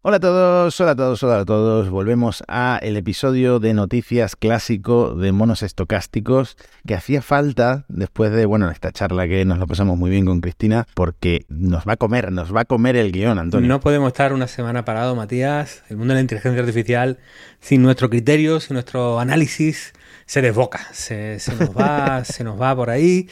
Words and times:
Hola 0.00 0.18
a 0.18 0.20
todos, 0.20 0.80
hola 0.80 0.92
a 0.92 0.96
todos, 0.96 1.22
hola 1.24 1.40
a 1.40 1.44
todos. 1.44 1.90
Volvemos 1.90 2.44
a 2.46 2.78
el 2.82 2.96
episodio 2.96 3.58
de 3.58 3.74
noticias 3.74 4.36
clásico 4.36 5.16
de 5.16 5.32
monos 5.32 5.64
estocásticos 5.64 6.56
que 6.86 6.94
hacía 6.94 7.20
falta 7.20 7.84
después 7.88 8.30
de, 8.30 8.46
bueno, 8.46 8.70
esta 8.70 8.92
charla 8.92 9.26
que 9.26 9.44
nos 9.44 9.58
lo 9.58 9.66
pasamos 9.66 9.98
muy 9.98 10.08
bien 10.08 10.24
con 10.24 10.40
Cristina 10.40 10.86
porque 10.94 11.46
nos 11.48 11.84
va 11.84 11.94
a 11.94 11.96
comer, 11.96 12.30
nos 12.30 12.54
va 12.54 12.60
a 12.60 12.64
comer 12.64 12.94
el 12.94 13.10
guion, 13.10 13.40
Antonio. 13.40 13.68
No 13.68 13.80
podemos 13.80 14.06
estar 14.06 14.32
una 14.32 14.46
semana 14.46 14.84
parado, 14.84 15.16
Matías. 15.16 15.82
El 15.88 15.96
mundo 15.96 16.14
de 16.14 16.18
la 16.18 16.20
inteligencia 16.20 16.60
artificial, 16.60 17.18
sin 17.58 17.82
nuestro 17.82 18.08
criterio, 18.08 18.60
sin 18.60 18.74
nuestro 18.74 19.18
análisis, 19.18 19.94
se 20.26 20.42
desboca, 20.42 20.86
se, 20.92 21.40
se 21.40 21.56
nos 21.56 21.76
va, 21.76 22.24
se 22.24 22.44
nos 22.44 22.60
va 22.60 22.76
por 22.76 22.90
ahí. 22.90 23.28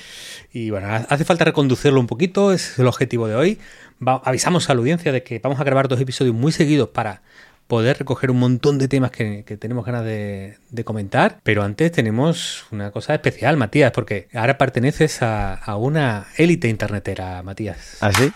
Y 0.52 0.70
bueno, 0.70 0.88
hace 1.08 1.24
falta 1.24 1.44
reconducirlo 1.44 2.00
un 2.00 2.08
poquito, 2.08 2.50
ese 2.50 2.72
es 2.72 2.78
el 2.80 2.88
objetivo 2.88 3.28
de 3.28 3.36
hoy 3.36 3.60
avisamos 4.04 4.68
a 4.68 4.74
la 4.74 4.80
audiencia 4.80 5.12
de 5.12 5.22
que 5.22 5.38
vamos 5.38 5.60
a 5.60 5.64
grabar 5.64 5.88
dos 5.88 6.00
episodios 6.00 6.34
muy 6.34 6.52
seguidos 6.52 6.90
para 6.90 7.22
poder 7.66 7.98
recoger 7.98 8.30
un 8.30 8.38
montón 8.38 8.78
de 8.78 8.88
temas 8.88 9.10
que, 9.10 9.42
tenemos 9.58 9.84
ganas 9.84 10.04
de, 10.04 10.56
comentar. 10.84 11.40
Pero 11.42 11.62
antes 11.62 11.90
tenemos 11.92 12.66
una 12.70 12.90
cosa 12.90 13.14
especial, 13.14 13.56
Matías, 13.56 13.90
porque 13.92 14.28
ahora 14.34 14.58
perteneces 14.58 15.22
a, 15.22 15.54
a 15.54 15.76
una 15.76 16.26
élite 16.36 16.68
internetera, 16.68 17.42
Matías. 17.42 17.98
¿Ah, 18.00 18.12
sí? 18.12 18.32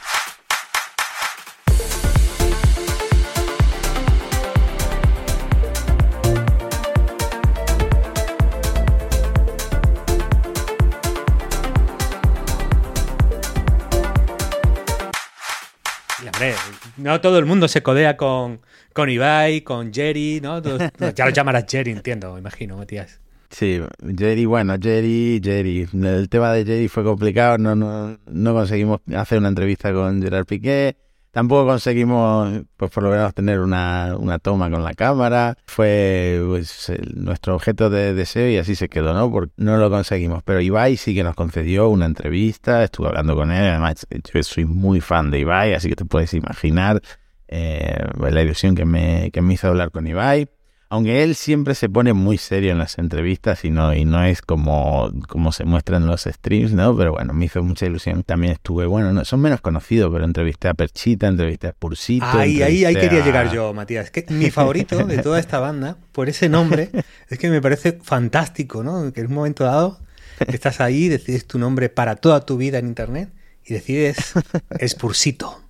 No 16.96 17.20
todo 17.20 17.38
el 17.38 17.46
mundo 17.46 17.68
se 17.68 17.82
codea 17.82 18.16
con, 18.16 18.60
con 18.92 19.08
Ibai, 19.08 19.62
con 19.62 19.92
Jerry, 19.92 20.40
¿no? 20.42 20.60
ya 21.14 21.24
lo 21.24 21.30
llamarás 21.30 21.64
Jerry, 21.68 21.92
entiendo, 21.92 22.36
imagino, 22.38 22.76
Matías. 22.76 23.20
Sí, 23.50 23.80
Jerry, 24.16 24.44
bueno, 24.44 24.76
Jerry, 24.80 25.40
Jerry. 25.42 25.88
El 25.92 26.28
tema 26.28 26.52
de 26.52 26.64
Jerry 26.64 26.88
fue 26.88 27.02
complicado, 27.02 27.58
no, 27.58 27.74
no, 27.74 28.18
no 28.26 28.54
conseguimos 28.54 29.00
hacer 29.14 29.38
una 29.38 29.48
entrevista 29.48 29.92
con 29.92 30.22
Gerard 30.22 30.46
Piqué. 30.46 30.96
Tampoco 31.30 31.66
conseguimos, 31.66 32.62
pues 32.76 32.90
por 32.90 33.04
lo 33.04 33.10
menos, 33.10 33.32
tener 33.34 33.60
una, 33.60 34.16
una 34.18 34.38
toma 34.40 34.68
con 34.70 34.82
la 34.82 34.94
cámara. 34.94 35.56
Fue 35.66 36.42
pues, 36.44 36.92
nuestro 37.14 37.54
objeto 37.54 37.88
de 37.88 38.14
deseo 38.14 38.48
y 38.48 38.56
así 38.56 38.74
se 38.74 38.88
quedó, 38.88 39.14
¿no? 39.14 39.30
Porque 39.30 39.52
no 39.56 39.76
lo 39.76 39.90
conseguimos. 39.90 40.42
Pero 40.42 40.60
Ibai 40.60 40.96
sí 40.96 41.14
que 41.14 41.22
nos 41.22 41.36
concedió 41.36 41.88
una 41.88 42.06
entrevista, 42.06 42.82
estuve 42.82 43.08
hablando 43.08 43.36
con 43.36 43.52
él. 43.52 43.64
Además, 43.64 44.06
yo 44.10 44.42
soy 44.42 44.64
muy 44.64 45.00
fan 45.00 45.30
de 45.30 45.38
Ibai, 45.38 45.74
así 45.74 45.88
que 45.88 45.96
te 45.96 46.04
puedes 46.04 46.34
imaginar 46.34 47.00
eh, 47.46 48.04
la 48.18 48.42
ilusión 48.42 48.74
que 48.74 48.84
me, 48.84 49.30
que 49.32 49.40
me 49.40 49.54
hizo 49.54 49.68
hablar 49.68 49.92
con 49.92 50.06
Ibai 50.06 50.48
aunque 50.92 51.22
él 51.22 51.36
siempre 51.36 51.76
se 51.76 51.88
pone 51.88 52.12
muy 52.14 52.36
serio 52.36 52.72
en 52.72 52.78
las 52.78 52.98
entrevistas 52.98 53.64
y 53.64 53.70
no, 53.70 53.94
y 53.94 54.04
no 54.04 54.24
es 54.24 54.42
como, 54.42 55.12
como 55.28 55.52
se 55.52 55.64
muestra 55.64 55.98
en 55.98 56.08
los 56.08 56.22
streams, 56.24 56.72
¿no? 56.72 56.96
Pero 56.96 57.12
bueno, 57.12 57.32
me 57.32 57.44
hizo 57.44 57.62
mucha 57.62 57.86
ilusión. 57.86 58.24
También 58.24 58.54
estuve, 58.54 58.86
bueno, 58.86 59.12
no, 59.12 59.24
son 59.24 59.40
menos 59.40 59.60
conocidos, 59.60 60.10
pero 60.12 60.24
entrevisté 60.24 60.66
a 60.66 60.74
Perchita, 60.74 61.28
entrevisté 61.28 61.68
a 61.68 61.72
Pursito. 61.74 62.26
Ahí, 62.26 62.60
ahí, 62.60 62.84
ahí 62.84 62.94
quería 62.94 63.24
llegar 63.24 63.52
yo, 63.52 63.72
Matías. 63.72 64.06
Es 64.06 64.10
que 64.10 64.26
mi 64.34 64.50
favorito 64.50 65.06
de 65.06 65.18
toda 65.18 65.38
esta 65.38 65.60
banda, 65.60 65.96
por 66.10 66.28
ese 66.28 66.48
nombre, 66.48 66.90
es 67.28 67.38
que 67.38 67.50
me 67.50 67.62
parece 67.62 68.00
fantástico, 68.02 68.82
¿no? 68.82 69.12
Que 69.12 69.20
en 69.20 69.28
un 69.28 69.34
momento 69.34 69.62
dado 69.62 70.00
estás 70.48 70.80
ahí, 70.80 71.08
decides 71.08 71.46
tu 71.46 71.60
nombre 71.60 71.88
para 71.88 72.16
toda 72.16 72.44
tu 72.44 72.56
vida 72.56 72.78
en 72.78 72.88
internet 72.88 73.30
y 73.64 73.74
decides 73.74 74.32
es 74.80 74.96
Pursito. 74.96 75.62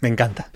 Me 0.00 0.08
encanta. 0.08 0.50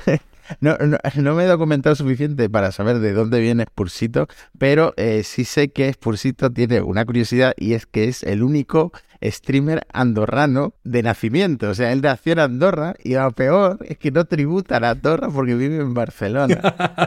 No, 0.61 0.77
no, 1.17 1.35
me 1.35 1.45
he 1.45 1.47
documentado 1.47 1.95
suficiente 1.95 2.51
para 2.51 2.73
saber 2.73 2.99
de 2.99 3.13
dónde 3.13 3.41
viene 3.41 3.65
Spursito, 3.65 4.27
pero 4.59 4.93
eh, 4.97 5.23
sí 5.25 5.45
sé 5.45 5.71
que 5.71 5.93
Spursito 5.93 6.51
tiene 6.51 6.81
una 6.81 7.05
curiosidad 7.05 7.55
y 7.57 7.75
es 7.75 7.87
que 7.87 8.05
es 8.05 8.23
el 8.23 8.43
único 8.43 8.93
streamer 9.23 9.87
andorrano 9.93 10.75
de 10.85 11.03
nacimiento. 11.03 11.69
O 11.69 11.75
sea, 11.75 11.93
él 11.93 12.01
nació 12.01 12.33
en 12.33 12.39
Andorra 12.39 12.95
y 13.03 13.15
lo 13.15 13.31
peor 13.33 13.79
es 13.87 13.99
que 13.99 14.11
no 14.11 14.25
tributa 14.25 14.79
a 14.79 14.91
Andorra 14.91 15.29
porque 15.29 15.55
vive 15.55 15.77
en 15.77 15.95
Barcelona. 15.95 16.61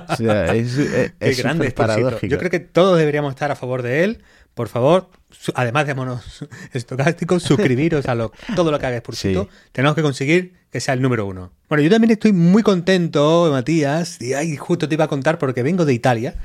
O 0.10 0.16
sea, 0.16 0.54
es, 0.54 0.78
es, 1.20 1.38
grande 1.40 1.72
paradójico. 1.72 2.28
Yo 2.28 2.38
creo 2.38 2.52
que 2.52 2.60
todos 2.60 2.98
deberíamos 2.98 3.32
estar 3.32 3.52
a 3.52 3.56
favor 3.56 3.82
de 3.82 4.04
él. 4.04 4.24
Por 4.54 4.68
favor, 4.68 5.10
además 5.56 5.88
de 5.88 5.96
monos 5.96 6.46
estocásticos, 6.74 7.44
suscribiros 7.44 8.06
a 8.06 8.16
lo, 8.16 8.32
todo 8.56 8.72
lo 8.72 8.80
que 8.80 8.86
haga 8.86 9.00
Spursito. 9.00 9.50
Tenemos 9.72 9.96
que 9.96 10.02
conseguir 10.02 10.54
que 10.72 10.80
sea 10.80 10.94
el 10.94 11.02
número 11.02 11.26
uno. 11.26 11.52
Bueno, 11.70 11.84
yo 11.84 11.90
también 11.90 12.12
estoy 12.12 12.34
muy 12.34 12.64
contento, 12.64 13.50
Matías, 13.52 14.20
y 14.22 14.58
justo 14.58 14.88
te 14.88 14.96
iba 14.96 15.06
a 15.06 15.08
contar 15.08 15.40
porque 15.40 15.64
vengo 15.64 15.86
de 15.86 15.94
Italia. 15.94 16.36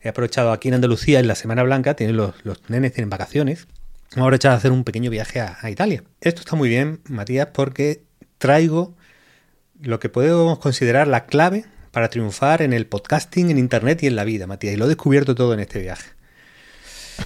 He 0.00 0.08
aprovechado 0.08 0.50
aquí 0.50 0.68
en 0.68 0.74
Andalucía 0.74 1.20
en 1.20 1.28
la 1.28 1.36
Semana 1.36 1.62
Blanca, 1.62 1.94
tienen 1.94 2.16
los, 2.16 2.34
nenes 2.68 2.92
tienen 2.92 3.10
vacaciones. 3.10 3.68
Hemos 4.12 4.26
aprovechado 4.26 4.54
a 4.54 4.58
hacer 4.58 4.72
un 4.72 4.84
pequeño 4.84 5.10
viaje 5.10 5.40
a, 5.40 5.70
Italia. 5.70 6.02
Esto 6.20 6.40
está 6.40 6.56
muy 6.56 6.68
bien, 6.68 7.00
Matías, 7.08 7.48
porque 7.52 8.02
traigo 8.38 8.94
lo 9.80 10.00
que 10.00 10.08
podemos 10.08 10.58
considerar 10.58 11.06
la 11.06 11.26
clave 11.26 11.64
para 11.92 12.08
triunfar 12.08 12.62
en 12.62 12.72
el 12.72 12.86
podcasting, 12.86 13.50
en 13.50 13.58
Internet 13.58 14.02
y 14.02 14.08
en 14.08 14.16
la 14.16 14.24
vida, 14.24 14.46
Matías. 14.46 14.74
Y 14.74 14.76
lo 14.76 14.86
he 14.86 14.88
descubierto 14.88 15.34
todo 15.34 15.54
en 15.54 15.60
este 15.60 15.80
viaje. 15.80 16.10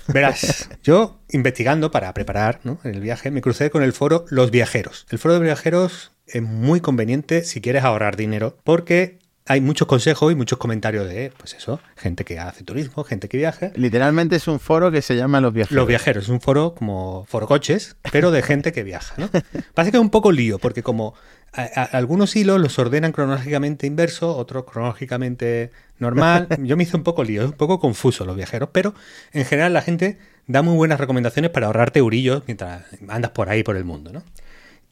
Verás, 0.09 0.69
yo 0.83 1.21
investigando 1.31 1.91
para 1.91 2.13
preparar 2.15 2.61
el 2.85 3.01
viaje, 3.01 3.31
me 3.31 3.41
crucé 3.41 3.71
con 3.71 3.83
el 3.83 3.93
foro 3.93 4.25
Los 4.29 4.51
Viajeros. 4.51 5.07
El 5.11 5.19
foro 5.19 5.35
de 5.35 5.41
viajeros 5.41 6.13
es 6.27 6.43
muy 6.43 6.81
conveniente 6.81 7.45
si 7.45 7.61
quieres 7.61 7.85
ahorrar 7.85 8.17
dinero, 8.17 8.57
porque 8.65 9.19
hay 9.49 9.61
muchos 9.61 9.87
consejos 9.87 10.33
y 10.33 10.35
muchos 10.35 10.59
comentarios 10.59 11.09
de, 11.09 11.33
pues 11.37 11.55
eso, 11.55 11.81
gente 11.97 12.25
que 12.25 12.39
hace 12.41 12.65
turismo, 12.65 13.05
gente 13.05 13.29
que 13.29 13.37
viaja. 13.37 13.71
Literalmente 13.77 14.37
es 14.37 14.49
un 14.49 14.59
foro 14.59 14.91
que 14.91 15.03
se 15.03 15.15
llama 15.15 15.41
Los 15.41 15.53
Viajeros. 15.53 15.77
Los 15.77 15.87
Viajeros, 15.87 16.25
es 16.25 16.31
un 16.31 16.41
foro 16.41 16.75
como 16.75 17.25
foro 17.27 17.47
coches, 17.47 17.97
pero 18.11 18.33
de 18.33 18.43
gente 18.43 18.73
que 18.73 18.83
viaja, 18.83 19.15
¿no? 19.19 19.29
Parece 19.75 19.93
que 19.93 19.99
es 19.99 20.03
un 20.03 20.11
poco 20.11 20.33
lío, 20.33 20.59
porque 20.59 20.83
como 20.83 21.15
algunos 21.57 22.37
hilos 22.37 22.61
los 22.61 22.79
ordenan 22.79 23.13
cronológicamente 23.13 23.87
inverso, 23.87 24.37
otros 24.37 24.65
cronológicamente 24.65 25.71
normal. 25.99 26.49
Yo 26.63 26.77
me 26.77 26.83
hice 26.83 26.97
un 26.97 27.03
poco 27.03 27.25
lío, 27.25 27.45
un 27.45 27.53
poco 27.53 27.81
confuso 27.81 28.25
los 28.25 28.37
viajeros, 28.37 28.71
pero 28.73 28.95
en 29.33 29.45
general 29.45 29.73
la 29.73 29.83
gente 29.83 30.19
da 30.47 30.63
muy 30.63 30.77
buenas 30.77 31.01
recomendaciones 31.01 31.51
para 31.51 31.67
ahorrarte 31.67 31.99
eurillos 31.99 32.43
mientras 32.47 32.85
andas 33.09 33.31
por 33.33 33.49
ahí 33.49 33.63
por 33.63 33.77
el 33.77 33.85
mundo, 33.85 34.13
¿no? 34.13 34.23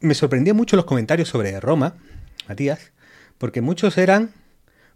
me 0.05 0.15
sorprendían 0.15 0.57
mucho 0.57 0.77
los 0.77 0.85
comentarios 0.85 1.29
sobre 1.29 1.59
Roma, 1.61 1.97
Matías, 2.49 2.93
porque 3.39 3.61
muchos 3.61 3.99
eran, 3.99 4.31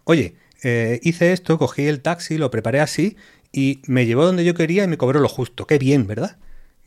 oye, 0.05 0.37
eh, 0.63 1.01
hice 1.03 1.33
esto, 1.33 1.59
cogí 1.59 1.87
el 1.87 2.01
taxi, 2.01 2.37
lo 2.39 2.51
preparé 2.51 2.81
así 2.81 3.17
y 3.53 3.81
me 3.87 4.07
llevó 4.07 4.25
donde 4.25 4.45
yo 4.45 4.55
quería 4.55 4.85
y 4.85 4.89
me 4.89 4.99
cobró 4.99 5.21
lo 5.21 5.29
justo. 5.29 5.67
Qué 5.67 5.79
bien, 5.79 6.07
¿verdad? 6.07 6.37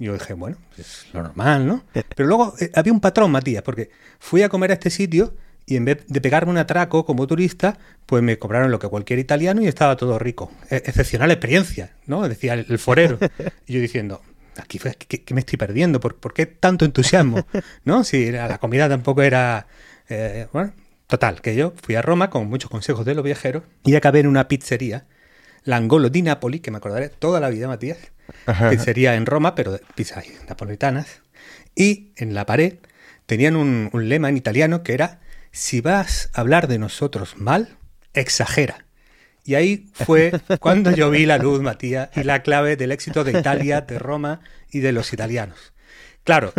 Yo 0.01 0.13
dije, 0.13 0.34
bueno, 0.34 0.57
es 0.79 1.06
lo 1.13 1.22
normal, 1.22 1.67
¿no? 1.67 1.84
Pero 1.94 2.28
luego 2.28 2.56
eh, 2.59 2.72
había 2.73 2.91
un 2.91 3.00
patrón, 3.00 3.29
Matías, 3.31 3.62
porque 3.62 3.91
fui 4.19 4.41
a 4.41 4.50
comer 4.50 4.72
a 4.72 4.73
este 4.73 4.89
sitio 4.89 5.35
y 5.67 5.75
en 5.75 5.85
vez 5.85 6.03
de 6.07 6.19
pegarme 6.19 6.51
un 6.51 6.57
atraco 6.57 7.06
como 7.06 7.28
turista, 7.28 7.78
pues 8.07 8.23
me 8.23 8.39
cobraron 8.39 8.72
lo 8.72 8.79
que 8.79 8.88
cualquier 8.88 9.19
italiano 9.19 9.62
y 9.62 9.67
estaba 9.67 9.95
todo 9.95 10.17
rico. 10.17 10.51
E-, 10.72 10.78
excepcional 10.78 11.29
experiencia, 11.29 11.91
¿no? 12.07 12.28
Decía 12.28 12.56
el, 12.56 12.66
el 12.67 12.79
forero. 12.79 13.19
Y 13.67 13.73
yo 13.73 13.79
diciendo, 13.79 14.22
aquí 14.57 14.79
¿qué, 14.79 15.34
me 15.35 15.41
estoy 15.41 15.57
perdiendo? 15.57 16.00
¿Por, 16.00 16.33
qué 16.33 16.47
tanto 16.47 16.83
entusiasmo? 16.83 17.45
¿No? 17.85 18.03
Si 18.03 18.31
la 18.31 18.57
comida 18.57 18.89
tampoco 18.89 19.22
era... 19.22 19.68
Eh, 20.09 20.47
bueno, 20.51 20.73
total, 21.06 21.41
que 21.41 21.56
yo 21.56 21.73
fui 21.81 21.95
a 21.95 22.01
Roma 22.01 22.29
con 22.31 22.47
muchos 22.47 22.72
consejos 22.72 23.06
de 23.06 23.13
los 23.13 23.23
viajeros 23.23 23.63
y 23.85 23.95
acabé 23.95 24.22
en 24.22 24.28
una 24.28 24.47
pizzería, 24.47 25.06
L'Angolo 25.63 26.09
di 26.09 26.22
Napoli, 26.22 26.59
que 26.59 26.72
me 26.72 26.77
acordaré 26.77 27.09
toda 27.09 27.39
la 27.39 27.49
vida, 27.49 27.67
Matías. 27.67 27.97
Pizzería 28.69 29.16
en 29.16 29.25
Roma, 29.25 29.55
pero 29.55 29.79
pizzas 29.95 30.25
napolitanas. 30.47 31.22
Y 31.75 32.11
en 32.16 32.33
la 32.33 32.45
pared 32.45 32.75
tenían 33.25 33.55
un, 33.55 33.89
un 33.94 34.09
lema 34.09 34.29
en 34.29 34.38
italiano 34.38 34.83
que 34.83 34.94
era, 34.94 35.19
si 35.51 35.81
vas 35.81 36.29
a 36.33 36.41
hablar 36.41 36.67
de 36.67 36.79
nosotros 36.79 37.38
mal, 37.38 37.77
exagera. 38.13 38.85
Y 39.44 39.56
ahí 39.56 39.89
fue 39.94 40.31
cuando 40.59 40.91
yo 40.91 41.09
vi 41.09 41.25
la 41.25 41.38
luz, 41.38 41.62
Matías, 41.62 42.09
y 42.15 42.24
la 42.24 42.44
clave 42.44 42.75
del 42.75 42.91
éxito 42.91 43.24
de 43.24 43.39
Italia, 43.39 43.81
de 43.81 44.00
Roma 44.00 44.41
y 44.69 44.80
de 44.80 44.91
los 44.91 45.13
italianos. 45.13 45.74
Claro, 46.24 46.53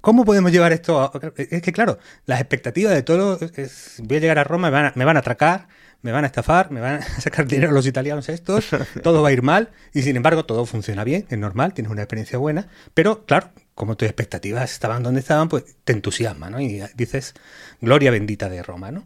¿cómo 0.00 0.24
podemos 0.24 0.52
llevar 0.52 0.72
esto? 0.72 1.00
A... 1.00 1.12
Es 1.36 1.60
que, 1.60 1.72
claro, 1.72 1.98
las 2.24 2.40
expectativas 2.40 2.94
de 2.94 3.02
todo 3.02 3.38
es, 3.56 3.96
voy 3.98 4.16
a 4.16 4.20
llegar 4.20 4.38
a 4.38 4.44
Roma, 4.44 4.70
me 4.70 4.72
van 4.72 4.84
a, 4.86 4.92
me 4.94 5.04
van 5.04 5.16
a 5.16 5.20
atracar, 5.20 5.68
me 6.02 6.12
van 6.12 6.24
a 6.24 6.26
estafar, 6.26 6.70
me 6.70 6.80
van 6.80 6.96
a 6.96 7.02
sacar 7.20 7.46
dinero 7.46 7.72
los 7.72 7.86
italianos 7.86 8.28
estos, 8.28 8.66
todo 9.02 9.22
va 9.22 9.30
a 9.30 9.32
ir 9.32 9.42
mal, 9.42 9.70
y 9.94 10.02
sin 10.02 10.16
embargo 10.16 10.44
todo 10.44 10.66
funciona 10.66 11.04
bien, 11.04 11.26
es 11.28 11.38
normal, 11.38 11.74
tienes 11.74 11.90
una 11.90 12.02
experiencia 12.02 12.38
buena, 12.38 12.68
pero 12.94 13.24
claro, 13.24 13.50
como 13.74 13.96
tus 13.96 14.06
expectativas 14.06 14.70
estaban 14.72 15.02
donde 15.02 15.20
estaban, 15.20 15.48
pues 15.48 15.64
te 15.84 15.92
entusiasma, 15.92 16.50
¿no? 16.50 16.60
Y 16.60 16.82
dices, 16.94 17.34
gloria 17.80 18.10
bendita 18.10 18.48
de 18.48 18.62
Roma, 18.62 18.90
¿no? 18.90 19.04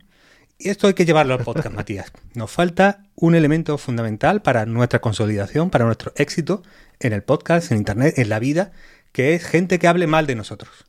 Y 0.59 0.71
esto 0.71 0.87
hay 0.87 0.95
que 0.95 1.05
llevarlo 1.05 1.35
al 1.35 1.45
podcast, 1.45 1.71
Matías. 1.75 2.13
Nos 2.35 2.51
falta 2.51 3.05
un 3.15 3.35
elemento 3.35 3.77
fundamental 3.79 4.43
para 4.43 4.65
nuestra 4.65 5.01
consolidación, 5.01 5.71
para 5.71 5.85
nuestro 5.85 6.13
éxito 6.17 6.63
en 6.99 7.13
el 7.13 7.23
podcast, 7.23 7.71
en 7.71 7.79
Internet, 7.79 8.19
en 8.19 8.29
la 8.31 8.39
vida, 8.39 8.73
que 9.13 9.35
es 9.35 9.45
gente 9.45 9.79
que 9.79 9.87
hable 9.87 10.07
mal 10.07 10.27
de 10.27 10.35
nosotros. 10.35 10.87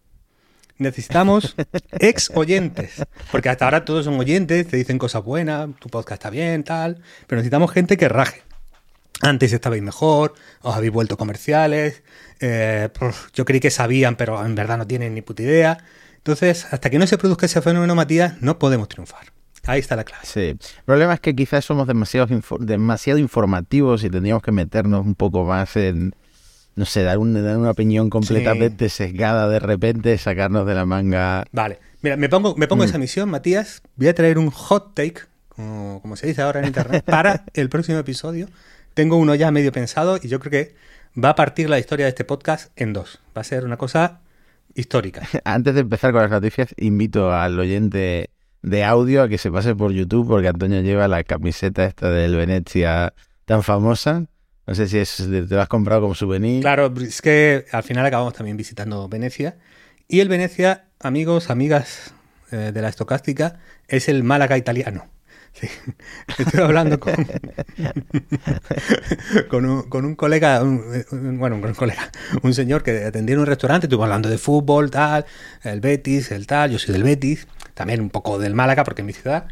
Necesitamos 0.78 1.56
ex 2.00 2.32
oyentes. 2.34 3.06
Porque 3.32 3.50
hasta 3.50 3.66
ahora 3.66 3.86
todos 3.86 4.06
son 4.06 4.20
oyentes, 4.20 4.68
te 4.68 4.78
dicen 4.78 4.98
cosas 4.98 5.24
buenas, 5.24 5.70
tu 5.80 5.90
podcast 5.90 6.20
está 6.20 6.30
bien, 6.30 6.64
tal. 6.64 7.02
Pero 7.28 7.38
necesitamos 7.38 7.72
gente 7.72 7.98
que 7.98 8.10
raje. 8.10 8.44
Antes 9.22 9.52
estabais 9.52 9.82
mejor, 9.82 10.36
os 10.62 10.76
habéis 10.76 10.94
vuelto 10.94 11.18
comerciales. 11.18 12.04
eh, 12.40 12.90
puf, 12.98 13.30
yo 13.34 13.46
creí 13.46 13.60
que 13.60 13.72
sabían, 13.72 14.16
pero 14.16 14.46
en 14.46 14.54
verdad 14.56 14.78
no 14.78 14.86
tienen 14.86 15.16
ni 15.16 15.22
puta 15.22 15.42
idea. 15.44 15.78
Entonces, 16.18 16.68
hasta 16.72 16.90
que 16.90 17.00
no 17.00 17.08
se 17.08 17.18
produzca 17.18 17.46
ese 17.46 17.62
fenómeno, 17.62 17.96
Matías, 17.96 18.42
no 18.42 18.60
podemos 18.60 18.90
triunfar. 18.90 19.32
Ahí 19.66 19.80
está 19.80 19.96
la 19.96 20.04
clave. 20.04 20.26
Sí. 20.26 20.50
El 20.50 20.84
problema 20.86 21.14
es 21.14 21.20
que 21.20 21.36
quizás 21.36 21.66
somos 21.66 21.88
demasiado, 21.88 22.28
demasiado 22.60 23.20
informativos 23.20 24.04
y 24.04 24.10
tendríamos 24.10 24.44
que 24.44 24.52
meternos 24.52 25.06
un 25.06 25.16
poco 25.16 25.44
más 25.44 25.76
en, 25.76 26.16
no 26.78 26.86
sé, 26.86 27.04
dar, 27.04 27.18
un- 27.18 27.34
dar 27.44 27.58
una 27.58 27.72
opinión 27.72 28.10
completamente 28.10 28.88
sesgada 28.88 29.50
de 29.50 29.60
repente, 29.60 30.18
sacarnos 30.18 30.66
de 30.66 30.76
la 30.76 30.86
manga. 30.86 31.44
Vale, 31.52 31.80
mira, 32.02 32.16
me 32.16 32.30
pongo, 32.30 32.56
me 32.56 32.68
pongo 32.70 32.84
Mm. 32.84 32.88
esa 32.88 32.98
misión, 32.98 33.30
Matías. 33.30 33.82
Voy 33.98 34.08
a 34.08 34.16
traer 34.16 34.38
un 34.38 34.50
hot 34.52 34.94
take, 34.94 35.22
como, 35.50 36.00
como 36.02 36.16
se 36.16 36.28
dice 36.28 36.42
ahora 36.42 36.60
en 36.62 36.68
internet, 36.68 37.04
para 37.06 37.44
el 37.54 37.68
próximo 37.68 37.98
episodio. 37.98 38.48
Tengo 38.94 39.18
uno 39.18 39.36
ya 39.36 39.52
medio 39.52 39.72
pensado 39.74 40.18
y 40.22 40.28
yo 40.30 40.40
creo 40.40 40.52
que 40.52 40.76
va 41.22 41.30
a 41.30 41.36
partir 41.36 41.70
la 41.70 41.80
historia 41.80 42.06
de 42.06 42.10
este 42.12 42.24
podcast 42.24 42.72
en 42.80 42.94
dos. 42.94 43.20
Va 43.36 43.42
a 43.42 43.44
ser 43.44 43.66
una 43.66 43.78
cosa 43.78 44.22
histórica. 44.76 45.28
Antes 45.44 45.74
de 45.76 45.82
empezar 45.82 46.12
con 46.12 46.22
las 46.22 46.32
noticias, 46.32 46.74
invito 46.78 47.34
al 47.34 47.60
oyente 47.60 48.30
de 48.62 48.84
audio 48.84 49.24
a 49.24 49.30
que 49.30 49.38
se 49.38 49.52
pase 49.52 49.76
por 49.76 49.92
YouTube 49.92 50.28
porque 50.28 50.48
Antonio 50.48 50.82
lleva 50.82 51.08
la 51.08 51.24
camiseta 51.24 51.86
esta 51.86 52.10
del 52.12 52.36
Venecia 52.36 53.14
tan 53.46 53.64
famosa. 53.64 54.26
No 54.68 54.76
sé 54.76 54.88
si 54.88 54.98
es, 54.98 55.16
te 55.18 55.56
lo 55.56 55.62
has 55.62 55.70
comprado 55.70 56.02
como 56.02 56.14
souvenir. 56.14 56.62
Claro, 56.62 56.94
es 57.02 57.22
que 57.22 57.66
al 57.72 57.84
final 57.84 58.06
acabamos 58.06 58.34
también 58.34 58.58
visitando 58.58 59.08
Venecia. 59.08 59.56
Y 60.10 60.20
el 60.20 60.28
Venecia, 60.30 60.86
amigos, 61.00 61.50
amigas 61.50 62.14
eh, 62.52 62.72
de 62.74 62.82
la 62.82 62.90
estocástica, 62.90 63.60
es 63.88 64.10
el 64.10 64.24
Málaga 64.24 64.58
italiano. 64.58 65.08
Sí. 65.54 65.68
Estoy 66.38 66.62
hablando 66.62 67.00
con, 67.00 67.16
con, 69.50 69.66
un, 69.66 69.84
con 69.84 70.06
un 70.06 70.16
colega, 70.16 70.62
un- 70.62 70.84
un- 71.12 71.40
bueno, 71.40 71.56
un 71.56 71.74
colega, 71.74 72.12
un 72.44 72.54
señor 72.54 72.84
que 72.84 73.06
atendía 73.06 73.34
en 73.36 73.40
un 73.40 73.46
restaurante, 73.48 73.88
estuvo 73.88 74.04
hablando 74.04 74.30
de 74.30 74.38
fútbol, 74.38 74.92
tal, 74.92 75.26
el 75.64 75.80
Betis, 75.82 76.32
el 76.32 76.46
tal, 76.46 76.72
yo 76.72 76.80
soy 76.80 76.94
del 76.94 77.04
Betis, 77.04 77.48
también 77.74 78.02
un 78.02 78.10
poco 78.10 78.38
del 78.40 78.54
Málaga 78.54 78.84
porque 78.84 79.02
es 79.02 79.06
mi 79.06 79.14
ciudad. 79.14 79.48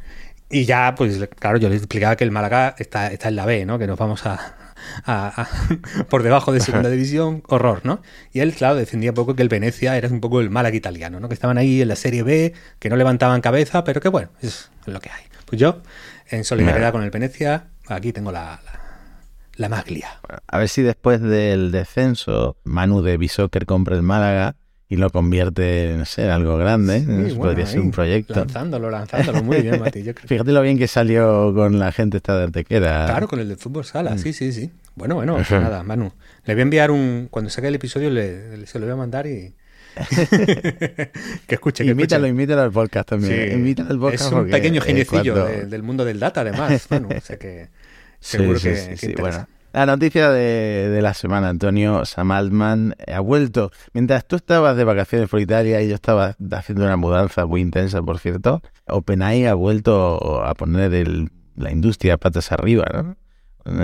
Y 0.50 0.66
ya, 0.66 0.94
pues 0.96 1.20
claro, 1.40 1.58
yo 1.58 1.70
les 1.70 1.80
explicaba 1.80 2.16
que 2.16 2.24
el 2.24 2.32
Málaga 2.32 2.76
está, 2.78 3.08
está 3.12 3.30
en 3.30 3.36
la 3.36 3.46
B, 3.46 3.66
¿no? 3.66 3.80
Que 3.80 3.88
nos 3.88 3.98
vamos 3.98 4.26
a, 4.26 4.56
a- 5.06 5.42
a- 5.44 6.04
por 6.10 6.24
debajo 6.24 6.52
de 6.52 6.60
segunda 6.60 6.90
división, 6.90 7.44
horror, 7.48 7.82
¿no? 7.84 8.02
Y 8.34 8.40
él, 8.40 8.54
claro, 8.54 8.76
defendía 8.76 9.12
un 9.12 9.16
poco 9.16 9.36
que 9.36 9.42
el 9.44 9.50
Venecia 9.50 9.98
era 9.98 10.08
un 10.10 10.22
poco 10.22 10.42
el 10.42 10.50
Málaga 10.50 10.76
italiano, 10.76 11.20
¿no? 11.20 11.28
Que 11.28 11.34
estaban 11.34 11.58
ahí 11.58 11.82
en 11.82 11.88
la 11.88 11.96
Serie 11.96 12.24
B, 12.24 12.54
que 12.80 12.90
no 12.90 12.96
levantaban 12.96 13.42
cabeza, 13.42 13.84
pero 13.84 14.02
que 14.02 14.10
bueno, 14.10 14.30
es 14.42 14.70
lo 14.86 15.00
que 15.00 15.10
hay. 15.10 15.24
Pues 15.46 15.60
yo, 15.60 15.82
en 16.30 16.44
solidaridad 16.44 16.92
con 16.92 17.04
el 17.04 17.12
Venecia, 17.12 17.68
aquí 17.88 18.12
tengo 18.14 18.32
la, 18.32 18.60
la, 18.66 18.80
la 19.58 19.70
maglia. 19.70 20.20
A 20.48 20.58
ver 20.58 20.70
si 20.70 20.82
después 20.82 21.22
del 21.22 21.72
descenso 21.72 22.58
Manu 22.64 23.02
de 23.02 23.18
Bisoccer 23.18 23.66
compra 23.66 23.96
el 23.96 24.02
Málaga 24.02 24.56
y 24.96 24.98
lo 24.98 25.10
convierte, 25.10 25.94
no 25.98 26.06
sé, 26.06 26.24
en 26.24 26.30
algo 26.32 26.58
grande. 26.58 27.00
Sí, 27.00 27.06
Eso 27.06 27.12
bueno, 27.36 27.36
Podría 27.52 27.66
ser 27.66 27.80
un 27.82 27.92
proyecto. 27.92 28.34
Lanzándolo, 28.36 28.90
lanzándolo, 28.90 29.44
muy 29.44 29.62
bien, 29.62 29.80
Mati. 29.80 30.02
Yo 30.04 30.16
creo. 30.16 30.28
Fíjate 30.30 30.52
lo 30.52 30.62
bien 30.62 30.78
que 30.78 30.88
salió 30.88 31.54
con 31.54 31.78
la 31.80 31.92
gente 31.92 32.18
esta 32.18 32.38
de 32.38 32.46
Antequera. 32.46 33.06
Claro, 33.06 33.28
con 33.28 33.40
el 33.40 33.50
de 33.50 33.56
fútbol 33.58 33.86
sala, 33.86 34.12
Mm. 34.16 34.20
sí, 34.20 34.34
sí, 34.34 34.52
sí. 34.52 34.72
Bueno, 34.96 35.16
bueno, 35.16 35.36
pues 35.36 35.52
nada, 35.52 35.84
Manu. 35.84 36.12
Le 36.46 36.54
voy 36.54 36.62
a 36.62 36.64
enviar 36.64 36.92
un. 36.92 37.28
Cuando 37.30 37.50
saque 37.50 37.68
el 37.68 37.76
episodio, 37.76 38.10
le, 38.10 38.58
le- 38.58 38.66
se 38.68 38.80
lo 38.80 38.86
voy 38.86 38.94
a 38.94 38.98
mandar 38.98 39.28
y. 39.28 39.54
que 41.48 41.56
escuche, 41.56 41.84
que 41.84 41.92
Invítalo, 41.92 42.26
escuche. 42.26 42.30
invítalo 42.30 42.62
al 42.62 42.72
podcast 42.72 43.10
también. 43.10 43.50
Sí. 43.50 43.56
Invítalo 43.56 43.90
al 43.92 44.00
podcast 44.00 44.22
es 44.26 44.32
un 44.32 44.38
porque, 44.40 44.52
pequeño 44.52 44.82
eh, 44.82 44.86
geniecillo 44.86 45.34
cuando- 45.34 45.52
de- 45.52 45.66
del 45.66 45.84
mundo 45.84 46.06
del 46.06 46.20
data, 46.20 46.42
además, 46.42 46.88
Manu. 46.90 47.10
O 47.16 47.22
sea 47.22 47.38
que 47.38 47.70
seguro 48.20 48.60
sí, 48.60 48.70
que, 48.70 48.98
sí, 48.98 49.08
que. 49.14 49.22
Bueno, 49.22 49.48
la 49.76 49.86
noticia 49.86 50.30
de, 50.32 50.90
de 50.90 51.02
la 51.02 51.14
semana, 51.14 51.50
Antonio, 51.50 52.06
Sam 52.06 52.32
Altman 52.32 52.96
ha 53.14 53.20
vuelto. 53.20 53.72
Mientras 53.94 54.26
tú 54.26 54.36
estabas 54.38 54.78
de 54.78 54.84
vacaciones 54.84 55.30
por 55.30 55.40
Italia 55.40 55.82
y 55.82 55.90
yo 55.90 55.96
estaba 55.96 56.36
haciendo 56.52 56.86
una 56.86 56.98
mudanza 56.98 57.46
muy 57.46 57.62
intensa, 57.62 58.02
por 58.02 58.20
cierto, 58.20 58.62
OpenAI 58.88 59.46
ha 59.48 59.54
vuelto 59.54 60.44
a 60.46 60.54
poner 60.56 60.94
el- 60.94 61.30
la 61.56 61.72
industria 61.72 62.18
patas 62.18 62.52
arriba, 62.52 62.86
¿no? 62.94 63.16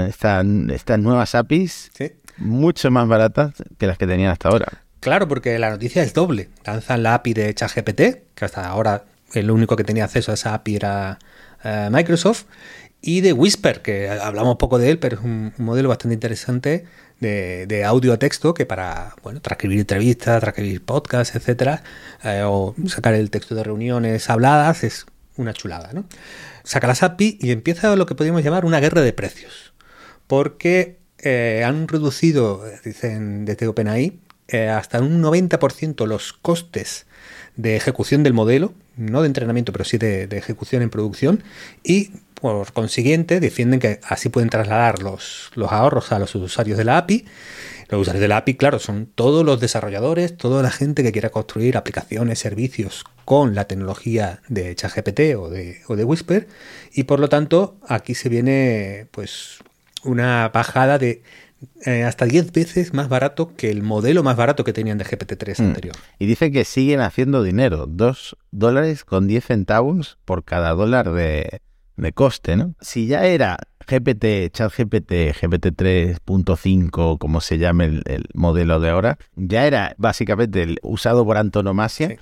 Están 0.06 0.70
estas 0.70 1.00
nuevas 1.00 1.34
APIs 1.36 1.92
Sí. 1.94 2.12
mucho 2.38 2.92
más 2.92 3.08
baratas 3.08 3.54
que 3.78 3.88
las 3.88 3.98
que 3.98 4.08
tenían 4.08 4.32
hasta 4.32 4.50
ahora. 4.50 4.68
Claro, 5.00 5.28
porque 5.28 5.58
la 5.58 5.70
noticia 5.72 6.04
es 6.04 6.14
doble. 6.14 6.50
Lanzan 6.66 7.02
la 7.04 7.16
API 7.16 7.34
de 7.34 7.54
ChatGPT, 7.56 8.02
que 8.36 8.46
hasta 8.46 8.68
ahora 8.68 9.06
el 9.34 9.50
único 9.50 9.76
que 9.76 9.84
tenía 9.84 10.04
acceso 10.06 10.32
a 10.32 10.36
esa 10.36 10.54
API 10.54 10.76
era 10.76 11.20
eh, 11.64 11.90
Microsoft, 11.92 12.46
y 13.02 13.22
de 13.22 13.34
Whisper, 13.34 13.82
que 13.82 14.10
hablamos 14.10 14.58
poco 14.58 14.78
de 14.78 14.90
él, 14.90 15.00
pero 15.00 15.18
es 15.18 15.24
un, 15.24 15.54
modelo 15.58 15.90
bastante 15.90 16.14
interesante 16.14 16.86
de, 17.20 17.84
audio 17.86 18.14
a 18.14 18.18
texto 18.18 18.54
que 18.54 18.66
para 18.66 19.16
bueno, 19.24 19.42
transcribir 19.42 19.80
entrevistas, 19.80 20.40
transcribir 20.40 20.84
podcasts, 20.84 21.36
etcétera, 21.36 21.84
eh, 22.24 22.44
o 22.46 22.76
sacar 22.88 23.14
el 23.14 23.30
texto 23.30 23.56
de 23.56 23.64
reuniones 23.64 24.30
habladas 24.30 24.84
es 24.84 25.06
una 25.38 25.54
chulada, 25.54 25.92
¿no? 25.94 26.06
Saca 26.64 26.88
las 26.88 27.04
API 27.04 27.38
y 27.42 27.52
empieza 27.52 27.96
lo 27.96 28.06
que 28.06 28.16
podríamos 28.16 28.44
llamar 28.44 28.66
una 28.66 28.80
guerra 28.80 29.02
de 29.02 29.14
precios 29.14 29.74
porque 30.28 31.00
eh, 31.18 31.64
han 31.66 31.88
reducido, 31.88 32.64
dicen 32.86 33.46
desde 33.46 33.68
OpenAI, 33.68 34.20
eh, 34.48 34.70
hasta 34.70 35.00
un 35.02 35.22
90% 35.22 36.06
los 36.08 36.34
costes 36.34 37.06
de 37.56 37.76
ejecución 37.76 38.24
del 38.24 38.34
modelo, 38.34 38.74
no 38.96 39.22
de 39.22 39.28
entrenamiento, 39.28 39.72
pero 39.72 39.86
sí 39.86 39.98
de, 39.98 40.28
de 40.28 40.38
ejecución 40.38 40.82
en 40.82 40.90
producción, 40.90 41.44
y 41.84 42.12
por 42.42 42.74
consiguiente 42.74 43.40
defienden 43.40 43.80
que 43.80 44.00
así 44.04 44.30
pueden 44.30 44.50
trasladar 44.50 45.02
los, 45.02 45.52
los 45.56 45.72
ahorros 45.72 46.12
a 46.12 46.20
los 46.20 46.34
usuarios 46.36 46.78
de 46.78 46.84
la 46.84 46.98
API. 46.98 47.26
Los 47.90 48.02
usuarios 48.02 48.22
de 48.22 48.28
la 48.28 48.38
API, 48.38 48.56
claro, 48.56 48.80
son 48.80 49.06
todos 49.06 49.46
los 49.46 49.60
desarrolladores, 49.60 50.38
toda 50.38 50.64
la 50.64 50.72
gente 50.72 51.04
que 51.04 51.12
quiera 51.12 51.30
construir 51.30 51.78
aplicaciones, 51.78 52.40
servicios 52.40 53.04
con 53.26 53.54
la 53.54 53.66
tecnología 53.66 54.42
de 54.48 54.74
ChatGPT 54.76 55.36
o 55.38 55.50
de, 55.50 55.82
o 55.88 55.96
de 55.96 56.04
Whisper, 56.04 56.48
y 56.94 57.04
por 57.04 57.20
lo 57.20 57.30
tanto 57.30 57.78
aquí 57.88 58.16
se 58.16 58.30
viene 58.30 59.08
pues 59.12 59.60
una 60.04 60.50
bajada 60.50 60.98
de 60.98 61.22
eh, 61.86 62.04
hasta 62.04 62.26
10 62.26 62.54
veces 62.54 62.94
más 62.94 63.08
barato 63.08 63.56
que 63.56 63.70
el 63.70 63.84
modelo 63.84 64.24
más 64.24 64.36
barato 64.36 64.64
que 64.64 64.74
tenían 64.74 64.98
de 64.98 65.06
GPT-3 65.06 65.60
Mm. 65.60 65.64
anterior. 65.68 65.96
Y 66.18 66.26
dice 66.26 66.52
que 66.52 66.66
siguen 66.66 67.02
haciendo 67.02 67.44
dinero, 67.44 67.86
dos 67.88 68.36
dólares 68.50 69.04
con 69.06 69.28
10 69.28 69.46
centavos 69.46 70.18
por 70.26 70.44
cada 70.44 70.72
dólar 70.72 71.12
de, 71.12 71.62
de 72.02 72.12
coste, 72.14 72.56
¿no? 72.58 72.76
Si 72.82 73.08
ya 73.08 73.26
era 73.26 73.58
GPT, 73.88 74.52
ChatGPT, 74.52 75.12
GPT 75.40 75.68
3.5, 75.78 77.18
como 77.18 77.42
se 77.42 77.58
llame 77.58 77.86
el, 77.86 78.04
el 78.06 78.26
modelo 78.34 78.80
de 78.80 78.90
ahora, 78.90 79.18
ya 79.36 79.66
era 79.66 79.96
básicamente 79.98 80.64
el 80.64 80.80
usado 80.82 81.26
por 81.26 81.38
antonomasia, 81.38 82.10
Sí. 82.10 82.18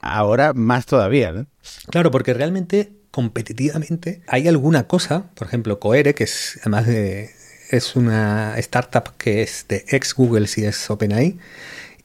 ahora 0.00 0.52
más 0.52 0.86
todavía, 0.86 1.32
¿no? 1.32 1.46
Claro, 1.90 2.10
porque 2.10 2.34
realmente 2.34 2.92
competitivamente 3.10 4.22
hay 4.26 4.48
alguna 4.48 4.86
cosa, 4.86 5.30
por 5.34 5.46
ejemplo, 5.46 5.78
Coere, 5.80 6.14
que 6.14 6.24
es 6.24 6.58
además 6.62 6.86
de 6.86 7.30
es 7.70 7.96
una 7.96 8.56
startup 8.58 9.16
que 9.16 9.42
es 9.42 9.66
de 9.68 9.84
ex 9.88 10.14
Google 10.14 10.46
si 10.46 10.64
es 10.64 10.90
OpenAI, 10.90 11.38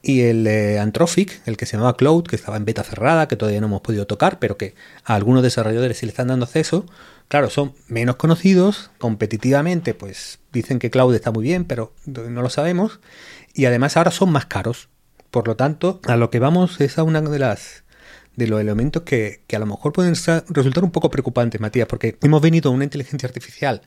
y 0.01 0.21
el 0.21 0.47
eh, 0.47 0.79
Anthropic, 0.79 1.41
el 1.45 1.57
que 1.57 1.65
se 1.65 1.73
llamaba 1.73 1.97
Cloud, 1.97 2.23
que 2.23 2.35
estaba 2.35 2.57
en 2.57 2.65
beta 2.65 2.83
cerrada, 2.83 3.27
que 3.27 3.35
todavía 3.35 3.59
no 3.59 3.67
hemos 3.67 3.81
podido 3.81 4.07
tocar, 4.07 4.39
pero 4.39 4.57
que 4.57 4.75
a 5.03 5.15
algunos 5.15 5.43
desarrolladores 5.43 5.97
sí 5.97 6.05
le 6.05 6.11
están 6.11 6.27
dando 6.27 6.45
acceso. 6.45 6.85
Claro, 7.27 7.49
son 7.49 7.73
menos 7.87 8.15
conocidos, 8.15 8.91
competitivamente, 8.97 9.93
pues 9.93 10.39
dicen 10.51 10.79
que 10.79 10.89
Cloud 10.89 11.13
está 11.13 11.31
muy 11.31 11.43
bien, 11.43 11.65
pero 11.65 11.93
no 12.05 12.41
lo 12.41 12.49
sabemos. 12.49 12.99
Y 13.53 13.65
además 13.65 13.97
ahora 13.97 14.11
son 14.11 14.31
más 14.31 14.45
caros. 14.45 14.89
Por 15.31 15.47
lo 15.47 15.55
tanto, 15.55 15.99
a 16.07 16.15
lo 16.15 16.29
que 16.29 16.39
vamos 16.39 16.81
es 16.81 16.97
a 16.97 17.03
una 17.03 17.21
de 17.21 17.39
las 17.39 17.83
de 18.35 18.47
los 18.47 18.61
elementos 18.61 19.03
que, 19.03 19.43
que 19.47 19.57
a 19.57 19.59
lo 19.59 19.65
mejor 19.65 19.91
pueden 19.91 20.13
resultar 20.15 20.83
un 20.83 20.91
poco 20.91 21.09
preocupantes, 21.09 21.59
Matías, 21.59 21.87
porque 21.87 22.17
hemos 22.21 22.41
venido 22.41 22.71
a 22.71 22.73
una 22.73 22.85
inteligencia 22.85 23.27
artificial 23.27 23.81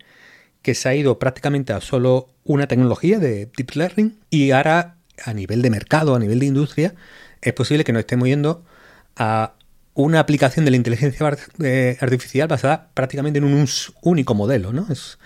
que 0.61 0.75
se 0.75 0.89
ha 0.89 0.95
ido 0.95 1.19
prácticamente 1.19 1.73
a 1.73 1.81
solo 1.81 2.29
una 2.45 2.67
tecnología 2.67 3.19
de 3.19 3.51
Deep 3.57 3.71
Learning 3.75 4.19
y 4.31 4.51
ahora 4.51 4.97
a 5.25 5.33
nivel 5.35 5.63
de 5.63 5.71
mercado, 5.71 6.15
a 6.15 6.19
nivel 6.19 6.39
de 6.39 6.47
industria, 6.47 6.95
es 7.41 7.53
posible 7.53 7.85
que 7.85 7.93
nos 7.93 8.01
estemos 8.01 8.29
yendo 8.29 8.65
a 9.17 9.55
una 9.95 10.21
aplicación 10.21 10.65
de 10.65 10.71
la 10.71 10.77
inteligencia 10.79 11.37
eh, 11.63 11.99
artificial 12.01 12.49
basada 12.49 12.89
prácticamente 12.95 13.39
en 13.39 13.45
un 13.45 13.67
único 14.03 14.35
modelo, 14.35 14.73
¿no? 14.73 14.87
Es 14.91 15.19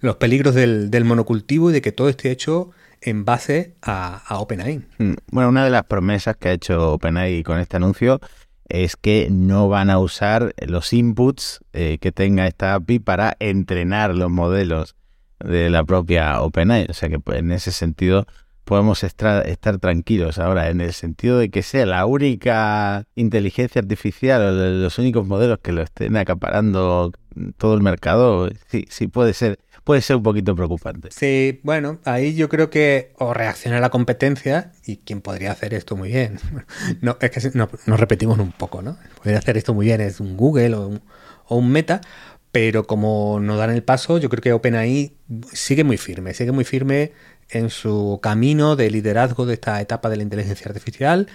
los 0.00 0.16
peligros 0.16 0.54
del, 0.54 0.90
del 0.90 1.04
monocultivo 1.04 1.70
y 1.70 1.72
de 1.72 1.80
que 1.80 1.92
todo 1.92 2.08
esté 2.08 2.30
hecho 2.30 2.70
en 3.00 3.24
base 3.24 3.74
a, 3.80 4.22
a 4.26 4.38
OpenAI. 4.40 4.82
Mm, 4.98 5.14
Bueno, 5.30 5.48
una 5.48 5.64
de 5.64 5.70
las 5.70 5.84
promesas 5.84 6.36
que 6.36 6.48
ha 6.48 6.52
hecho 6.52 6.92
OpenAI 6.92 7.42
con 7.42 7.58
este 7.58 7.76
anuncio 7.76 8.20
es 8.68 8.96
que 8.96 9.28
no 9.30 9.68
van 9.68 9.90
a 9.90 9.98
usar 9.98 10.54
los 10.66 10.92
inputs 10.92 11.60
eh, 11.72 11.98
que 12.00 12.12
tenga 12.12 12.46
esta 12.46 12.74
API 12.74 12.98
para 12.98 13.36
entrenar 13.40 14.14
los 14.14 14.30
modelos 14.30 14.96
de 15.40 15.70
la 15.70 15.82
propia 15.84 16.40
OpenAI. 16.42 16.86
O 16.90 16.92
sea 16.92 17.08
que 17.08 17.18
pues, 17.18 17.38
en 17.38 17.52
ese 17.52 17.72
sentido 17.72 18.26
podemos 18.70 19.02
estar, 19.02 19.44
tranquilos 19.80 20.38
ahora, 20.38 20.68
en 20.70 20.80
el 20.80 20.92
sentido 20.92 21.40
de 21.40 21.50
que 21.50 21.64
sea 21.64 21.86
la 21.86 22.06
única 22.06 23.04
inteligencia 23.16 23.80
artificial 23.80 24.40
o 24.42 24.52
los 24.52 24.96
únicos 25.00 25.26
modelos 25.26 25.58
que 25.58 25.72
lo 25.72 25.82
estén 25.82 26.16
acaparando 26.16 27.10
todo 27.56 27.74
el 27.74 27.82
mercado, 27.82 28.48
sí, 28.68 28.86
sí 28.88 29.08
puede 29.08 29.34
ser 29.34 29.58
puede 29.82 30.02
ser 30.02 30.14
un 30.14 30.22
poquito 30.22 30.54
preocupante. 30.54 31.08
Sí, 31.10 31.58
bueno, 31.64 31.98
ahí 32.04 32.36
yo 32.36 32.48
creo 32.48 32.70
que 32.70 33.12
o 33.18 33.34
reacciona 33.34 33.80
la 33.80 33.90
competencia 33.90 34.70
y 34.86 34.98
quien 34.98 35.20
podría 35.20 35.50
hacer 35.50 35.74
esto 35.74 35.96
muy 35.96 36.10
bien. 36.10 36.38
No, 37.00 37.16
es 37.20 37.30
que 37.30 37.58
nos 37.58 37.98
repetimos 37.98 38.38
un 38.38 38.52
poco, 38.52 38.82
¿no? 38.82 38.98
Podría 39.16 39.38
hacer 39.38 39.56
esto 39.56 39.74
muy 39.74 39.86
bien 39.86 40.00
es 40.00 40.20
un 40.20 40.36
Google 40.36 40.74
o 40.76 40.86
un, 40.86 41.02
o 41.48 41.56
un 41.56 41.72
Meta, 41.72 42.02
pero 42.52 42.86
como 42.86 43.38
no 43.40 43.56
dan 43.56 43.70
el 43.70 43.82
paso, 43.82 44.18
yo 44.18 44.28
creo 44.28 44.42
que 44.42 44.52
OpenAI 44.52 45.12
sigue 45.52 45.84
muy 45.84 45.96
firme, 45.96 46.34
sigue 46.34 46.52
muy 46.52 46.64
firme 46.64 47.12
en 47.50 47.70
su 47.70 48.20
camino 48.22 48.76
de 48.76 48.90
liderazgo 48.90 49.46
de 49.46 49.54
esta 49.54 49.80
etapa 49.80 50.08
de 50.08 50.16
la 50.16 50.22
inteligencia 50.22 50.66
artificial 50.68 51.28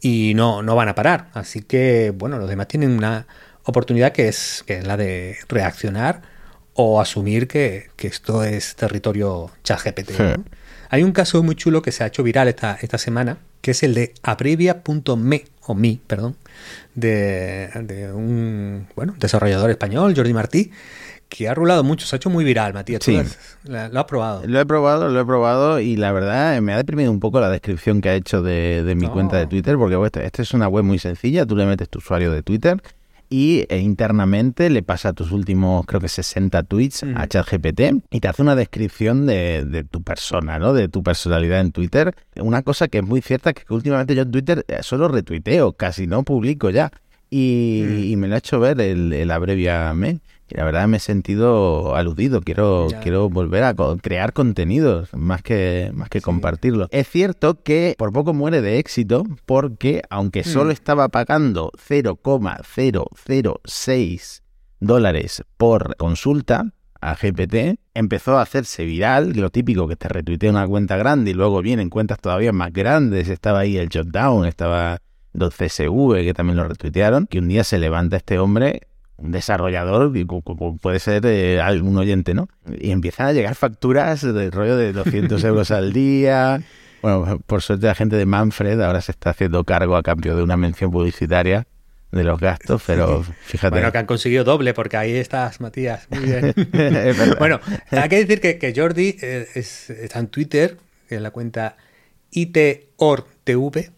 y 0.00 0.32
no, 0.34 0.62
no 0.62 0.74
van 0.74 0.88
a 0.88 0.94
parar. 0.94 1.30
Así 1.34 1.62
que, 1.62 2.12
bueno, 2.14 2.38
los 2.38 2.48
demás 2.48 2.68
tienen 2.68 2.90
una 2.90 3.26
oportunidad 3.64 4.12
que 4.12 4.28
es, 4.28 4.64
que 4.66 4.78
es 4.78 4.86
la 4.86 4.96
de 4.96 5.38
reaccionar 5.48 6.22
o 6.74 7.00
asumir 7.00 7.46
que, 7.46 7.90
esto 7.98 8.44
es 8.44 8.76
territorio 8.76 9.50
ChatGPT. 9.64 10.12
Hay 10.88 11.02
un 11.04 11.12
caso 11.12 11.42
muy 11.42 11.54
chulo 11.54 11.82
que 11.82 11.92
se 11.92 12.02
ha 12.02 12.08
hecho 12.08 12.22
viral 12.22 12.48
esta, 12.48 12.76
esta 12.80 12.98
semana, 12.98 13.38
que 13.60 13.72
es 13.72 13.82
el 13.82 13.94
de 13.94 14.14
abrevia.me, 14.22 15.44
o 15.70 15.74
mi, 15.74 16.00
perdón, 16.06 16.36
de, 16.94 18.10
un 18.14 18.86
bueno, 18.96 19.14
desarrollador 19.18 19.70
español, 19.70 20.14
Jordi 20.16 20.32
Martí, 20.32 20.70
que 21.28 21.48
ha 21.48 21.54
rulado 21.54 21.84
mucho, 21.84 22.06
se 22.06 22.16
ha 22.16 22.18
hecho 22.18 22.30
muy 22.30 22.44
viral, 22.44 22.74
Matías. 22.74 23.02
Sí. 23.04 23.20
¿Lo 23.64 24.00
has 24.00 24.04
probado? 24.06 24.42
Lo 24.46 24.60
he 24.60 24.66
probado, 24.66 25.08
lo 25.08 25.20
he 25.20 25.24
probado 25.24 25.80
y 25.80 25.96
la 25.96 26.12
verdad 26.12 26.60
me 26.60 26.72
ha 26.72 26.76
deprimido 26.76 27.10
un 27.10 27.20
poco 27.20 27.40
la 27.40 27.48
descripción 27.50 28.00
que 28.00 28.08
ha 28.08 28.14
hecho 28.14 28.42
de, 28.42 28.94
mi 28.96 29.06
cuenta 29.08 29.36
de 29.36 29.46
Twitter, 29.46 29.76
porque 29.76 30.02
esta, 30.04 30.22
esta 30.24 30.42
es 30.42 30.52
una 30.52 30.68
web 30.68 30.84
muy 30.84 30.98
sencilla, 30.98 31.46
tú 31.46 31.56
le 31.56 31.66
metes 31.66 31.88
tu 31.88 31.98
usuario 31.98 32.32
de 32.32 32.42
Twitter 32.42 32.82
y 33.30 33.64
e 33.68 33.78
internamente 33.78 34.68
le 34.70 34.82
pasa 34.82 35.12
tus 35.12 35.30
últimos, 35.30 35.86
creo 35.86 36.00
que 36.00 36.08
60 36.08 36.64
tweets 36.64 37.04
a 37.14 37.28
ChatGPT 37.28 37.80
y 38.10 38.18
te 38.18 38.26
hace 38.28 38.42
una 38.42 38.56
descripción 38.56 39.24
de, 39.24 39.86
tu 39.88 40.02
persona, 40.02 40.58
¿no? 40.58 40.72
De 40.72 40.88
tu 40.88 41.04
personalidad 41.04 41.60
en 41.60 41.70
Twitter. 41.70 42.14
Una 42.36 42.62
cosa 42.62 42.88
que 42.88 42.98
es 42.98 43.04
muy 43.04 43.22
cierta 43.22 43.52
que, 43.52 43.64
que 43.64 43.72
últimamente 43.72 44.16
yo 44.16 44.22
en 44.22 44.32
Twitter 44.32 44.64
eh, 44.66 44.78
solo 44.82 45.06
retuiteo, 45.06 45.72
casi 45.74 46.08
no 46.08 46.24
publico 46.24 46.70
ya. 46.70 46.90
Y, 47.32 48.14
me 48.16 48.26
lo 48.26 48.34
ha 48.34 48.38
hecho 48.38 48.58
ver 48.58 48.80
el, 48.80 49.12
el 49.12 49.30
abreviame 49.30 50.18
y 50.50 50.56
la 50.56 50.64
verdad 50.64 50.88
me 50.88 50.96
he 50.96 51.00
sentido 51.00 51.94
aludido. 51.94 52.40
Quiero, 52.40 52.88
quiero 53.02 53.30
volver 53.30 53.62
a 53.64 53.74
crear 54.00 54.32
contenidos 54.32 55.12
más 55.14 55.42
que, 55.42 55.90
más 55.94 56.08
que 56.08 56.20
compartirlos. 56.20 56.88
Es 56.90 57.08
cierto 57.08 57.62
que 57.62 57.94
por 57.98 58.12
poco 58.12 58.34
muere 58.34 58.62
de 58.62 58.78
éxito 58.78 59.24
porque 59.46 60.02
aunque 60.10 60.42
solo 60.44 60.70
mm. 60.70 60.72
estaba 60.72 61.08
pagando 61.08 61.70
0,006 61.78 64.42
dólares 64.80 65.44
por 65.56 65.96
consulta, 65.96 66.72
a 67.02 67.14
GPT, 67.14 67.78
empezó 67.94 68.38
a 68.38 68.42
hacerse 68.42 68.84
viral, 68.84 69.32
lo 69.32 69.50
típico 69.50 69.88
que 69.88 69.96
te 69.96 70.08
retuitea 70.08 70.50
una 70.50 70.66
cuenta 70.66 70.96
grande 70.96 71.30
y 71.30 71.34
luego 71.34 71.62
vienen 71.62 71.88
cuentas 71.88 72.20
todavía 72.20 72.52
más 72.52 72.72
grandes, 72.72 73.28
estaba 73.28 73.60
ahí 73.60 73.78
el 73.78 73.88
Jotdown, 73.90 74.46
estaba 74.46 74.98
los 75.32 75.54
CSV 75.54 76.22
que 76.22 76.34
también 76.34 76.56
lo 76.56 76.68
retuitearon, 76.68 77.26
que 77.26 77.38
un 77.38 77.48
día 77.48 77.64
se 77.64 77.78
levanta 77.78 78.16
este 78.16 78.38
hombre 78.38 78.82
un 79.20 79.32
desarrollador, 79.32 80.12
puede 80.80 80.98
ser 80.98 81.24
eh, 81.26 81.60
algún 81.60 81.96
oyente, 81.98 82.34
¿no? 82.34 82.48
Y 82.78 82.90
empiezan 82.90 83.26
a 83.26 83.32
llegar 83.32 83.54
facturas 83.54 84.22
de 84.22 84.50
rollo 84.50 84.76
de 84.76 84.92
200 84.92 85.42
euros 85.44 85.70
al 85.70 85.92
día. 85.92 86.60
Bueno, 87.02 87.40
por 87.46 87.62
suerte 87.62 87.86
la 87.86 87.94
gente 87.94 88.16
de 88.16 88.26
Manfred 88.26 88.80
ahora 88.80 89.00
se 89.00 89.12
está 89.12 89.30
haciendo 89.30 89.64
cargo 89.64 89.96
a 89.96 90.02
cambio 90.02 90.36
de 90.36 90.42
una 90.42 90.56
mención 90.56 90.90
publicitaria 90.90 91.66
de 92.12 92.24
los 92.24 92.40
gastos, 92.40 92.82
pero 92.86 93.22
fíjate. 93.22 93.76
Bueno, 93.76 93.92
que 93.92 93.98
han 93.98 94.06
conseguido 94.06 94.42
doble, 94.42 94.74
porque 94.74 94.96
ahí 94.96 95.14
estás, 95.14 95.60
Matías. 95.60 96.08
Muy 96.10 96.24
bien. 96.24 96.54
bueno, 97.38 97.60
hay 97.90 98.08
que 98.08 98.24
decir 98.24 98.40
que, 98.40 98.72
Jordi 98.74 99.16
eh, 99.22 99.46
está 99.54 100.18
en 100.18 100.26
Twitter, 100.26 100.76
en 101.08 101.22
la 101.22 101.30
cuenta 101.30 101.76
ITORTV, 102.32 103.90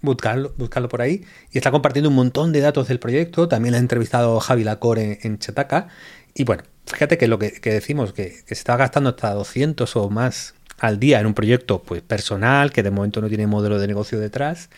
buscarlo, 0.00 0.52
buscarlo 0.56 0.88
por 0.88 1.02
ahí. 1.02 1.24
Y 1.50 1.58
está 1.58 1.70
compartiendo 1.70 2.08
un 2.08 2.16
montón 2.16 2.52
de 2.52 2.60
datos 2.60 2.88
del 2.88 2.98
proyecto. 2.98 3.48
También 3.48 3.74
ha 3.74 3.78
entrevistado 3.78 4.38
Javi 4.40 4.64
Lacore 4.64 5.18
en, 5.22 5.38
Chataca. 5.38 5.88
Y 6.34 6.44
bueno, 6.44 6.62
fíjate 6.86 7.18
que 7.18 7.28
lo 7.28 7.38
que, 7.38 7.52
decimos, 7.62 8.12
que, 8.12 8.30
se 8.46 8.54
está 8.54 8.76
gastando 8.76 9.10
hasta 9.10 9.34
200 9.34 9.96
o 9.96 10.10
más 10.10 10.54
al 10.82 10.98
día 10.98 11.20
en 11.20 11.26
un 11.26 11.34
proyecto 11.34 11.80
pues 11.80 12.02
personal, 12.02 12.72
que 12.72 12.82
de 12.82 12.90
momento 12.90 13.20
no 13.20 13.28
tiene 13.28 13.46
modelo 13.46 13.78
de 13.78 13.86
negocio 13.86 14.18
detrás, 14.18 14.68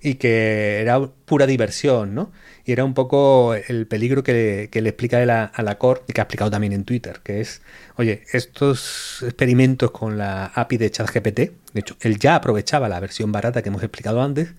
y 0.00 0.14
que 0.14 0.80
era 0.80 1.00
pura 1.00 1.46
diversión, 1.46 2.14
¿no? 2.14 2.30
Y 2.64 2.70
era 2.70 2.84
un 2.84 2.94
poco 2.94 3.54
el 3.54 3.88
peligro 3.88 4.22
que, 4.22 4.70
le 4.72 4.88
explica 4.88 5.20
él 5.20 5.30
a, 5.30 5.44
a 5.44 5.62
la 5.64 5.76
Core 5.76 6.02
y 6.06 6.12
que 6.12 6.20
ha 6.20 6.24
explicado 6.24 6.50
también 6.50 6.72
en 6.72 6.84
Twitter, 6.84 7.18
que 7.24 7.40
es, 7.40 7.60
oye, 7.96 8.22
estos 8.32 9.24
experimentos 9.24 9.90
con 9.90 10.16
la 10.16 10.46
API 10.46 10.76
de 10.76 10.90
ChatGPT, 10.92 11.38
de 11.72 11.80
hecho, 11.80 11.96
él 12.02 12.20
ya 12.20 12.36
aprovechaba 12.36 12.88
la 12.88 13.00
versión 13.00 13.32
barata 13.32 13.60
que 13.60 13.68
hemos 13.68 13.82
explicado 13.82 14.22
antes, 14.22 14.54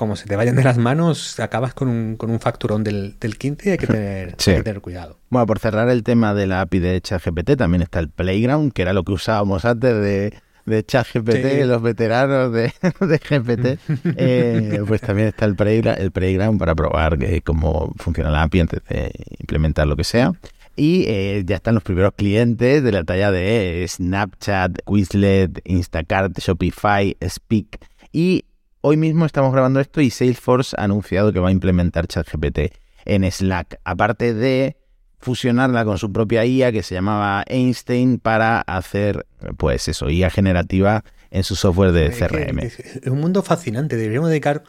como 0.00 0.16
se 0.16 0.24
te 0.24 0.34
vayan 0.34 0.56
de 0.56 0.64
las 0.64 0.78
manos, 0.78 1.38
acabas 1.40 1.74
con 1.74 1.88
un, 1.88 2.16
con 2.16 2.30
un 2.30 2.40
facturón 2.40 2.82
del, 2.82 3.16
del 3.20 3.36
15 3.36 3.68
y 3.68 3.72
hay 3.72 3.76
que, 3.76 3.86
tener, 3.86 4.80
cuidado. 4.80 5.18
Bueno, 5.28 5.44
por 5.44 5.58
cerrar 5.58 5.90
el 5.90 6.04
tema 6.04 6.32
de 6.32 6.46
la 6.46 6.62
API 6.62 6.78
de 6.78 7.00
ChatGPT, 7.02 7.58
también 7.58 7.82
está 7.82 7.98
el 7.98 8.08
Playground, 8.08 8.72
que 8.72 8.80
era 8.80 8.94
lo 8.94 9.04
que 9.04 9.12
usábamos 9.12 9.66
antes 9.66 9.94
de, 9.94 10.32
de 10.64 10.86
ChatGPT, 10.86 11.66
los 11.66 11.82
veteranos 11.82 12.50
de, 12.50 12.72
de 13.00 13.18
GPT. 13.18 13.78
Eh, 14.16 14.82
pues 14.88 15.02
también 15.02 15.28
está 15.28 15.44
el, 15.44 15.54
el 15.58 16.10
Playground 16.12 16.58
para 16.58 16.74
probar 16.74 17.22
eh, 17.22 17.42
cómo 17.42 17.92
funciona 17.98 18.30
la 18.30 18.44
API 18.44 18.60
antes 18.60 18.80
de 18.88 19.12
implementar 19.38 19.86
lo 19.86 19.96
que 19.96 20.04
sea. 20.04 20.32
Y 20.76 21.04
eh, 21.08 21.42
ya 21.44 21.56
están 21.56 21.74
los 21.74 21.82
primeros 21.82 22.14
clientes 22.16 22.82
de 22.82 22.90
la 22.90 23.04
talla 23.04 23.30
de 23.30 23.84
Snapchat, 23.86 24.78
Quizlet, 24.86 25.60
Instacart, 25.66 26.38
Shopify, 26.38 27.18
Speak. 27.22 27.78
Y 28.14 28.46
Hoy 28.82 28.96
mismo 28.96 29.26
estamos 29.26 29.52
grabando 29.52 29.78
esto 29.78 30.00
y 30.00 30.08
Salesforce 30.08 30.74
ha 30.78 30.84
anunciado 30.84 31.34
que 31.34 31.38
va 31.38 31.48
a 31.48 31.52
implementar 31.52 32.06
ChatGPT 32.06 32.72
en 33.04 33.30
Slack, 33.30 33.78
aparte 33.84 34.32
de 34.32 34.78
fusionarla 35.18 35.84
con 35.84 35.98
su 35.98 36.10
propia 36.10 36.46
IA 36.46 36.72
que 36.72 36.82
se 36.82 36.94
llamaba 36.94 37.44
Einstein 37.46 38.18
para 38.18 38.62
hacer, 38.62 39.26
pues 39.58 39.86
eso, 39.88 40.08
IA 40.08 40.30
generativa 40.30 41.04
en 41.30 41.44
su 41.44 41.56
software 41.56 41.92
de 41.92 42.08
CRM. 42.08 42.58
Es 42.60 43.06
un 43.06 43.20
mundo 43.20 43.42
fascinante, 43.42 43.96
deberíamos 43.96 44.30
dedicar 44.30 44.62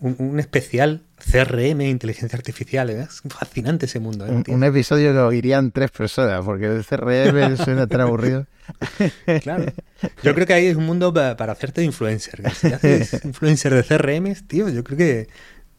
un, 0.00 0.38
especial 0.38 1.02
CRM 1.18 1.80
inteligencia 1.82 2.36
artificial. 2.36 2.90
¿eh? 2.90 3.06
Es 3.08 3.22
fascinante 3.28 3.86
ese 3.86 4.00
mundo. 4.00 4.26
¿eh, 4.26 4.42
un, 4.48 4.64
episodio 4.64 5.12
lo 5.12 5.32
irían 5.32 5.70
tres 5.70 5.90
personas, 5.90 6.44
porque 6.44 6.66
el 6.66 6.84
CRM 6.84 7.56
suena 7.64 7.86
tan 7.86 8.02
aburrido. 8.02 8.46
claro. 9.42 9.72
Yo 10.22 10.34
creo 10.34 10.46
que 10.46 10.54
ahí 10.54 10.66
es 10.66 10.76
un 10.76 10.86
mundo 10.86 11.12
para, 11.12 11.52
hacerte 11.52 11.82
influencer. 11.82 12.42
Si 12.52 12.72
haces 12.72 13.20
influencer 13.24 13.74
de 13.74 13.82
CRM, 13.82 14.34
tío, 14.46 14.68
yo 14.68 14.84
creo 14.84 14.98
que, 14.98 15.28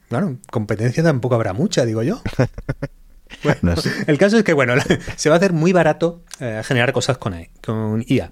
bueno, 0.10 0.38
competencia 0.50 1.04
tampoco 1.04 1.36
habrá 1.36 1.54
mucha, 1.54 1.86
digo 1.86 2.04
yo. 2.04 2.22
Bueno, 3.44 3.76
el 4.08 4.18
caso 4.18 4.38
es 4.38 4.46
que, 4.46 4.54
bueno, 4.54 4.74
se 5.18 5.28
va 5.28 5.36
a 5.36 5.38
hacer 5.38 5.52
muy 5.52 5.74
barato 5.74 6.24
eh, 6.40 6.62
generar 6.64 6.94
cosas 6.94 7.18
con, 7.18 7.36
con 7.62 8.04
IA. 8.08 8.32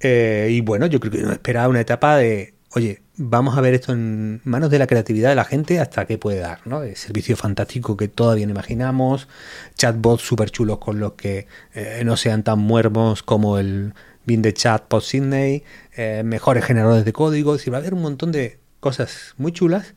y 0.00 0.60
bueno, 0.62 0.86
yo 0.86 0.98
creo 1.00 1.12
que 1.12 1.18
nos 1.18 1.32
espera 1.32 1.68
una 1.68 1.82
etapa 1.82 2.16
de, 2.16 2.54
oye, 2.70 3.02
vamos 3.22 3.58
a 3.58 3.60
ver 3.60 3.74
esto 3.74 3.92
en 3.92 4.40
manos 4.44 4.70
de 4.70 4.78
la 4.78 4.86
creatividad 4.86 5.28
de 5.28 5.34
la 5.34 5.44
gente 5.44 5.78
hasta 5.78 6.06
qué 6.06 6.16
puede 6.16 6.38
dar, 6.38 6.66
¿no? 6.66 6.80
Servicio 6.94 7.36
fantástico 7.36 7.94
que 7.94 8.08
todavía 8.08 8.46
no 8.46 8.52
imaginamos, 8.52 9.28
chatbots 9.76 10.22
súper 10.22 10.50
chulos 10.50 10.78
con 10.78 11.00
los 11.00 11.12
que 11.12 11.46
eh, 11.74 12.00
no 12.04 12.16
sean 12.16 12.42
tan 12.42 12.60
muermos 12.60 13.22
como 13.22 13.58
el 13.58 13.92
bin 14.24 14.40
de 14.40 14.54
chat 14.54 14.84
post 14.84 15.08
Sydney, 15.08 15.64
eh, 15.96 16.22
mejores 16.24 16.64
generadores 16.64 17.04
de 17.04 17.12
código, 17.12 17.54
es 17.54 17.70
va 17.70 17.76
a 17.76 17.80
haber 17.80 17.92
un 17.92 18.00
montón 18.00 18.32
de 18.32 18.58
cosas 18.80 19.34
muy 19.36 19.52
chulas, 19.52 19.92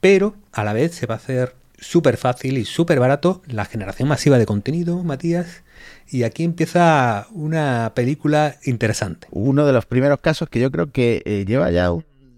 pero 0.00 0.34
a 0.52 0.62
la 0.62 0.74
vez 0.74 0.94
se 0.94 1.06
va 1.06 1.14
a 1.14 1.18
hacer 1.18 1.54
súper 1.78 2.18
fácil 2.18 2.58
y 2.58 2.66
súper 2.66 3.00
barato 3.00 3.40
la 3.46 3.64
generación 3.64 4.08
masiva 4.08 4.38
de 4.38 4.44
contenido, 4.44 5.02
Matías, 5.02 5.62
y 6.08 6.24
aquí 6.24 6.44
empieza 6.44 7.26
una 7.32 7.92
película 7.94 8.56
interesante. 8.64 9.28
Uno 9.30 9.66
de 9.66 9.72
los 9.72 9.86
primeros 9.86 10.20
casos 10.20 10.50
que 10.50 10.60
yo 10.60 10.70
creo 10.70 10.92
que 10.92 11.22
eh, 11.24 11.44
lleva 11.46 11.70
ya 11.70 11.90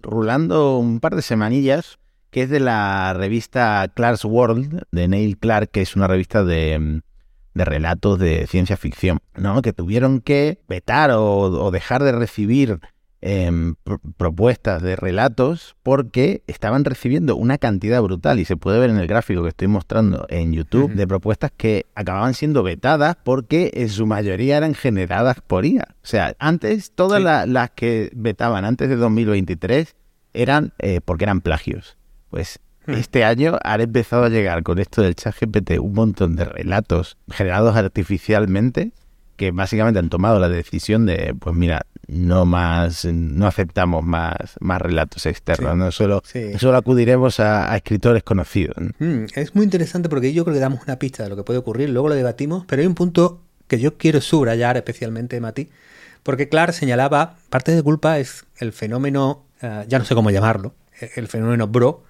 rulando 0.03 0.79
un 0.79 1.01
par 1.01 1.17
de 1.17 1.23
semanillas, 1.23 1.99
que 2.31 2.43
es 2.43 2.51
de 2.51 2.61
la 2.61 3.15
revista 3.15 3.91
Clark's 3.95 4.25
World, 4.25 4.83
de 4.91 5.09
Neil 5.09 5.39
Clark, 5.39 5.71
que 5.71 5.83
es 5.83 5.97
una 5.97 6.07
revista 6.07 6.45
de, 6.45 7.03
de 7.59 7.65
relatos 7.65 8.19
de 8.19 8.47
ciencia 8.47 8.77
ficción, 8.77 9.19
¿no? 9.37 9.61
Que 9.63 9.73
tuvieron 9.73 10.21
que 10.21 10.61
vetar 10.69 11.11
o, 11.13 11.71
dejar 11.71 12.03
de 12.03 12.13
recibir 12.13 12.81
em, 13.21 13.75
propuestas 14.17 14.83
de 14.83 14.97
relatos 14.97 15.77
porque 15.83 16.43
estaban 16.47 16.85
recibiendo 16.85 17.37
una 17.37 17.59
cantidad 17.59 18.01
brutal 18.03 18.39
y 18.39 18.45
se 18.45 18.57
puede 18.57 18.79
ver 18.79 18.91
en 18.91 18.99
el 18.99 19.07
gráfico 19.07 19.43
que 19.43 19.49
estoy 19.49 19.69
mostrando 19.69 20.27
en 20.29 20.53
YouTube 20.53 20.93
de 20.93 21.07
propuestas 21.07 21.51
que 21.57 21.87
acababan 21.95 22.35
siendo 22.35 22.63
vetadas 22.63 23.17
porque 23.25 23.71
en 23.75 23.89
su 23.89 24.07
mayoría 24.07 24.57
eran 24.57 24.75
generadas 24.75 25.41
por 25.41 25.65
IA. 25.65 25.89
O 26.03 26.07
sea, 26.07 26.35
antes 26.39 26.93
todas 26.93 27.21
las 27.49 27.71
que 27.71 28.11
vetaban 28.15 28.65
antes 28.65 28.89
de 28.89 28.97
2023 28.97 29.97
eran 30.33 30.73
eh, 30.79 31.01
porque 31.05 31.25
eran 31.25 31.41
plagios. 31.41 31.97
Pues 32.31 32.61
hmm. 32.87 32.93
este 32.93 33.25
año 33.25 33.59
han 33.65 33.81
empezado 33.81 34.25
a 34.25 34.29
llegar 34.29 34.63
con 34.63 34.79
esto 34.79 35.03
del 35.03 35.17
chat 35.17 35.35
GPT 35.41 35.79
un 35.81 35.95
montón 35.95 36.37
de 36.37 36.45
relatos 36.45 37.17
generados 37.31 37.77
artificialmente 37.77 38.93
que 39.39 39.53
básicamente 39.53 39.99
han 40.01 40.11
tomado 40.11 40.39
la 40.39 40.49
decisión 40.51 41.07
de, 41.07 41.35
pues 41.39 41.57
mira, 41.57 41.87
no 42.09 42.45
más, 42.45 43.05
no 43.07 43.47
aceptamos 43.47 44.05
más, 44.05 44.57
más 44.61 44.83
relatos 44.83 45.25
externos, 45.25 45.77
no 45.77 45.93
solo, 45.93 46.23
solo 46.59 46.77
acudiremos 46.77 47.39
a, 47.41 47.75
escritores 47.77 48.25
conocidos. 48.25 48.77
Hmm, 48.99 49.27
es 49.35 49.55
muy 49.55 49.65
interesante 49.65 50.09
porque 50.09 50.35
yo 50.35 50.45
creo 50.45 50.55
que 50.55 50.61
damos 50.61 50.83
una 50.83 50.99
pista 50.99 51.23
de 51.23 51.31
lo 51.31 51.37
que 51.37 51.45
puede 51.45 51.61
ocurrir, 51.61 51.89
luego 51.89 52.09
lo 52.09 52.17
debatimos, 52.17 52.65
pero 52.67 52.81
hay 52.83 52.87
un 52.87 52.95
punto 52.95 53.41
que 53.69 53.79
yo 53.79 53.97
quiero 53.97 54.21
subrayar 54.21 54.77
especialmente, 54.77 55.41
Mati, 55.41 55.69
porque 56.25 56.49
Clark 56.49 56.75
señalaba, 56.75 57.37
parte 57.49 57.73
de 57.73 57.83
culpa 57.83 58.19
es 58.19 58.45
el 58.59 58.73
fenómeno, 58.73 59.45
eh, 59.63 59.85
ya 59.87 59.99
no 59.99 60.05
sé 60.05 60.15
cómo 60.15 60.31
llamarlo, 60.31 60.75
el 61.15 61.29
fenómeno 61.29 61.69
bro, 61.69 62.03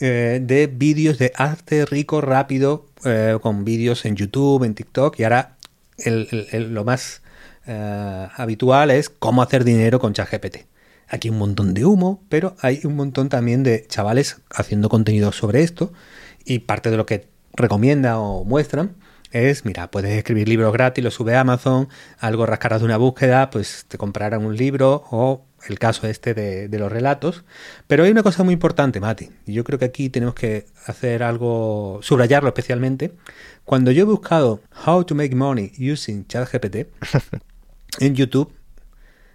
eh, 0.00 0.40
de 0.42 0.66
vídeos 0.66 1.18
de 1.18 1.32
arte 1.36 1.86
rico, 1.86 2.20
rápido, 2.20 2.86
eh, 3.04 3.38
con 3.40 3.64
vídeos 3.64 4.04
en 4.04 4.16
YouTube, 4.16 4.64
en 4.64 4.74
TikTok, 4.74 5.18
y 5.20 5.24
ahora 5.24 5.53
lo 5.96 6.84
más 6.84 7.22
eh, 7.66 8.28
habitual 8.36 8.90
es 8.90 9.08
cómo 9.10 9.42
hacer 9.42 9.64
dinero 9.64 9.98
con 9.98 10.12
ChatGPT. 10.12 10.66
Aquí 11.08 11.30
un 11.30 11.38
montón 11.38 11.74
de 11.74 11.84
humo, 11.84 12.22
pero 12.28 12.56
hay 12.60 12.80
un 12.84 12.96
montón 12.96 13.28
también 13.28 13.62
de 13.62 13.86
chavales 13.86 14.38
haciendo 14.50 14.88
contenido 14.88 15.32
sobre 15.32 15.62
esto 15.62 15.92
y 16.44 16.60
parte 16.60 16.90
de 16.90 16.96
lo 16.96 17.06
que 17.06 17.28
recomienda 17.54 18.18
o 18.18 18.44
muestran 18.44 18.96
es, 19.34 19.64
mira, 19.64 19.90
puedes 19.90 20.16
escribir 20.16 20.48
libros 20.48 20.72
gratis, 20.72 21.02
lo 21.02 21.10
sube 21.10 21.34
a 21.34 21.40
Amazon, 21.40 21.88
algo 22.18 22.46
rascarás 22.46 22.80
de 22.80 22.86
una 22.86 22.96
búsqueda, 22.96 23.50
pues 23.50 23.84
te 23.88 23.98
comprarán 23.98 24.46
un 24.46 24.56
libro 24.56 25.04
o 25.10 25.44
el 25.68 25.78
caso 25.78 26.06
este 26.06 26.34
de, 26.34 26.68
de, 26.68 26.78
los 26.78 26.90
relatos. 26.90 27.44
Pero 27.86 28.04
hay 28.04 28.10
una 28.10 28.22
cosa 28.22 28.42
muy 28.42 28.54
importante, 28.54 29.00
Mati, 29.00 29.30
y 29.46 29.52
yo 29.52 29.64
creo 29.64 29.78
que 29.78 29.84
aquí 29.84 30.10
tenemos 30.10 30.34
que 30.34 30.66
hacer 30.86 31.22
algo, 31.22 32.00
subrayarlo 32.02 32.48
especialmente. 32.48 33.12
Cuando 33.64 33.90
yo 33.90 34.02
he 34.02 34.06
buscado 34.06 34.60
How 34.86 35.04
to 35.04 35.14
Make 35.14 35.34
Money 35.34 35.72
Using 35.78 36.26
ChatGPT 36.26 36.88
en 38.00 38.14
YouTube, 38.14 38.52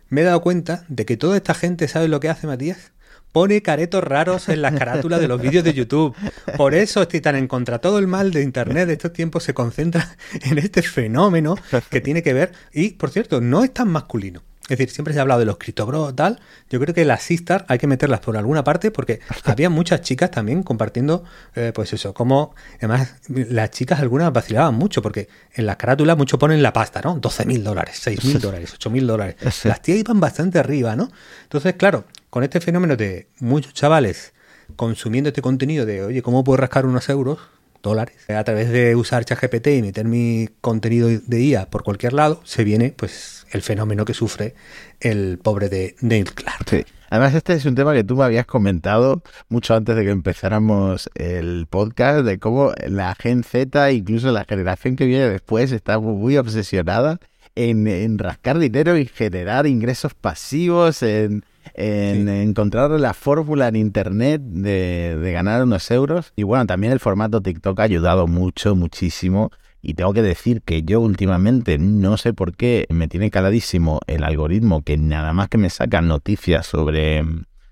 me 0.09 0.21
he 0.21 0.23
dado 0.23 0.41
cuenta 0.41 0.85
de 0.87 1.05
que 1.05 1.17
toda 1.17 1.37
esta 1.37 1.53
gente 1.53 1.87
sabe 1.87 2.07
lo 2.07 2.19
que 2.19 2.29
hace, 2.29 2.47
Matías 2.47 2.91
pone 3.31 3.61
caretos 3.61 4.03
raros 4.03 4.49
en 4.49 4.61
las 4.61 4.73
carátulas 4.73 5.19
de 5.19 5.27
los 5.27 5.41
vídeos 5.41 5.63
de 5.63 5.73
YouTube. 5.73 6.15
Por 6.57 6.73
eso 6.73 7.01
estoy 7.03 7.21
tan 7.21 7.35
en 7.35 7.47
contra. 7.47 7.79
Todo 7.79 7.99
el 7.99 8.07
mal 8.07 8.31
de 8.31 8.41
Internet 8.41 8.87
de 8.87 8.93
estos 8.93 9.13
tiempos 9.13 9.43
se 9.43 9.53
concentra 9.53 10.15
en 10.41 10.57
este 10.57 10.81
fenómeno 10.81 11.55
que 11.89 12.01
tiene 12.01 12.23
que 12.23 12.33
ver. 12.33 12.53
Y, 12.73 12.91
por 12.91 13.11
cierto, 13.11 13.41
no 13.41 13.63
es 13.63 13.73
tan 13.73 13.89
masculino. 13.89 14.43
Es 14.69 14.77
decir, 14.77 14.91
siempre 14.91 15.13
se 15.13 15.19
ha 15.19 15.23
hablado 15.23 15.39
de 15.39 15.45
los 15.47 15.57
criptobros 15.57 16.15
tal. 16.15 16.39
Yo 16.69 16.79
creo 16.79 16.93
que 16.93 17.03
las 17.03 17.23
sistar 17.23 17.65
hay 17.67 17.79
que 17.79 17.87
meterlas 17.87 18.19
por 18.19 18.37
alguna 18.37 18.63
parte 18.63 18.91
porque 18.91 19.19
había 19.45 19.69
muchas 19.69 20.01
chicas 20.01 20.29
también 20.29 20.61
compartiendo, 20.63 21.23
eh, 21.55 21.71
pues 21.73 21.91
eso, 21.93 22.13
como 22.13 22.53
además 22.77 23.15
las 23.27 23.71
chicas 23.71 23.99
algunas 23.99 24.31
vacilaban 24.31 24.75
mucho 24.75 25.01
porque 25.01 25.27
en 25.53 25.65
las 25.65 25.77
carátulas 25.77 26.17
mucho 26.17 26.37
ponen 26.37 26.61
la 26.61 26.71
pasta, 26.71 27.01
¿no? 27.03 27.15
12 27.15 27.45
mil 27.45 27.63
dólares, 27.63 27.97
6 27.99 28.23
mil 28.25 28.39
dólares, 28.39 28.71
8 28.75 28.89
mil 28.89 29.07
dólares. 29.07 29.35
Las 29.65 29.81
tías 29.81 29.97
iban 29.97 30.19
bastante 30.19 30.59
arriba, 30.59 30.95
¿no? 30.95 31.09
Entonces, 31.43 31.73
claro, 31.73 32.05
con 32.29 32.43
este 32.43 32.61
fenómeno 32.61 32.95
de 32.95 33.27
muchos 33.39 33.73
chavales 33.73 34.33
consumiendo 34.75 35.29
este 35.29 35.41
contenido 35.41 35.85
de, 35.85 36.03
oye, 36.03 36.21
¿cómo 36.21 36.43
puedo 36.43 36.57
rascar 36.57 36.85
unos 36.85 37.09
euros? 37.09 37.39
Dólares. 37.81 38.15
A 38.29 38.43
través 38.43 38.69
de 38.69 38.95
usar 38.95 39.25
ChatGPT 39.25 39.67
y 39.67 39.81
meter 39.81 40.05
mi 40.05 40.49
contenido 40.61 41.09
de 41.09 41.41
IA 41.41 41.69
por 41.69 41.83
cualquier 41.83 42.13
lado, 42.13 42.41
se 42.43 42.63
viene 42.63 42.93
pues 42.95 43.45
el 43.51 43.61
fenómeno 43.61 44.05
que 44.05 44.13
sufre 44.13 44.55
el 44.99 45.39
pobre 45.39 45.69
de 45.69 45.95
Neil 46.01 46.31
Clark. 46.33 46.85
Además, 47.11 47.33
este 47.33 47.53
es 47.53 47.65
un 47.65 47.73
tema 47.73 47.93
que 47.93 48.03
tú 48.03 48.15
me 48.15 48.23
habías 48.23 48.45
comentado 48.45 49.23
mucho 49.47 49.73
antes 49.73 49.95
de 49.95 50.03
que 50.03 50.11
empezáramos 50.11 51.09
el 51.15 51.65
podcast, 51.67 52.23
de 52.23 52.37
cómo 52.37 52.71
la 52.87 53.15
Gen 53.15 53.43
Z, 53.43 53.91
incluso 53.91 54.31
la 54.31 54.45
generación 54.45 54.95
que 54.95 55.05
viene 55.05 55.27
después, 55.27 55.71
está 55.71 55.97
muy 55.99 56.37
obsesionada 56.37 57.19
en, 57.55 57.87
en 57.87 58.19
rascar 58.19 58.59
dinero 58.59 58.95
y 58.95 59.07
generar 59.07 59.65
ingresos 59.65 60.13
pasivos, 60.13 61.01
en 61.01 61.43
en 61.73 62.27
encontrar 62.27 62.91
la 62.91 63.13
fórmula 63.13 63.67
en 63.67 63.75
internet 63.75 64.41
de, 64.41 65.31
ganar 65.33 65.63
unos 65.63 65.89
euros. 65.91 66.33
Y 66.35 66.43
bueno, 66.43 66.65
también 66.65 66.93
el 66.93 66.99
formato 66.99 67.41
TikTok 67.41 67.79
ha 67.79 67.83
ayudado 67.83 68.27
mucho, 68.27 68.75
muchísimo. 68.75 69.51
Y 69.81 69.93
tengo 69.93 70.13
que 70.13 70.21
decir 70.21 70.61
que 70.61 70.83
yo 70.83 70.99
últimamente 70.99 71.77
no 71.77 72.17
sé 72.17 72.33
por 72.33 72.55
qué 72.55 72.85
me 72.89 73.07
tiene 73.07 73.31
caladísimo 73.31 74.01
el 74.07 74.23
algoritmo 74.23 74.81
que 74.81 74.97
nada 74.97 75.31
más 75.31 75.47
que 75.47 75.57
me 75.57 75.69
saca 75.69 76.01
noticias 76.01 76.65
sobre, 76.65 77.23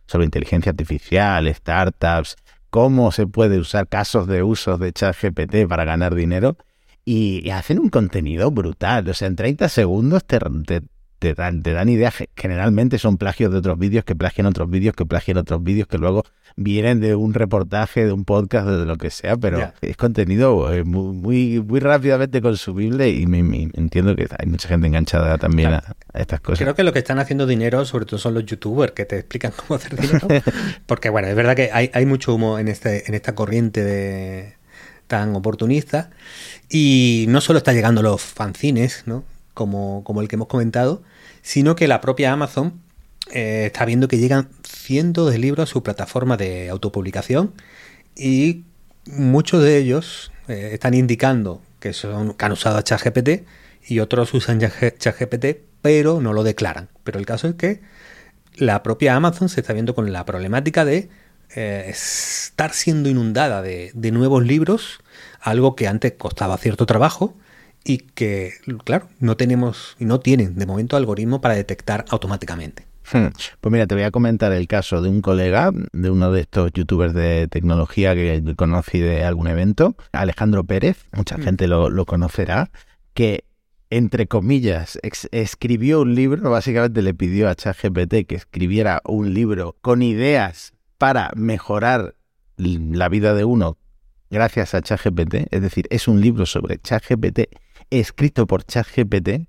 sobre 0.06 0.26
inteligencia 0.26 0.70
artificial, 0.70 1.54
startups, 1.54 2.38
cómo 2.70 3.12
se 3.12 3.28
puede 3.28 3.60
usar 3.60 3.88
casos 3.88 4.28
de 4.28 4.44
usos 4.44 4.80
de 4.80 4.94
ChatGPT 4.94 5.68
para 5.68 5.84
ganar 5.84 6.16
dinero. 6.16 6.58
Y, 7.04 7.50
hacen 7.52 7.80
un 7.80 7.90
contenido 7.90 8.52
brutal. 8.52 9.08
O 9.08 9.14
sea, 9.14 9.30
en 9.30 9.38
30 9.38 9.70
segundos 9.70 10.26
te, 10.26 10.40
te, 10.66 10.82
te 11.20 11.34
dan, 11.34 11.64
te 11.64 11.74
dan 11.74 11.90
ideas, 11.90 12.14
generalmente 12.36 13.00
son 13.00 13.18
plagios 13.18 13.52
de 13.52 13.58
otros 13.58 13.80
vídeos 13.80 14.06
que 14.06 14.16
plagian 14.16 14.48
otros 14.48 14.70
vídeos, 14.70 14.96
que 14.96 15.06
plagian 15.06 15.38
otros 15.38 15.64
vídeos, 15.64 15.88
que 15.88 15.98
luego 15.98 16.24
vienen 16.56 17.00
de 17.00 17.16
un 17.16 17.34
reportaje, 17.34 18.06
de 18.06 18.12
un 18.12 18.26
podcast, 18.26 18.68
de 18.68 18.86
lo 18.86 18.98
que 18.98 19.10
sea, 19.10 19.38
pero 19.38 19.72
es 19.82 19.98
contenido 19.98 20.72
eh, 20.74 20.84
muy, 20.84 21.62
muy, 21.62 21.80
rápidamente 21.80 22.42
consumible 22.42 23.10
y 23.10 23.26
me, 23.28 23.40
entiendo 23.74 24.16
que 24.16 24.28
hay 24.38 24.48
mucha 24.48 24.68
gente 24.68 24.88
enganchada 24.88 25.38
también 25.38 25.74
a, 25.74 25.96
estas 26.14 26.40
cosas. 26.40 26.60
Creo 26.60 26.76
que 26.76 26.84
lo 26.84 26.94
que 26.94 27.00
están 27.00 27.20
haciendo 27.20 27.46
dinero, 27.46 27.86
sobre 27.86 28.06
todo 28.06 28.20
son 28.20 28.34
los 28.34 28.46
youtubers 28.46 28.92
que 28.92 29.06
te 29.06 29.18
explican 29.18 29.52
cómo 29.56 29.78
hacer 29.78 29.96
dinero, 30.00 30.28
porque 30.86 31.10
bueno, 31.10 31.28
es 31.28 31.36
verdad 31.36 31.56
que 31.56 31.70
hay, 31.72 31.90
hay 31.94 32.06
mucho 32.06 32.36
humo 32.36 32.60
en, 32.60 32.68
este, 32.68 33.08
en 33.08 33.14
esta 33.14 33.34
corriente 33.34 33.84
de 33.84 34.58
tan 35.08 35.36
oportunista 35.36 36.10
y 36.70 37.26
no 37.30 37.42
solo 37.42 37.58
está 37.58 37.74
llegando 37.74 38.02
los 38.02 38.22
fanzines, 38.22 39.04
¿no? 39.06 39.24
Como, 39.58 40.04
como 40.04 40.22
el 40.22 40.28
que 40.28 40.36
hemos 40.36 40.48
comentado, 40.48 41.02
sino 41.42 41.76
que 41.76 41.88
la 41.88 42.00
propia 42.00 42.32
Amazon 42.32 42.80
eh, 43.32 43.64
está 43.66 43.86
viendo 43.86 44.08
que 44.08 44.20
llegan 44.20 44.50
cientos 44.64 45.32
de 45.32 45.40
libros 45.40 45.68
a 45.68 45.74
su 45.74 45.82
plataforma 45.82 46.38
de 46.38 46.70
autopublicación 46.70 47.56
y 48.16 48.66
muchos 49.08 49.64
de 49.64 49.78
ellos 49.78 50.32
eh, 50.48 50.70
están 50.74 50.94
indicando 50.94 51.64
que, 51.80 51.94
son, 51.94 52.36
que 52.36 52.46
han 52.46 52.52
usado 52.52 52.80
ChatGPT 52.82 53.48
y 53.88 54.00
otros 54.00 54.32
usan 54.36 54.60
ChatGPT, 54.60 55.46
pero 55.82 56.22
no 56.22 56.34
lo 56.34 56.44
declaran. 56.44 56.90
Pero 57.04 57.18
el 57.18 57.26
caso 57.26 57.48
es 57.48 57.56
que 57.56 57.82
la 58.58 58.84
propia 58.84 59.16
Amazon 59.16 59.50
se 59.50 59.62
está 59.62 59.74
viendo 59.74 59.96
con 59.96 60.14
la 60.14 60.24
problemática 60.24 60.86
de 60.86 61.10
eh, 61.56 61.86
estar 61.88 62.74
siendo 62.74 63.10
inundada 63.10 63.64
de, 63.64 63.90
de, 63.96 64.12
nuevos 64.12 64.46
libros, 64.46 65.00
algo 65.42 65.76
que 65.76 65.88
antes 65.88 66.14
costaba 66.16 66.58
cierto 66.58 66.86
trabajo 66.86 67.34
y 67.88 68.00
que, 68.00 68.54
claro, 68.84 69.08
no 69.20 69.38
tenemos 69.38 69.96
y 69.98 70.06
no 70.06 70.20
tienen 70.20 70.56
de 70.56 70.66
momento 70.66 70.98
algoritmo 70.98 71.40
para 71.40 71.56
detectar 71.56 72.04
automáticamente. 72.10 72.86
Hmm. 73.14 73.28
Pues 73.62 73.72
mira, 73.72 73.88
te 73.88 73.96
voy 73.96 74.04
a 74.04 74.12
comentar 74.12 74.52
el 74.52 74.68
caso 74.68 75.02
de 75.02 75.08
un 75.08 75.22
colega, 75.22 75.72
de 75.94 76.10
uno 76.10 76.30
de 76.34 76.42
estos 76.42 76.74
youtubers 76.74 77.14
de 77.14 77.48
tecnología 77.48 78.14
que 78.14 78.44
conocí 78.58 79.00
de 79.00 79.24
algún 79.24 79.48
evento, 79.48 79.96
Alejandro 80.12 80.66
Pérez, 80.66 81.06
mucha 81.14 81.38
hmm. 81.38 81.44
gente 81.44 81.68
lo, 81.68 82.06
conocerá, 82.06 82.70
que 83.14 83.46
entre 83.90 84.28
comillas, 84.28 85.00
escribió 85.32 86.02
un 86.02 86.14
libro, 86.14 86.50
básicamente 86.52 87.02
le 87.02 87.14
pidió 87.14 87.48
a 87.48 87.56
ChatGPT 87.56 88.28
que 88.28 88.36
escribiera 88.36 89.02
un 89.06 89.34
libro 89.34 89.78
con 89.80 90.02
ideas 90.02 90.74
para 90.98 91.32
mejorar 91.38 92.16
la 92.58 93.08
vida 93.08 93.34
de 93.34 93.46
uno 93.46 93.78
gracias 94.30 94.74
a 94.74 94.82
ChatGPT, 94.82 95.48
es 95.52 95.62
decir, 95.62 95.88
es 95.90 96.10
un 96.10 96.20
libro 96.20 96.46
sobre 96.46 96.80
ChatGPT 96.80 97.48
escrito 97.90 98.48
por 98.48 98.64
ChatGPT 98.64 99.48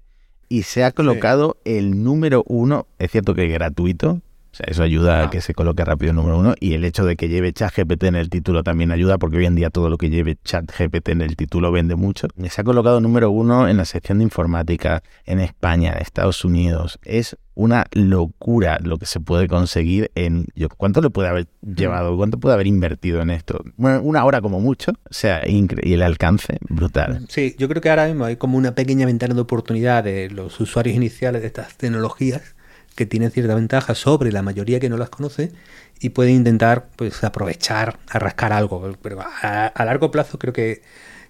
y 0.48 0.62
se 0.62 0.84
ha 0.84 0.92
colocado 0.92 1.58
el 1.64 2.02
número 2.02 2.44
uno, 2.46 2.86
es 2.98 3.10
cierto 3.10 3.34
que 3.34 3.46
es 3.46 3.52
gratuito, 3.52 4.22
sea, 4.58 4.66
eso 4.68 4.82
ayuda 4.82 5.20
a 5.20 5.24
ah. 5.24 5.30
que 5.30 5.40
se 5.40 5.54
coloque 5.54 5.84
rápido 5.84 6.10
el 6.10 6.16
número 6.16 6.38
uno. 6.38 6.54
Y 6.60 6.74
el 6.74 6.84
hecho 6.84 7.04
de 7.04 7.16
que 7.16 7.28
lleve 7.28 7.52
ChatGPT 7.52 8.04
en 8.04 8.16
el 8.16 8.28
título 8.28 8.62
también 8.62 8.90
ayuda, 8.90 9.18
porque 9.18 9.38
hoy 9.38 9.46
en 9.46 9.54
día 9.54 9.70
todo 9.70 9.88
lo 9.88 9.96
que 9.96 10.10
lleve 10.10 10.36
ChatGPT 10.44 11.10
en 11.10 11.22
el 11.22 11.36
título 11.36 11.70
vende 11.72 11.94
mucho. 11.94 12.28
Se 12.48 12.60
ha 12.60 12.64
colocado 12.64 13.00
número 13.00 13.30
uno 13.30 13.68
en 13.68 13.76
la 13.76 13.84
sección 13.84 14.18
de 14.18 14.24
informática 14.24 15.02
en 15.24 15.40
España, 15.40 15.92
en 15.92 16.02
Estados 16.02 16.44
Unidos. 16.44 16.98
Es 17.02 17.36
una 17.54 17.86
locura 17.92 18.78
lo 18.80 18.98
que 18.98 19.06
se 19.06 19.18
puede 19.18 19.48
conseguir 19.48 20.12
en... 20.14 20.46
¿Cuánto 20.76 21.00
le 21.00 21.10
puede 21.10 21.28
haber 21.28 21.48
llevado? 21.60 22.16
¿Cuánto 22.16 22.38
puede 22.38 22.54
haber 22.54 22.68
invertido 22.68 23.20
en 23.20 23.30
esto? 23.30 23.60
Bueno, 23.76 24.00
una 24.02 24.24
hora 24.24 24.40
como 24.40 24.60
mucho. 24.60 24.92
O 24.92 25.12
sea, 25.12 25.42
y 25.46 25.92
el 25.92 26.02
alcance, 26.02 26.58
brutal. 26.68 27.26
Sí, 27.28 27.56
yo 27.58 27.68
creo 27.68 27.82
que 27.82 27.90
ahora 27.90 28.06
mismo 28.06 28.26
hay 28.26 28.36
como 28.36 28.56
una 28.56 28.76
pequeña 28.76 29.06
ventana 29.06 29.34
de 29.34 29.40
oportunidad 29.40 30.04
de 30.04 30.30
los 30.30 30.60
usuarios 30.60 30.94
iniciales 30.94 31.42
de 31.42 31.48
estas 31.48 31.76
tecnologías 31.76 32.54
que 32.98 33.06
tienen 33.06 33.30
cierta 33.30 33.54
ventaja 33.54 33.94
sobre 33.94 34.32
la 34.32 34.42
mayoría 34.42 34.80
que 34.80 34.88
no 34.88 34.96
las 34.96 35.08
conoce 35.08 35.52
y 36.00 36.08
pueden 36.08 36.34
intentar 36.34 36.88
pues 36.96 37.22
aprovechar, 37.22 38.00
a 38.08 38.18
rascar 38.18 38.52
algo. 38.52 38.96
Pero 39.00 39.20
a, 39.20 39.84
largo 39.84 40.10
plazo 40.10 40.36
creo 40.40 40.52
que, 40.52 40.82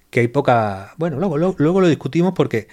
que, 0.08 0.20
hay 0.20 0.28
poca... 0.28 0.94
Bueno, 0.96 1.18
luego, 1.18 1.36
luego, 1.36 1.82
lo 1.82 1.88
discutimos 1.88 2.32
porque 2.34 2.68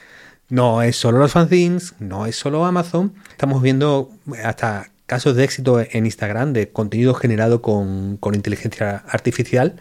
no 0.47 0.81
es 0.81 0.95
solo 0.95 1.17
los 1.19 1.33
fanzines, 1.33 1.93
no 1.99 2.25
es 2.25 2.37
solo 2.37 2.63
Amazon. 2.63 3.13
Estamos 3.31 3.61
viendo 3.61 4.11
hasta 4.41 4.91
casos 5.07 5.35
de 5.35 5.43
éxito 5.43 5.81
en 5.81 6.05
Instagram 6.05 6.53
de 6.53 6.71
contenido 6.71 7.15
generado 7.15 7.61
con, 7.61 8.15
con 8.15 8.33
inteligencia 8.33 9.03
artificial 9.09 9.75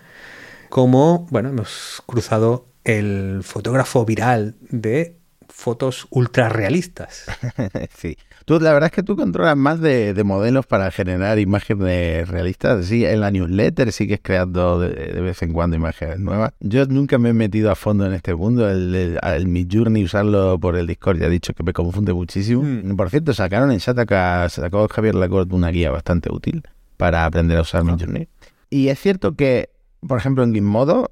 como, 0.71 1.29
bueno, 1.31 1.51
hemos 1.51 2.03
cruzado 2.05 2.67
el 2.83 3.43
fotógrafo 3.45 4.05
viral 4.05 4.57
de 4.71 5.17
fotos 5.49 6.09
ultra 6.11 6.49
realistas. 6.49 7.27
sí. 7.97 8.19
Tú, 8.45 8.61
la 8.61 8.73
verdad 8.73 8.89
es 8.89 8.93
que 8.93 9.03
tú 9.03 9.17
controlas 9.17 9.57
más 9.57 9.81
de, 9.81 10.21
modelos 10.25 10.67
para 10.67 10.91
generar 10.91 11.39
imágenes 11.39 12.29
realistas. 12.29 12.87
Sí, 12.87 13.05
en 13.05 13.21
la 13.21 13.31
newsletter 13.31 13.91
sigues 13.91 14.21
creando 14.23 14.81
de, 14.81 15.21
vez 15.21 15.43
en 15.43 15.53
cuando 15.53 15.77
imágenes 15.77 16.21
nuevas. 16.21 16.53
Yo 16.61 16.85
nunca 16.87 17.19
me 17.19 17.31
he 17.31 17.33
metido 17.33 17.71
a 17.71 17.75
fondo 17.75 18.07
en 18.07 18.13
este 18.13 18.35
mundo. 18.35 18.69
El, 18.69 18.95
el, 18.95 19.69
Journey, 19.71 20.05
usarlo 20.05 20.59
por 20.59 20.77
el 20.77 20.87
Discord, 20.87 21.21
ya 21.21 21.27
he 21.27 21.31
dicho 21.31 21.55
que 21.55 21.63
me 21.63 21.73
confunde 21.73 22.13
muchísimo. 22.13 22.63
Mm. 22.63 22.97
Por 22.97 23.09
cierto, 23.09 23.33
sacaron 23.33 23.73
en 23.73 23.79
Shataka, 23.79 24.49
sacó 24.51 24.89
Javier 24.89 25.15
Lacorte 25.15 25.55
una 25.55 25.71
guía 25.71 25.91
bastante 25.91 26.31
útil 26.31 26.63
para 26.99 27.25
aprender 27.25 27.57
a 27.57 27.63
usar 27.63 27.83
mi 27.85 27.93
Journey. 27.93 28.29
Y 28.69 28.89
es 28.89 29.01
cierto 29.01 29.37
que, 29.37 29.71
por 30.07 30.19
ejemplo, 30.19 30.45
en 30.45 30.53
Gizmodo, 30.53 31.09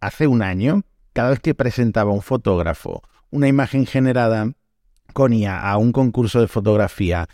hace 0.00 0.28
un 0.28 0.42
año, 0.42 0.82
cada 1.12 1.30
vez 1.30 1.40
que 1.40 1.54
presentaba 1.54 2.12
un 2.12 2.22
fotógrafo 2.22 3.02
una 3.30 3.48
imagen 3.48 3.86
generada 3.86 4.52
con 5.12 5.32
IA 5.32 5.60
a 5.60 5.76
un 5.76 5.92
concurso 5.92 6.40
de 6.40 6.48
fotografía 6.48 7.28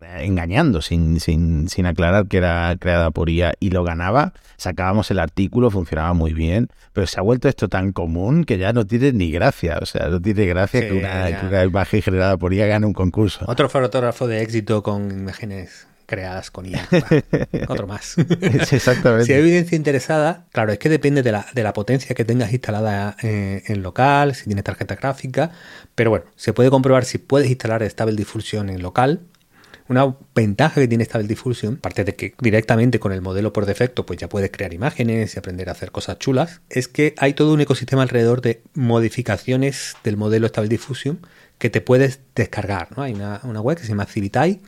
eh, 0.00 0.24
engañando, 0.24 0.80
sin, 0.80 1.18
sin, 1.18 1.68
sin, 1.68 1.86
aclarar 1.86 2.28
que 2.28 2.36
era 2.36 2.76
creada 2.78 3.10
por 3.10 3.30
IA 3.30 3.54
y 3.58 3.70
lo 3.70 3.82
ganaba, 3.82 4.32
sacábamos 4.56 5.10
el 5.10 5.18
artículo, 5.18 5.70
funcionaba 5.70 6.14
muy 6.14 6.32
bien, 6.32 6.68
pero 6.92 7.06
se 7.06 7.18
ha 7.18 7.22
vuelto 7.22 7.48
esto 7.48 7.68
tan 7.68 7.92
común 7.92 8.44
que 8.44 8.58
ya 8.58 8.72
no 8.72 8.86
tiene 8.86 9.12
ni 9.12 9.32
gracia, 9.32 9.78
o 9.82 9.86
sea, 9.86 10.08
no 10.08 10.20
tiene 10.20 10.46
gracia 10.46 10.80
que, 10.80 10.92
una, 10.92 11.40
que, 11.40 11.46
una, 11.46 11.64
imagen 11.64 12.02
generada 12.02 12.36
por 12.36 12.54
IA 12.54 12.66
gane 12.66 12.86
un 12.86 12.92
concurso. 12.92 13.44
Otro 13.48 13.68
fotógrafo 13.68 14.28
de 14.28 14.42
éxito 14.42 14.82
con 14.84 15.10
imágenes 15.10 15.88
creadas 16.08 16.50
con 16.50 16.64
IA. 16.66 16.88
otro 17.68 17.86
más. 17.86 18.16
Exactamente. 18.18 19.26
si 19.26 19.32
hay 19.34 19.40
evidencia 19.40 19.76
interesada, 19.76 20.46
claro, 20.52 20.72
es 20.72 20.78
que 20.78 20.88
depende 20.88 21.22
de 21.22 21.30
la, 21.30 21.46
de 21.52 21.62
la 21.62 21.74
potencia 21.74 22.16
que 22.16 22.24
tengas 22.24 22.50
instalada 22.50 23.14
eh, 23.22 23.62
en 23.66 23.82
local, 23.82 24.34
si 24.34 24.46
tienes 24.46 24.64
tarjeta 24.64 24.96
gráfica, 24.96 25.50
pero 25.94 26.08
bueno, 26.10 26.24
se 26.34 26.54
puede 26.54 26.70
comprobar 26.70 27.04
si 27.04 27.18
puedes 27.18 27.50
instalar 27.50 27.82
Stable 27.82 28.16
Diffusion 28.16 28.70
en 28.70 28.82
local. 28.82 29.20
Una 29.88 30.16
ventaja 30.34 30.80
que 30.80 30.88
tiene 30.88 31.04
Stable 31.04 31.28
Diffusion, 31.28 31.76
aparte 31.76 32.04
de 32.04 32.14
que 32.14 32.34
directamente 32.40 32.98
con 32.98 33.12
el 33.12 33.20
modelo 33.20 33.52
por 33.52 33.66
defecto 33.66 34.06
pues 34.06 34.18
ya 34.18 34.28
puedes 34.28 34.50
crear 34.50 34.72
imágenes 34.72 35.34
y 35.34 35.38
aprender 35.38 35.68
a 35.68 35.72
hacer 35.72 35.92
cosas 35.92 36.18
chulas, 36.18 36.62
es 36.70 36.88
que 36.88 37.14
hay 37.18 37.34
todo 37.34 37.52
un 37.52 37.60
ecosistema 37.60 38.02
alrededor 38.02 38.40
de 38.40 38.62
modificaciones 38.74 39.96
del 40.04 40.16
modelo 40.16 40.46
Stable 40.48 40.70
Diffusion 40.70 41.20
que 41.58 41.68
te 41.68 41.82
puedes 41.82 42.20
descargar. 42.34 42.88
¿no? 42.96 43.02
Hay 43.02 43.12
una, 43.12 43.40
una 43.44 43.60
web 43.60 43.76
que 43.76 43.82
se 43.82 43.90
llama 43.90 44.06
Civitai, 44.06 44.60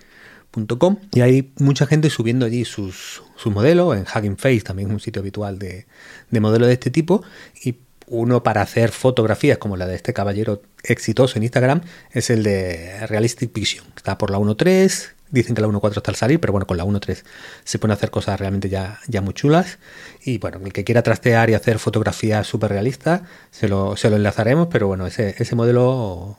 y 1.12 1.20
hay 1.20 1.52
mucha 1.58 1.86
gente 1.86 2.10
subiendo 2.10 2.46
allí 2.46 2.64
sus, 2.64 3.22
modelos, 3.44 3.96
en 3.96 4.04
Hugging 4.04 4.36
Face 4.36 4.60
también 4.60 4.88
es 4.88 4.94
un 4.94 5.00
sitio 5.00 5.20
habitual 5.20 5.58
de, 5.58 5.86
de 6.30 6.40
modelos 6.40 6.68
de 6.68 6.74
este 6.74 6.90
tipo, 6.90 7.22
y 7.62 7.76
uno 8.06 8.42
para 8.42 8.62
hacer 8.62 8.90
fotografías 8.90 9.58
como 9.58 9.76
la 9.76 9.86
de 9.86 9.94
este 9.94 10.12
caballero 10.12 10.62
exitoso 10.82 11.36
en 11.36 11.44
Instagram 11.44 11.82
es 12.10 12.30
el 12.30 12.42
de 12.42 13.06
Realistic 13.06 13.52
Vision, 13.52 13.86
está 13.96 14.18
por 14.18 14.30
la 14.30 14.38
1.3, 14.38 15.12
dicen 15.30 15.54
que 15.54 15.62
la 15.62 15.68
1.4 15.68 15.96
está 15.98 16.10
al 16.10 16.16
salir, 16.16 16.40
pero 16.40 16.52
bueno, 16.52 16.66
con 16.66 16.76
la 16.76 16.84
1.3 16.84 17.22
se 17.64 17.78
pueden 17.78 17.92
hacer 17.92 18.10
cosas 18.10 18.38
realmente 18.38 18.68
ya, 18.68 18.98
ya 19.06 19.20
muy 19.20 19.34
chulas. 19.34 19.78
Y 20.24 20.38
bueno, 20.38 20.60
el 20.64 20.72
que 20.72 20.84
quiera 20.84 21.02
trastear 21.02 21.50
y 21.50 21.54
hacer 21.54 21.78
fotografías 21.78 22.46
súper 22.46 22.70
realistas, 22.70 23.22
se 23.50 23.68
lo, 23.68 23.96
se 23.96 24.10
lo 24.10 24.16
enlazaremos, 24.16 24.68
pero 24.70 24.88
bueno, 24.88 25.06
ese, 25.06 25.34
ese 25.38 25.54
modelo 25.54 26.36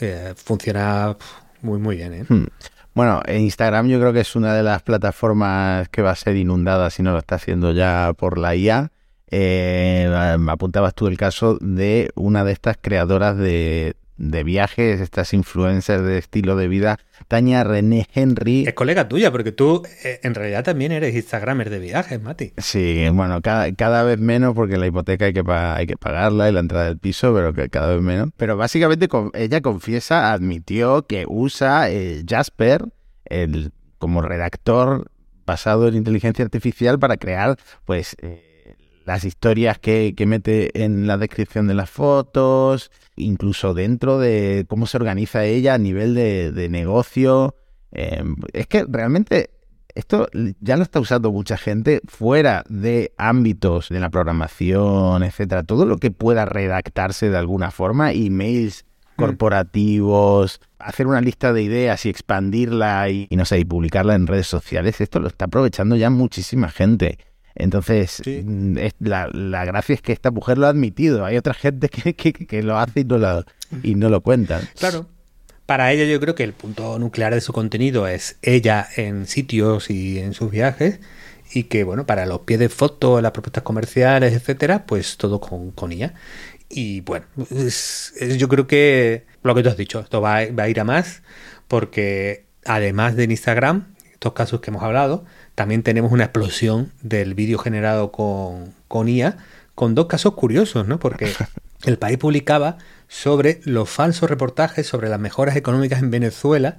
eh, 0.00 0.34
funciona 0.36 1.16
muy, 1.60 1.78
muy 1.78 1.96
bien. 1.96 2.14
¿eh? 2.14 2.24
Hmm. 2.28 2.46
Bueno, 2.94 3.22
Instagram 3.26 3.88
yo 3.88 3.98
creo 3.98 4.12
que 4.12 4.20
es 4.20 4.36
una 4.36 4.54
de 4.54 4.62
las 4.62 4.82
plataformas 4.82 5.88
que 5.88 6.02
va 6.02 6.10
a 6.10 6.16
ser 6.16 6.36
inundada 6.36 6.90
si 6.90 7.02
no 7.02 7.12
lo 7.12 7.18
está 7.18 7.36
haciendo 7.36 7.72
ya 7.72 8.12
por 8.16 8.38
la 8.38 8.54
IA. 8.54 8.92
Eh, 9.30 10.14
apuntabas 10.48 10.94
tú 10.94 11.06
el 11.06 11.16
caso 11.16 11.56
de 11.62 12.10
una 12.14 12.44
de 12.44 12.52
estas 12.52 12.76
creadoras 12.78 13.38
de, 13.38 13.96
de 14.22 14.44
viajes, 14.44 15.00
estas 15.00 15.34
influencers 15.34 16.04
de 16.04 16.16
estilo 16.16 16.54
de 16.54 16.68
vida, 16.68 16.98
Tania 17.26 17.64
René 17.64 18.06
Henry. 18.14 18.64
Es 18.66 18.74
colega 18.74 19.08
tuya, 19.08 19.32
porque 19.32 19.50
tú 19.50 19.82
eh, 20.04 20.20
en 20.22 20.36
realidad 20.36 20.62
también 20.62 20.92
eres 20.92 21.14
Instagramer 21.14 21.70
de 21.70 21.80
viajes, 21.80 22.22
Mati. 22.22 22.52
Sí, 22.56 23.04
bueno, 23.12 23.42
cada, 23.42 23.72
cada 23.74 24.04
vez 24.04 24.20
menos 24.20 24.54
porque 24.54 24.78
la 24.78 24.86
hipoteca 24.86 25.24
hay 25.24 25.32
que, 25.32 25.42
hay 25.50 25.86
que 25.88 25.96
pagarla 25.96 26.48
y 26.48 26.52
la 26.52 26.60
entrada 26.60 26.84
del 26.84 26.98
piso, 26.98 27.34
pero 27.34 27.52
que 27.52 27.68
cada 27.68 27.94
vez 27.94 28.02
menos. 28.02 28.30
Pero 28.36 28.56
básicamente 28.56 29.08
ella 29.34 29.60
confiesa, 29.60 30.32
admitió 30.32 31.04
que 31.04 31.24
usa 31.28 31.90
eh, 31.90 32.22
Jasper 32.26 32.84
el, 33.24 33.72
como 33.98 34.22
redactor 34.22 35.10
basado 35.44 35.88
en 35.88 35.96
inteligencia 35.96 36.44
artificial 36.44 37.00
para 37.00 37.16
crear, 37.16 37.58
pues... 37.84 38.16
Eh, 38.22 38.51
las 39.04 39.24
historias 39.24 39.78
que, 39.78 40.14
que, 40.16 40.26
mete 40.26 40.84
en 40.84 41.06
la 41.06 41.18
descripción 41.18 41.66
de 41.66 41.74
las 41.74 41.90
fotos, 41.90 42.90
incluso 43.16 43.74
dentro 43.74 44.18
de 44.18 44.64
cómo 44.68 44.86
se 44.86 44.96
organiza 44.96 45.44
ella 45.44 45.74
a 45.74 45.78
nivel 45.78 46.14
de, 46.14 46.68
negocio. 46.70 47.56
Em, 47.90 48.36
es 48.52 48.66
que 48.66 48.84
realmente 48.88 49.50
esto 49.94 50.28
ya 50.60 50.76
lo 50.76 50.82
está 50.82 51.00
usando 51.00 51.30
mucha 51.32 51.56
gente 51.56 52.00
fuera 52.06 52.64
de 52.68 53.12
ámbitos 53.18 53.88
de 53.90 54.00
la 54.00 54.10
programación, 54.10 55.22
etcétera. 55.22 55.64
Todo 55.64 55.84
lo 55.84 55.98
que 55.98 56.10
pueda 56.10 56.44
redactarse 56.44 57.28
de 57.28 57.36
alguna 57.36 57.70
forma, 57.70 58.12
emails 58.12 58.84
mm. 59.16 59.20
corporativos, 59.20 60.60
hacer 60.78 61.06
una 61.06 61.20
lista 61.20 61.52
de 61.52 61.62
ideas 61.62 62.06
y 62.06 62.08
expandirla 62.08 63.08
y, 63.10 63.26
y, 63.28 63.36
no 63.36 63.44
sé, 63.44 63.58
y 63.58 63.64
publicarla 63.64 64.14
en 64.14 64.26
redes 64.26 64.46
sociales, 64.46 65.00
esto 65.00 65.20
lo 65.20 65.28
está 65.28 65.44
aprovechando 65.46 65.96
ya 65.96 66.08
muchísima 66.08 66.70
gente. 66.70 67.18
Entonces, 67.54 68.22
mm, 68.26 68.76
la, 69.00 69.64
gracia 69.64 69.94
es 69.94 70.02
que 70.02 70.12
esta 70.12 70.30
mujer 70.30 70.58
lo 70.58 70.66
ha 70.66 70.70
admitido. 70.70 71.24
Hay 71.24 71.36
otra 71.36 71.54
gente 71.54 71.88
que, 71.88 72.62
lo 72.62 72.78
hace 72.78 73.00
y 73.00 73.04
no, 73.04 73.18
lo, 73.18 73.44
y 73.82 73.94
no 73.94 74.08
lo 74.08 74.20
cuentan. 74.20 74.68
Claro. 74.78 75.06
Para 75.66 75.92
ella 75.92 76.04
yo 76.04 76.20
creo 76.20 76.34
que 76.34 76.44
el 76.44 76.52
punto 76.52 76.98
nuclear 76.98 77.32
de 77.34 77.40
su 77.40 77.52
contenido 77.52 78.08
es 78.08 78.36
ella 78.42 78.86
en 78.96 79.26
sitios 79.26 79.90
y 79.90 80.18
en 80.18 80.34
sus 80.34 80.50
viajes 80.50 81.00
y 81.54 81.64
que, 81.64 81.84
bueno, 81.84 82.04
para 82.04 82.26
los 82.26 82.40
pies 82.40 82.58
de 82.58 82.68
foto, 82.68 83.20
las 83.20 83.32
propuestas 83.32 83.62
comerciales, 83.62 84.32
etcétera, 84.32 84.86
pues 84.86 85.16
todo 85.16 85.40
con, 85.40 85.70
con 85.70 85.92
ella. 85.92 86.14
Y 86.68 87.02
bueno, 87.02 87.26
yo 88.38 88.48
creo 88.48 88.66
que 88.66 89.26
lo 89.42 89.54
que 89.54 89.62
tú 89.62 89.68
has 89.68 89.76
dicho, 89.76 90.00
esto 90.00 90.20
va, 90.20 90.46
va 90.46 90.64
a 90.64 90.68
ir 90.68 90.80
a 90.80 90.84
más 90.84 91.22
porque 91.68 92.44
además 92.66 93.16
de 93.16 93.24
Instagram, 93.24 93.94
estos 94.12 94.34
casos 94.34 94.60
que 94.60 94.70
hemos 94.70 94.82
hablado, 94.82 95.24
también 95.54 95.82
tenemos 95.82 96.12
una 96.12 96.24
explosión 96.24 96.92
del 97.02 97.34
vídeo 97.34 97.58
generado 97.58 98.12
con, 98.12 98.74
con 98.88 99.08
IA, 99.08 99.36
con 99.74 99.94
dos 99.94 100.06
casos 100.06 100.34
curiosos, 100.34 100.86
¿no? 100.86 100.98
Porque 100.98 101.32
el 101.84 101.98
país 101.98 102.18
publicaba 102.18 102.78
sobre 103.08 103.60
los 103.64 103.90
falsos 103.90 104.30
reportajes 104.30 104.86
sobre 104.86 105.08
las 105.08 105.20
mejoras 105.20 105.56
económicas 105.56 106.00
en 106.00 106.10
Venezuela, 106.10 106.78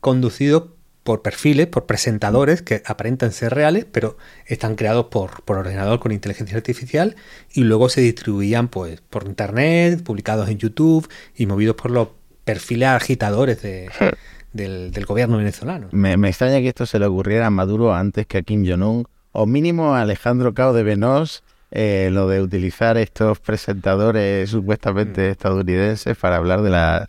conducidos 0.00 0.64
por 1.02 1.20
perfiles, 1.20 1.66
por 1.66 1.84
presentadores 1.84 2.62
que 2.62 2.82
aparentan 2.86 3.30
ser 3.30 3.54
reales, 3.54 3.84
pero 3.84 4.16
están 4.46 4.74
creados 4.74 5.06
por, 5.10 5.42
por 5.42 5.58
ordenador 5.58 6.00
con 6.00 6.12
inteligencia 6.12 6.56
artificial 6.56 7.14
y 7.52 7.64
luego 7.64 7.90
se 7.90 8.00
distribuían 8.00 8.68
pues, 8.68 9.02
por 9.02 9.26
internet, 9.26 10.02
publicados 10.02 10.48
en 10.48 10.56
YouTube 10.56 11.06
y 11.36 11.44
movidos 11.44 11.76
por 11.76 11.90
los 11.90 12.08
perfiles 12.44 12.88
agitadores 12.88 13.62
de, 13.62 13.90
del, 14.52 15.06
gobierno 15.06 15.38
venezolano. 15.38 15.88
Me, 15.92 16.14
extraña 16.28 16.60
que 16.60 16.68
esto 16.68 16.86
se 16.86 16.98
le 16.98 17.06
ocurriera 17.06 17.46
a 17.46 17.50
Maduro 17.50 17.94
antes 17.94 18.26
que 18.26 18.38
a 18.38 18.42
Kim 18.42 18.64
Jong-un, 18.66 19.06
o 19.32 19.46
mínimo 19.46 19.94
a 19.94 20.02
Alejandro 20.02 20.54
Cao 20.54 20.72
de 20.72 20.84
Venós, 20.84 21.42
eh, 21.70 22.08
lo 22.12 22.28
de 22.28 22.40
utilizar 22.40 22.96
estos 22.96 23.40
presentadores 23.40 24.48
supuestamente 24.48 25.28
mm. 25.28 25.30
estadounidenses 25.32 26.16
para 26.16 26.36
hablar 26.36 26.62
de 26.62 26.70
las 26.70 27.08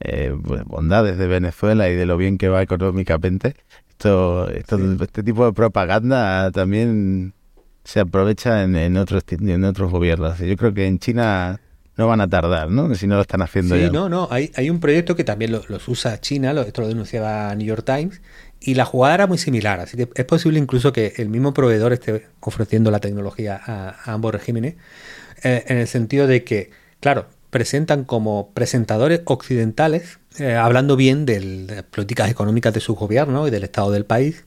eh, 0.00 0.32
bondades 0.34 1.18
de 1.18 1.26
Venezuela 1.26 1.90
y 1.90 1.94
de 1.94 2.06
lo 2.06 2.16
bien 2.16 2.38
que 2.38 2.48
va 2.48 2.62
económicamente. 2.62 3.54
Esto, 3.90 4.48
Este 4.48 5.22
tipo 5.22 5.44
de 5.44 5.52
propaganda 5.52 6.50
también 6.52 7.34
se 7.84 8.00
aprovecha 8.00 8.62
en, 8.62 8.76
en, 8.76 8.96
otros, 8.96 9.24
en 9.28 9.64
otros 9.64 9.90
gobiernos. 9.90 10.38
Yo 10.38 10.56
creo 10.56 10.72
que 10.72 10.86
en 10.86 10.98
China 10.98 11.60
no 11.98 12.06
van 12.06 12.20
a 12.20 12.28
tardar, 12.28 12.70
¿no? 12.70 12.94
Si 12.94 13.08
no 13.08 13.16
lo 13.16 13.22
están 13.22 13.42
haciendo 13.42 13.74
sí, 13.74 13.82
ya. 13.82 13.90
no, 13.90 14.08
no. 14.08 14.28
Hay, 14.30 14.52
hay 14.54 14.70
un 14.70 14.78
proyecto 14.78 15.16
que 15.16 15.24
también 15.24 15.50
los 15.50 15.88
usa 15.88 16.20
China, 16.20 16.52
lo, 16.52 16.62
esto 16.62 16.80
lo 16.80 16.88
denunciaba 16.88 17.52
New 17.56 17.66
York 17.66 17.84
Times, 17.84 18.22
y 18.60 18.74
la 18.74 18.84
jugada 18.84 19.16
era 19.16 19.26
muy 19.26 19.36
similar. 19.36 19.80
Así 19.80 19.96
que 19.96 20.08
es 20.14 20.24
posible 20.24 20.60
incluso 20.60 20.92
que 20.92 21.14
el 21.16 21.28
mismo 21.28 21.52
proveedor 21.52 21.92
esté 21.92 22.28
ofreciendo 22.38 22.92
la 22.92 23.00
tecnología 23.00 23.60
a, 23.62 24.12
ambos 24.12 24.32
regímenes, 24.32 24.76
eh, 25.42 25.64
en 25.66 25.78
el 25.78 25.88
sentido 25.88 26.28
de 26.28 26.44
que, 26.44 26.70
claro, 27.00 27.26
presentan 27.50 28.04
como 28.04 28.52
presentadores 28.54 29.22
occidentales, 29.24 30.20
eh, 30.38 30.54
hablando 30.54 30.94
bien 30.94 31.26
de 31.26 31.40
las 31.40 31.82
políticas 31.82 32.30
económicas 32.30 32.72
de 32.72 32.80
su 32.80 32.94
gobierno 32.94 33.48
y 33.48 33.50
del 33.50 33.64
estado 33.64 33.90
del 33.90 34.04
país, 34.04 34.44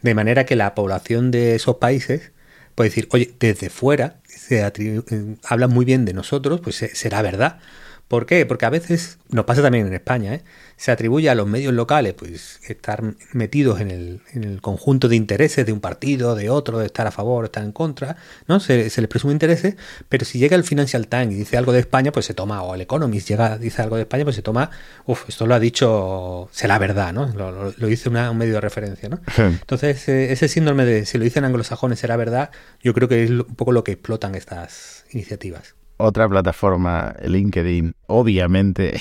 de 0.00 0.14
manera 0.14 0.46
que 0.46 0.56
la 0.56 0.74
población 0.74 1.30
de 1.30 1.56
esos 1.56 1.76
países 1.76 2.32
puede 2.74 2.88
decir, 2.88 3.08
oye, 3.10 3.34
desde 3.38 3.68
fuera 3.68 4.16
se 4.48 4.64
eh, 4.64 5.36
hablan 5.44 5.70
muy 5.70 5.84
bien 5.84 6.04
de 6.04 6.12
nosotros, 6.12 6.60
pues 6.60 6.76
será 6.76 7.22
verdad. 7.22 7.58
¿Por 8.08 8.24
qué? 8.24 8.46
Porque 8.46 8.66
a 8.66 8.70
veces, 8.70 9.18
nos 9.30 9.46
pasa 9.46 9.62
también 9.62 9.88
en 9.88 9.92
España, 9.92 10.34
¿eh? 10.34 10.44
se 10.76 10.92
atribuye 10.92 11.28
a 11.28 11.34
los 11.34 11.48
medios 11.48 11.74
locales 11.74 12.14
pues 12.14 12.60
estar 12.68 13.02
metidos 13.32 13.80
en 13.80 13.90
el, 13.90 14.20
en 14.32 14.44
el, 14.44 14.60
conjunto 14.60 15.08
de 15.08 15.16
intereses 15.16 15.66
de 15.66 15.72
un 15.72 15.80
partido, 15.80 16.36
de 16.36 16.48
otro, 16.48 16.78
de 16.78 16.86
estar 16.86 17.08
a 17.08 17.10
favor, 17.10 17.46
estar 17.46 17.64
en 17.64 17.72
contra, 17.72 18.16
¿no? 18.46 18.60
Se, 18.60 18.84
les 18.84 19.08
presume 19.08 19.32
intereses, 19.32 19.74
pero 20.08 20.24
si 20.24 20.38
llega 20.38 20.54
el 20.54 20.62
Financial 20.62 21.08
Times 21.08 21.32
y 21.32 21.38
dice 21.38 21.56
algo 21.56 21.72
de 21.72 21.80
España, 21.80 22.12
pues 22.12 22.26
se 22.26 22.34
toma, 22.34 22.62
o 22.62 22.76
el 22.76 22.82
Economist 22.82 23.28
llega, 23.28 23.58
dice 23.58 23.82
algo 23.82 23.96
de 23.96 24.02
España, 24.02 24.22
pues 24.22 24.36
se 24.36 24.42
toma, 24.42 24.70
uff, 25.06 25.28
esto 25.28 25.46
lo 25.46 25.54
ha 25.56 25.60
dicho, 25.60 26.48
será 26.52 26.78
verdad, 26.78 27.12
¿no? 27.12 27.26
Lo, 27.26 27.72
dice 27.88 28.08
un 28.08 28.38
medio 28.38 28.54
de 28.54 28.60
referencia, 28.60 29.08
¿no? 29.08 29.20
Entonces, 29.36 30.08
eh, 30.08 30.30
ese 30.32 30.46
síndrome 30.46 30.84
de 30.84 31.06
si 31.06 31.18
lo 31.18 31.24
dicen 31.24 31.44
anglosajones 31.44 31.98
será 31.98 32.16
verdad, 32.16 32.50
yo 32.82 32.94
creo 32.94 33.08
que 33.08 33.24
es 33.24 33.30
un 33.30 33.56
poco 33.56 33.72
lo 33.72 33.82
que 33.82 33.92
explotan 33.92 34.36
estas 34.36 35.04
iniciativas 35.10 35.74
otra 35.96 36.28
plataforma, 36.28 37.14
LinkedIn, 37.24 37.94
obviamente, 38.06 39.00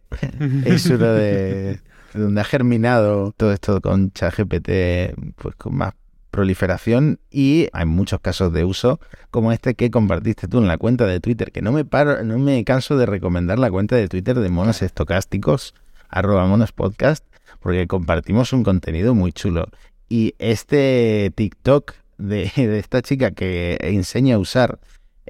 es 0.64 0.86
uno 0.86 1.12
de 1.12 1.80
donde 2.14 2.40
ha 2.40 2.44
germinado 2.44 3.32
todo 3.36 3.52
esto 3.52 3.80
con 3.80 4.12
ChatGPT, 4.12 5.14
pues 5.36 5.54
con 5.56 5.76
más 5.76 5.94
proliferación 6.30 7.20
y 7.30 7.68
hay 7.72 7.84
muchos 7.84 8.20
casos 8.20 8.52
de 8.52 8.64
uso 8.64 8.98
como 9.30 9.52
este 9.52 9.74
que 9.74 9.90
compartiste 9.90 10.48
tú 10.48 10.58
en 10.58 10.66
la 10.66 10.78
cuenta 10.78 11.06
de 11.06 11.20
Twitter, 11.20 11.52
que 11.52 11.62
no 11.62 11.72
me 11.72 11.84
paro, 11.84 12.24
no 12.24 12.38
me 12.38 12.64
canso 12.64 12.96
de 12.96 13.06
recomendar 13.06 13.58
la 13.58 13.70
cuenta 13.70 13.96
de 13.96 14.08
Twitter 14.08 14.38
de 14.40 14.48
monos 14.48 14.82
estocásticos, 14.82 15.74
arroba 16.08 16.46
monos 16.46 16.72
podcast, 16.72 17.24
porque 17.60 17.86
compartimos 17.86 18.52
un 18.52 18.64
contenido 18.64 19.14
muy 19.14 19.32
chulo. 19.32 19.68
Y 20.08 20.34
este 20.38 21.32
TikTok 21.34 21.92
de, 22.16 22.50
de 22.56 22.78
esta 22.78 23.02
chica 23.02 23.32
que 23.32 23.78
enseña 23.80 24.36
a 24.36 24.38
usar 24.38 24.78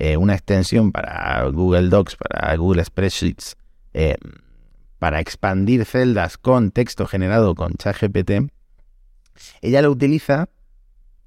eh, 0.02 0.16
una 0.16 0.34
extensión 0.34 0.90
para 0.90 1.44
Google 1.50 1.88
Docs, 1.88 2.16
para 2.16 2.56
Google 2.56 2.84
Spreadsheets, 2.84 3.56
eh, 3.94 4.16
para 4.98 5.20
expandir 5.20 5.84
celdas 5.84 6.38
con 6.38 6.72
texto 6.72 7.06
generado 7.06 7.54
con 7.54 7.74
ChatGPT, 7.74 8.50
ella 9.60 9.80
lo 9.80 9.92
utiliza 9.92 10.48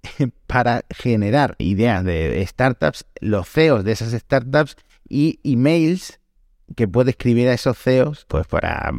para 0.48 0.84
generar 0.90 1.56
ideas 1.58 2.04
de 2.04 2.46
startups, 2.46 3.06
los 3.22 3.48
CEOs 3.48 3.86
de 3.86 3.94
esas 3.94 4.12
startups 4.12 4.76
y 5.08 5.40
emails 5.46 6.20
que 6.76 6.90
puede 6.90 7.12
escribir 7.12 7.48
a 7.48 7.54
esos 7.54 7.78
CEOs 7.78 8.26
pues 8.28 8.46
para, 8.46 8.92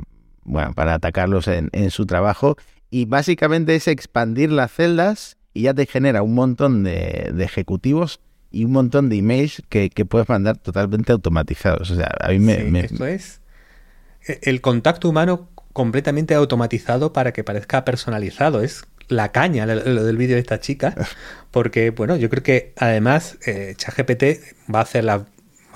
bueno, 0.44 0.72
para 0.72 0.94
atacarlos 0.94 1.48
en, 1.48 1.90
su 1.90 2.06
trabajo. 2.06 2.56
Y 2.88 3.04
básicamente 3.04 3.74
es 3.74 3.88
expandir 3.88 4.50
las 4.52 4.72
celdas 4.72 5.36
y 5.52 5.64
ya 5.64 5.74
te 5.74 5.84
genera 5.84 6.22
un 6.22 6.32
montón 6.32 6.82
de 6.82 7.34
ejecutivos 7.40 8.20
y 8.50 8.64
un 8.64 8.72
montón 8.72 9.08
de 9.08 9.16
emails 9.16 9.62
que, 9.68 9.90
puedes 10.08 10.28
mandar 10.28 10.56
totalmente 10.58 11.12
automatizados. 11.12 11.90
O 11.90 11.94
sea, 11.94 12.10
a 12.20 12.28
mí 12.30 12.38
me, 12.38 12.80
Esto 12.80 13.06
es 13.06 13.40
e, 14.26 14.38
el 14.42 14.60
contacto 14.60 15.08
humano 15.08 15.48
completamente 15.72 16.34
automatizado 16.34 17.12
para 17.12 17.32
que 17.32 17.44
parezca 17.44 17.84
personalizado. 17.84 18.62
Es 18.62 18.84
la 19.08 19.30
caña 19.32 19.66
lo, 19.66 20.04
del 20.04 20.16
vídeo 20.16 20.36
de 20.36 20.40
esta 20.40 20.60
chica. 20.60 20.94
Porque, 21.50 21.90
bueno, 21.90 22.16
yo 22.16 22.30
creo 22.30 22.42
que 22.42 22.72
además 22.76 23.38
eh, 23.46 23.74
ChatGPT 23.76 24.72
va 24.72 24.80
a 24.80 24.82
hacer 24.82 25.04
la 25.04 25.26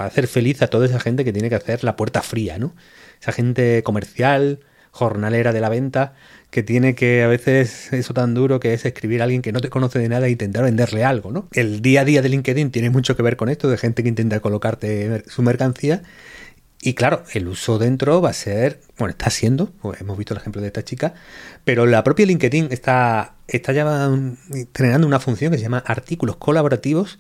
va 0.01 0.05
a 0.05 0.09
hacer 0.09 0.27
feliz 0.27 0.63
a 0.63 0.69
toda 0.69 0.87
esa 0.87 0.99
gente 0.99 1.25
que 1.25 1.33
tiene 1.33 1.51
que 1.51 1.57
hacer 1.57 1.85
la 1.85 1.95
puerta 1.95 2.23
fría, 2.23 2.59
¿no? 2.59 2.75
Esa 3.21 3.33
gente 3.33 3.83
comercial, 3.83 4.61
jornalera 4.91 5.53
de 5.53 5.61
la 5.61 5.69
venta, 5.69 6.15
que 6.51 6.63
tiene 6.63 6.95
que 6.95 7.23
a 7.23 7.29
veces 7.29 7.93
eso 7.93 8.13
tan 8.13 8.35
duro 8.35 8.61
que 8.61 8.75
es 8.75 8.85
escribir 8.85 9.21
a 9.21 9.25
alguien 9.25 9.43
que 9.43 9.53
no 9.53 9.61
te 9.61 9.71
conoce 9.71 9.99
de 9.99 10.09
nada 10.09 10.27
e 10.27 10.31
intentar 10.31 10.65
venderle 10.65 11.05
algo, 11.05 11.31
¿no? 11.31 11.49
El 11.53 11.81
día 11.81 12.01
a 12.01 12.05
día 12.05 12.23
de 12.23 12.29
LinkedIn 12.29 12.71
tiene 12.71 12.91
mucho 12.91 13.17
que 13.17 13.23
ver 13.23 13.37
con 13.37 13.49
esto, 13.49 13.69
de 13.69 13.79
gente 13.79 14.03
que 14.03 14.09
intenta 14.09 14.41
colocarte 14.41 15.23
su 15.29 15.43
mercancía. 15.43 16.03
Y 16.83 16.95
claro, 16.95 17.25
el 17.35 17.47
uso 17.47 17.79
dentro 17.79 18.23
va 18.23 18.31
a 18.31 18.33
ser, 18.33 18.81
bueno, 18.99 19.11
está 19.11 19.29
siendo, 19.31 19.71
pues 19.83 20.01
hemos 20.01 20.17
visto 20.17 20.33
el 20.33 20.41
ejemplo 20.41 20.63
de 20.63 20.69
esta 20.69 20.83
chica, 20.83 21.15
pero 21.65 21.85
la 21.87 22.03
propia 22.03 22.25
LinkedIn 22.25 22.69
está, 22.71 23.35
está 23.49 23.73
ya 23.73 24.11
entrenando 24.53 25.07
una 25.07 25.21
función 25.21 25.53
que 25.53 25.59
se 25.59 25.63
llama 25.63 25.85
artículos 25.87 26.37
colaborativos, 26.37 27.19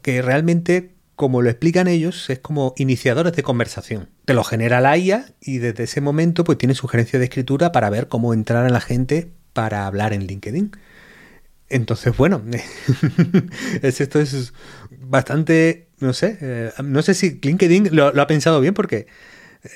que 0.00 0.22
realmente 0.22 0.93
como 1.16 1.42
lo 1.42 1.50
explican 1.50 1.88
ellos, 1.88 2.28
es 2.30 2.38
como 2.38 2.74
iniciadores 2.76 3.34
de 3.34 3.42
conversación. 3.42 4.08
Te 4.24 4.34
lo 4.34 4.44
genera 4.44 4.80
la 4.80 4.96
IA 4.96 5.26
y 5.40 5.58
desde 5.58 5.84
ese 5.84 6.00
momento 6.00 6.44
pues 6.44 6.58
tiene 6.58 6.74
sugerencia 6.74 7.18
de 7.18 7.26
escritura 7.26 7.72
para 7.72 7.90
ver 7.90 8.08
cómo 8.08 8.34
entrar 8.34 8.64
a 8.64 8.70
la 8.70 8.80
gente 8.80 9.30
para 9.52 9.86
hablar 9.86 10.12
en 10.12 10.26
LinkedIn. 10.26 10.72
Entonces, 11.68 12.16
bueno, 12.16 12.42
es, 13.82 14.00
esto 14.00 14.20
es 14.20 14.52
bastante, 14.90 15.88
no 15.98 16.12
sé, 16.12 16.38
eh, 16.40 16.72
no 16.82 17.02
sé 17.02 17.14
si 17.14 17.38
LinkedIn 17.42 17.94
lo, 17.94 18.08
ha 18.08 18.26
pensado 18.26 18.60
bien 18.60 18.74
porque 18.74 19.06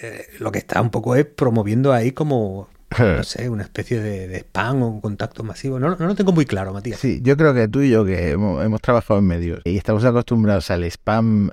eh, 0.02 0.26
lo 0.38 0.52
que 0.52 0.58
está 0.58 0.80
un 0.82 0.90
poco 0.90 1.16
es 1.16 1.24
promoviendo 1.24 1.92
ahí 1.92 2.12
como 2.12 2.68
no 2.98 3.22
sé, 3.22 3.48
una 3.48 3.64
especie 3.64 4.00
de, 4.00 4.38
spam 4.38 4.82
o 4.82 4.88
un 4.88 5.00
contacto 5.00 5.44
masivo. 5.44 5.78
No, 5.78 5.94
no, 5.96 6.06
lo 6.06 6.14
tengo 6.14 6.32
muy 6.32 6.46
claro, 6.46 6.72
Matías. 6.72 6.98
Sí, 6.98 7.20
yo 7.22 7.36
creo 7.36 7.54
que 7.54 7.68
tú 7.68 7.82
y 7.82 7.90
yo, 7.90 8.04
que 8.04 8.30
hemos, 8.30 8.80
trabajado 8.80 9.20
en 9.20 9.26
medios 9.26 9.60
y 9.64 9.76
estamos 9.76 10.04
acostumbrados 10.04 10.70
al 10.70 10.84
spam 10.84 11.50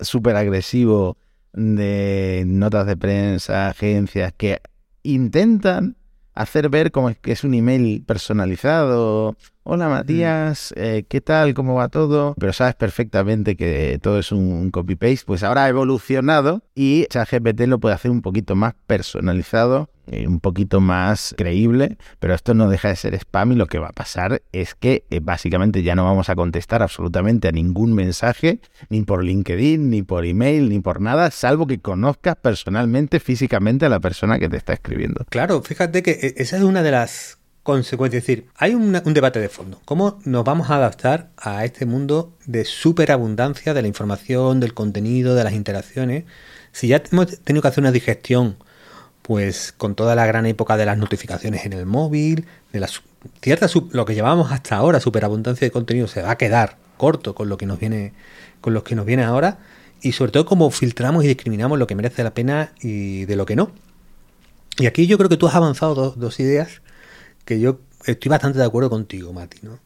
súper 0.00 0.36
agresivo 0.36 1.16
de 1.52 2.44
notas 2.46 2.86
de 2.86 2.96
prensa, 2.96 3.68
agencias 3.68 4.32
que 4.36 4.60
intentan 5.02 5.96
hacer 6.34 6.68
ver 6.68 6.92
como 6.92 7.12
que 7.14 7.32
es 7.32 7.44
un 7.44 7.54
email 7.54 8.04
personalizado. 8.06 9.36
Hola 9.62 9.88
Matías, 9.88 10.72
eh, 10.76 11.04
¿qué 11.08 11.20
tal? 11.22 11.54
¿Cómo 11.54 11.74
va 11.74 11.88
todo? 11.88 12.34
Pero 12.38 12.52
sabes 12.52 12.74
perfectamente 12.74 13.56
que 13.56 13.98
todo 14.00 14.18
es 14.18 14.30
un 14.30 14.70
copy-paste. 14.70 15.24
Pues 15.26 15.42
ahora 15.42 15.64
ha 15.64 15.68
evolucionado 15.68 16.62
y 16.74 17.06
ChatGPT 17.06 17.62
lo 17.62 17.80
puede 17.80 17.94
hacer 17.94 18.10
un 18.10 18.20
poquito 18.20 18.54
más 18.54 18.74
personalizado 18.86 19.88
eh, 20.06 20.26
un 20.26 20.40
poquito 20.40 20.80
más 20.80 21.34
creíble, 21.36 21.98
pero 22.18 22.34
esto 22.34 22.54
no 22.54 22.68
deja 22.68 22.88
de 22.88 22.96
ser 22.96 23.14
spam 23.14 23.52
y 23.52 23.54
lo 23.56 23.66
que 23.66 23.78
va 23.78 23.88
a 23.88 23.92
pasar 23.92 24.42
es 24.52 24.74
que 24.74 25.04
eh, 25.10 25.20
básicamente 25.20 25.82
ya 25.82 25.94
no 25.94 26.04
vamos 26.04 26.28
a 26.28 26.36
contestar 26.36 26.82
absolutamente 26.82 27.48
a 27.48 27.52
ningún 27.52 27.92
mensaje, 27.92 28.60
ni 28.88 29.02
por 29.02 29.24
LinkedIn, 29.24 29.90
ni 29.90 30.02
por 30.02 30.24
email, 30.24 30.68
ni 30.68 30.80
por 30.80 31.00
nada, 31.00 31.30
salvo 31.30 31.66
que 31.66 31.80
conozcas 31.80 32.36
personalmente, 32.36 33.20
físicamente 33.20 33.86
a 33.86 33.88
la 33.88 34.00
persona 34.00 34.38
que 34.38 34.48
te 34.48 34.56
está 34.56 34.74
escribiendo. 34.74 35.24
Claro, 35.28 35.62
fíjate 35.62 36.02
que 36.02 36.12
eh, 36.12 36.34
esa 36.36 36.56
es 36.56 36.62
una 36.62 36.82
de 36.82 36.90
las 36.92 37.38
consecuencias. 37.66 38.22
Es 38.22 38.26
decir, 38.28 38.46
hay 38.54 38.74
un 38.74 38.92
debate 38.92 39.40
de 39.40 39.48
fondo. 39.48 39.80
¿Cómo 39.84 40.20
nos 40.24 40.44
vamos 40.44 40.70
a 40.70 40.76
adaptar 40.76 41.30
a 41.36 41.64
este 41.64 41.84
mundo 41.84 42.32
de 42.46 42.64
superabundancia 42.64 43.74
de 43.74 43.82
la 43.82 43.88
información, 43.88 44.60
del 44.60 44.72
contenido, 44.72 45.34
de 45.34 45.42
las 45.42 45.52
interacciones? 45.52 46.24
Si 46.70 46.86
ya 46.86 47.02
hemos 47.10 47.40
tenido 47.40 47.62
que 47.62 47.68
hacer 47.68 47.82
una 47.82 47.90
digestión 47.90 48.56
pues 49.26 49.74
con 49.76 49.96
toda 49.96 50.14
la 50.14 50.24
gran 50.24 50.46
época 50.46 50.76
de 50.76 50.86
las 50.86 50.98
notificaciones 50.98 51.66
en 51.66 51.72
el 51.72 51.84
móvil, 51.84 52.46
de 52.72 52.78
las 52.78 53.02
ciertas 53.42 53.74
lo 53.90 54.04
que 54.04 54.14
llevamos 54.14 54.52
hasta 54.52 54.76
ahora, 54.76 55.00
superabundancia 55.00 55.66
de 55.66 55.72
contenido, 55.72 56.06
se 56.06 56.22
va 56.22 56.30
a 56.30 56.38
quedar 56.38 56.76
corto 56.96 57.34
con 57.34 57.48
lo 57.48 57.58
que 57.58 57.66
nos 57.66 57.80
viene, 57.80 58.12
con 58.60 58.72
lo 58.72 58.84
que 58.84 58.94
nos 58.94 59.04
viene 59.04 59.24
ahora, 59.24 59.58
y 60.00 60.12
sobre 60.12 60.30
todo 60.30 60.46
cómo 60.46 60.70
filtramos 60.70 61.24
y 61.24 61.26
discriminamos 61.26 61.76
lo 61.76 61.88
que 61.88 61.96
merece 61.96 62.22
la 62.22 62.34
pena 62.34 62.70
y 62.80 63.24
de 63.24 63.34
lo 63.34 63.46
que 63.46 63.56
no. 63.56 63.72
Y 64.78 64.86
aquí 64.86 65.08
yo 65.08 65.18
creo 65.18 65.28
que 65.28 65.36
tú 65.36 65.48
has 65.48 65.56
avanzado 65.56 66.12
dos, 66.12 66.38
ideas 66.38 66.80
que 67.44 67.58
yo 67.58 67.80
estoy 68.04 68.28
bastante 68.28 68.60
de 68.60 68.64
acuerdo 68.64 68.90
contigo, 68.90 69.32
Mati. 69.32 69.58
¿no? 69.62 69.80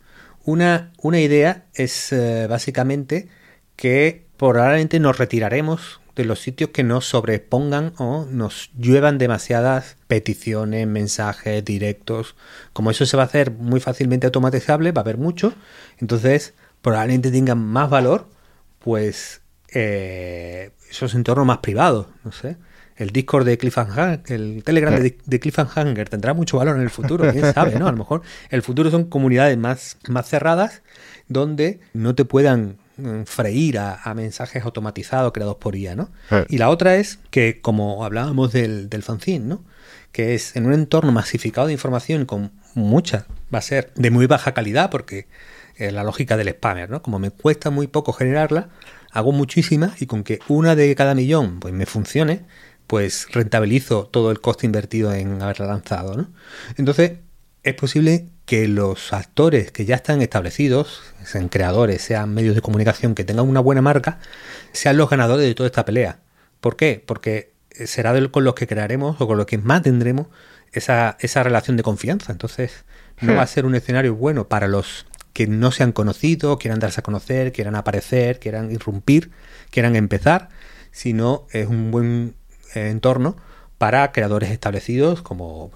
Una, 0.44 0.92
una 1.00 1.18
idea 1.18 1.64
es 1.72 2.12
eh, 2.12 2.46
básicamente 2.46 3.30
que 3.74 4.26
probablemente 4.36 5.00
nos 5.00 5.16
retiraremos 5.16 6.00
de 6.16 6.24
los 6.24 6.40
sitios 6.40 6.70
que 6.70 6.82
nos 6.82 7.06
sobrepongan 7.06 7.92
o 7.98 8.26
nos 8.30 8.70
lluevan 8.76 9.18
demasiadas 9.18 9.96
peticiones, 10.06 10.86
mensajes, 10.86 11.64
directos. 11.64 12.36
Como 12.72 12.90
eso 12.90 13.06
se 13.06 13.16
va 13.16 13.24
a 13.24 13.26
hacer 13.26 13.50
muy 13.50 13.80
fácilmente 13.80 14.26
automatizable, 14.26 14.92
va 14.92 15.00
a 15.00 15.04
haber 15.04 15.18
mucho, 15.18 15.54
entonces 15.98 16.54
probablemente 16.82 17.30
tengan 17.30 17.58
más 17.58 17.90
valor, 17.90 18.28
pues 18.78 19.42
eh, 19.72 20.70
esos 20.90 21.14
entornos 21.14 21.46
más 21.46 21.58
privados, 21.58 22.06
no 22.24 22.32
sé. 22.32 22.56
El 22.96 23.10
Discord 23.10 23.46
de 23.46 23.56
Cliffhanger, 23.56 24.20
el 24.26 24.62
Telegram 24.62 24.94
de, 24.94 25.16
de 25.24 25.40
Cliffhanger 25.40 26.08
tendrá 26.10 26.34
mucho 26.34 26.58
valor 26.58 26.76
en 26.76 26.82
el 26.82 26.90
futuro, 26.90 27.30
quién 27.32 27.50
sabe, 27.54 27.78
¿no? 27.78 27.86
A 27.88 27.92
lo 27.92 27.96
mejor 27.96 28.20
el 28.50 28.60
futuro 28.62 28.90
son 28.90 29.04
comunidades 29.04 29.56
más, 29.56 29.96
más 30.08 30.28
cerradas 30.28 30.82
donde 31.26 31.80
no 31.94 32.14
te 32.14 32.26
puedan 32.26 32.76
freír 33.26 33.78
a, 33.78 34.12
mensajes 34.14 34.64
automatizados 34.64 35.32
creados 35.32 35.56
por 35.56 35.76
IA, 35.76 35.94
¿no? 35.94 36.10
Y 36.48 36.58
la 36.58 36.68
otra 36.68 36.96
es 36.96 37.18
que, 37.30 37.60
como 37.60 38.04
hablábamos 38.04 38.52
del, 38.52 38.88
del 38.88 39.02
fanzine, 39.02 39.46
¿no? 39.46 39.64
Que 40.12 40.34
es 40.34 40.56
en 40.56 40.66
un 40.66 40.72
entorno 40.72 41.12
masificado 41.12 41.66
de 41.66 41.72
información 41.72 42.26
con 42.26 42.52
mucha, 42.74 43.26
va 43.52 43.58
a 43.58 43.62
ser 43.62 43.92
de 43.94 44.10
muy 44.10 44.26
baja 44.26 44.52
calidad 44.52 44.90
porque 44.90 45.26
es 45.76 45.92
la 45.92 46.04
lógica 46.04 46.36
del 46.36 46.50
spammer, 46.50 46.90
¿no? 46.90 47.02
Como 47.02 47.18
me 47.18 47.30
cuesta 47.30 47.70
muy 47.70 47.86
poco 47.86 48.12
generarla, 48.12 48.68
hago 49.12 49.32
muchísimas 49.32 50.00
y 50.02 50.06
con 50.06 50.24
que 50.24 50.40
una 50.48 50.76
de 50.76 50.94
cada 50.94 51.14
millón 51.14 51.60
pues 51.60 51.74
me 51.74 51.86
funcione, 51.86 52.42
pues 52.86 53.28
rentabilizo 53.30 54.06
todo 54.06 54.30
el 54.30 54.40
coste 54.40 54.66
invertido 54.66 55.12
en 55.12 55.40
haberla 55.42 55.66
lanzado. 55.66 56.16
¿no? 56.16 56.28
Entonces, 56.76 57.12
es 57.62 57.74
posible 57.74 58.26
que 58.50 58.66
los 58.66 59.12
actores 59.12 59.70
que 59.70 59.84
ya 59.84 59.94
están 59.94 60.22
establecidos, 60.22 61.02
sean 61.22 61.48
creadores, 61.48 62.02
sean 62.02 62.34
medios 62.34 62.56
de 62.56 62.60
comunicación 62.60 63.14
que 63.14 63.22
tengan 63.22 63.48
una 63.48 63.60
buena 63.60 63.80
marca, 63.80 64.18
sean 64.72 64.96
los 64.96 65.08
ganadores 65.08 65.46
de 65.46 65.54
toda 65.54 65.68
esta 65.68 65.84
pelea. 65.84 66.18
¿Por 66.60 66.74
qué? 66.74 67.00
Porque 67.06 67.52
será 67.70 68.12
con 68.32 68.42
los 68.42 68.56
que 68.56 68.66
crearemos 68.66 69.20
o 69.20 69.28
con 69.28 69.36
los 69.36 69.46
que 69.46 69.56
más 69.58 69.82
tendremos 69.82 70.26
esa, 70.72 71.16
esa 71.20 71.44
relación 71.44 71.76
de 71.76 71.84
confianza. 71.84 72.32
Entonces, 72.32 72.84
no 73.20 73.36
va 73.36 73.42
a 73.42 73.46
ser 73.46 73.66
un 73.66 73.76
escenario 73.76 74.16
bueno 74.16 74.48
para 74.48 74.66
los 74.66 75.06
que 75.32 75.46
no 75.46 75.70
se 75.70 75.84
han 75.84 75.92
conocido, 75.92 76.58
quieran 76.58 76.80
darse 76.80 76.98
a 76.98 77.04
conocer, 77.04 77.52
quieran 77.52 77.76
aparecer, 77.76 78.40
quieran 78.40 78.72
irrumpir, 78.72 79.30
quieran 79.70 79.94
empezar, 79.94 80.48
sino 80.90 81.46
es 81.52 81.68
un 81.68 81.92
buen 81.92 82.34
entorno 82.74 83.36
para 83.78 84.10
creadores 84.10 84.50
establecidos 84.50 85.22
como 85.22 85.70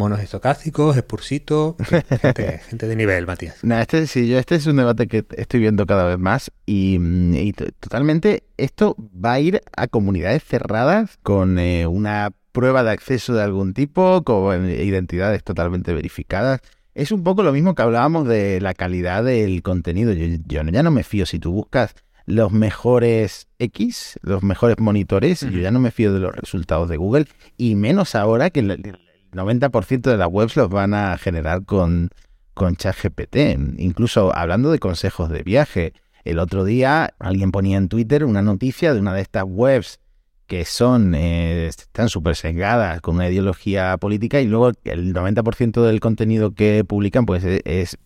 monos 0.00 0.20
estocásticos, 0.20 0.96
Spursito, 0.96 1.76
gente, 2.22 2.58
gente, 2.66 2.88
de 2.88 2.96
nivel, 2.96 3.26
Matías. 3.26 3.62
este, 3.62 4.06
sí, 4.06 4.26
yo, 4.26 4.38
este 4.38 4.54
es 4.54 4.66
un 4.66 4.76
debate 4.76 5.06
que 5.06 5.26
estoy 5.36 5.60
viendo 5.60 5.84
cada 5.84 6.04
vez 6.04 6.18
más 6.18 6.50
y, 6.64 7.52
totalmente 7.80 8.44
esto 8.56 8.96
va 8.98 9.34
a 9.34 9.40
ir 9.40 9.60
a 9.76 9.88
comunidades 9.88 10.42
cerradas 10.42 11.18
con 11.22 11.58
eh, 11.58 11.86
una 11.86 12.30
prueba 12.52 12.82
de 12.82 12.92
acceso 12.92 13.34
de 13.34 13.42
algún 13.42 13.74
tipo, 13.74 14.22
con 14.24 14.70
identidades 14.70 15.44
totalmente 15.44 15.92
verificadas. 15.92 16.60
Es 16.94 17.12
un 17.12 17.22
poco 17.22 17.42
lo 17.42 17.52
mismo 17.52 17.74
que 17.74 17.82
hablábamos 17.82 18.26
de 18.26 18.58
la 18.60 18.72
calidad 18.72 19.22
del 19.22 19.62
contenido. 19.62 20.14
Yo, 20.14 20.26
yo 20.46 20.62
ya 20.62 20.82
no 20.82 20.90
me 20.90 21.04
fío 21.04 21.26
si 21.26 21.38
tú 21.38 21.52
buscas 21.52 21.94
los 22.24 22.52
mejores 22.52 23.48
X, 23.58 24.18
los 24.22 24.42
mejores 24.42 24.78
monitores, 24.78 25.40
yo 25.40 25.58
ya 25.58 25.70
no 25.70 25.80
me 25.80 25.90
fío 25.90 26.12
de 26.14 26.20
los 26.20 26.34
resultados 26.34 26.88
de 26.88 26.96
Google, 26.96 27.26
y 27.56 27.74
menos 27.74 28.14
ahora 28.14 28.50
que 28.50 28.60
el 28.60 28.98
90% 29.32 30.02
de 30.02 30.16
las 30.16 30.28
webs 30.28 30.56
los 30.56 30.68
van 30.68 30.94
a 30.94 31.16
generar 31.18 31.64
con, 31.64 32.10
con 32.54 32.76
ChatGPT. 32.76 33.36
Incluso 33.78 34.34
hablando 34.36 34.70
de 34.70 34.78
consejos 34.78 35.30
de 35.30 35.42
viaje, 35.42 35.92
el 36.24 36.38
otro 36.38 36.64
día 36.64 37.14
alguien 37.18 37.52
ponía 37.52 37.78
en 37.78 37.88
Twitter 37.88 38.24
una 38.24 38.42
noticia 38.42 38.92
de 38.94 39.00
una 39.00 39.14
de 39.14 39.22
estas 39.22 39.44
webs 39.46 39.98
que 40.46 40.64
son, 40.64 41.14
eh, 41.14 41.68
están 41.68 42.08
súper 42.08 42.34
sesgadas 42.34 43.00
con 43.00 43.14
una 43.14 43.28
ideología 43.28 43.96
política 43.98 44.40
y 44.40 44.46
luego 44.46 44.72
el 44.82 45.14
90% 45.14 45.86
del 45.86 46.00
contenido 46.00 46.54
que 46.54 46.82
publican 46.84 47.24
pues 47.24 47.44
e, 47.44 47.62
es, 47.64 47.96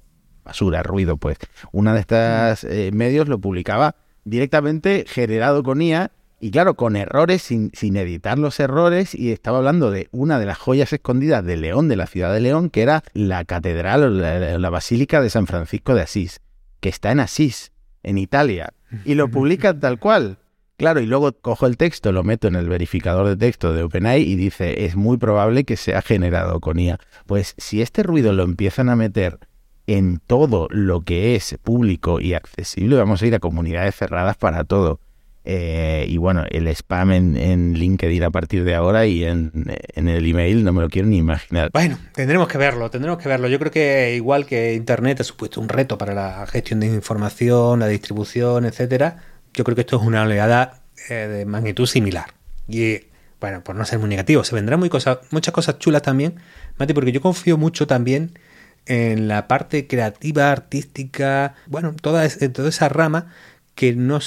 basura, 0.44 0.82
ruido, 0.82 1.16
pues. 1.16 1.38
Una 1.72 1.94
de 1.94 2.00
estas 2.00 2.64
eh, 2.64 2.90
medios 2.92 3.28
lo 3.28 3.38
publicaba 3.38 3.96
directamente 4.24 5.06
generado 5.08 5.62
con 5.62 5.80
IA 5.80 6.12
y 6.44 6.50
claro, 6.50 6.74
con 6.74 6.94
errores, 6.94 7.40
sin, 7.40 7.70
sin, 7.72 7.96
editar 7.96 8.38
los 8.38 8.60
errores, 8.60 9.14
y 9.14 9.32
estaba 9.32 9.56
hablando 9.56 9.90
de 9.90 10.08
una 10.12 10.38
de 10.38 10.44
las 10.44 10.58
joyas 10.58 10.92
escondidas 10.92 11.42
de 11.42 11.56
León, 11.56 11.88
de 11.88 11.96
la 11.96 12.06
ciudad 12.06 12.34
de 12.34 12.40
León, 12.42 12.68
que 12.68 12.82
era 12.82 13.02
la 13.14 13.46
catedral 13.46 14.02
o 14.02 14.10
la, 14.10 14.68
Basílica 14.68 15.22
de 15.22 15.30
San 15.30 15.46
Francisco 15.46 15.94
de 15.94 16.02
Asís, 16.02 16.42
que 16.80 16.90
está 16.90 17.12
en 17.12 17.20
Asís, 17.20 17.72
en 18.02 18.18
Italia, 18.18 18.74
y 19.06 19.14
lo 19.14 19.28
publica 19.28 19.72
tal 19.80 19.98
cual. 19.98 20.36
Claro, 20.76 21.00
y 21.00 21.06
luego 21.06 21.32
cojo 21.32 21.66
el 21.66 21.78
texto, 21.78 22.12
lo 22.12 22.24
meto 22.24 22.46
en 22.46 22.56
el 22.56 22.68
verificador 22.68 23.26
de 23.26 23.38
texto 23.38 23.72
de 23.72 23.82
OpenAI 23.82 24.20
y 24.20 24.36
dice, 24.36 24.84
es 24.84 24.96
muy 24.96 25.16
probable 25.16 25.64
que 25.64 25.78
sea 25.78 26.02
generado 26.02 26.60
con 26.60 26.78
IA. 26.78 26.98
Pues 27.24 27.54
si 27.56 27.80
este 27.80 28.02
ruido 28.02 28.34
lo 28.34 28.42
empiezan 28.42 28.90
a 28.90 28.96
meter 28.96 29.38
en 29.86 30.18
todo 30.18 30.68
lo 30.70 31.00
que 31.00 31.36
es 31.36 31.56
público 31.62 32.20
y 32.20 32.34
accesible, 32.34 32.96
vamos 32.96 33.22
a 33.22 33.26
ir 33.26 33.34
a 33.34 33.38
comunidades 33.38 33.94
cerradas 33.94 34.36
para 34.36 34.64
todo. 34.64 35.00
Eh, 35.46 36.06
y 36.08 36.16
bueno, 36.16 36.44
el 36.50 36.68
spam 36.68 37.12
en, 37.12 37.74
LinkedIn 37.74 38.22
a 38.22 38.30
partir 38.30 38.64
de 38.64 38.74
ahora 38.74 39.06
y 39.06 39.24
en, 39.24 39.52
el 39.94 40.26
email 40.26 40.64
no 40.64 40.72
me 40.72 40.80
lo 40.80 40.88
quiero 40.88 41.06
ni 41.06 41.18
imaginar. 41.18 41.70
Bueno, 41.72 41.98
tendremos 42.14 42.48
que 42.48 42.56
verlo, 42.56 42.90
tendremos 42.90 43.22
que 43.22 43.28
verlo. 43.28 43.48
Yo 43.48 43.58
creo 43.58 43.70
que 43.70 44.14
igual 44.16 44.46
que 44.46 44.74
Internet 44.74 45.20
ha 45.20 45.24
supuesto 45.24 45.60
un 45.60 45.68
reto 45.68 45.98
para 45.98 46.14
la 46.14 46.46
gestión 46.46 46.80
de 46.80 46.86
información, 46.86 47.80
la 47.80 47.88
distribución, 47.88 48.64
etcétera, 48.64 49.18
yo 49.52 49.64
creo 49.64 49.74
que 49.74 49.82
esto 49.82 49.96
es 49.96 50.02
una 50.02 50.22
oleada 50.22 50.82
eh, 51.10 51.14
de 51.14 51.44
magnitud 51.44 51.86
similar. 51.86 52.32
Y 52.66 53.00
bueno, 53.38 53.62
por 53.62 53.76
no 53.76 53.84
ser 53.84 53.98
muy 53.98 54.08
negativo, 54.08 54.42
se 54.44 54.54
vendrán 54.54 54.80
muy 54.80 54.90
muchas 55.30 55.52
cosas 55.52 55.78
chulas 55.78 56.00
también, 56.00 56.36
Mati, 56.78 56.94
porque 56.94 57.12
yo 57.12 57.20
confío 57.20 57.58
mucho 57.58 57.86
también 57.86 58.38
en 58.86 59.28
la 59.28 59.48
parte 59.48 59.86
creativa, 59.86 60.50
artística, 60.50 61.54
bueno, 61.66 61.94
toda, 62.00 62.26
toda 62.28 62.68
esa 62.70 62.88
rama 62.88 63.26
que 63.74 63.94
no, 63.94 64.18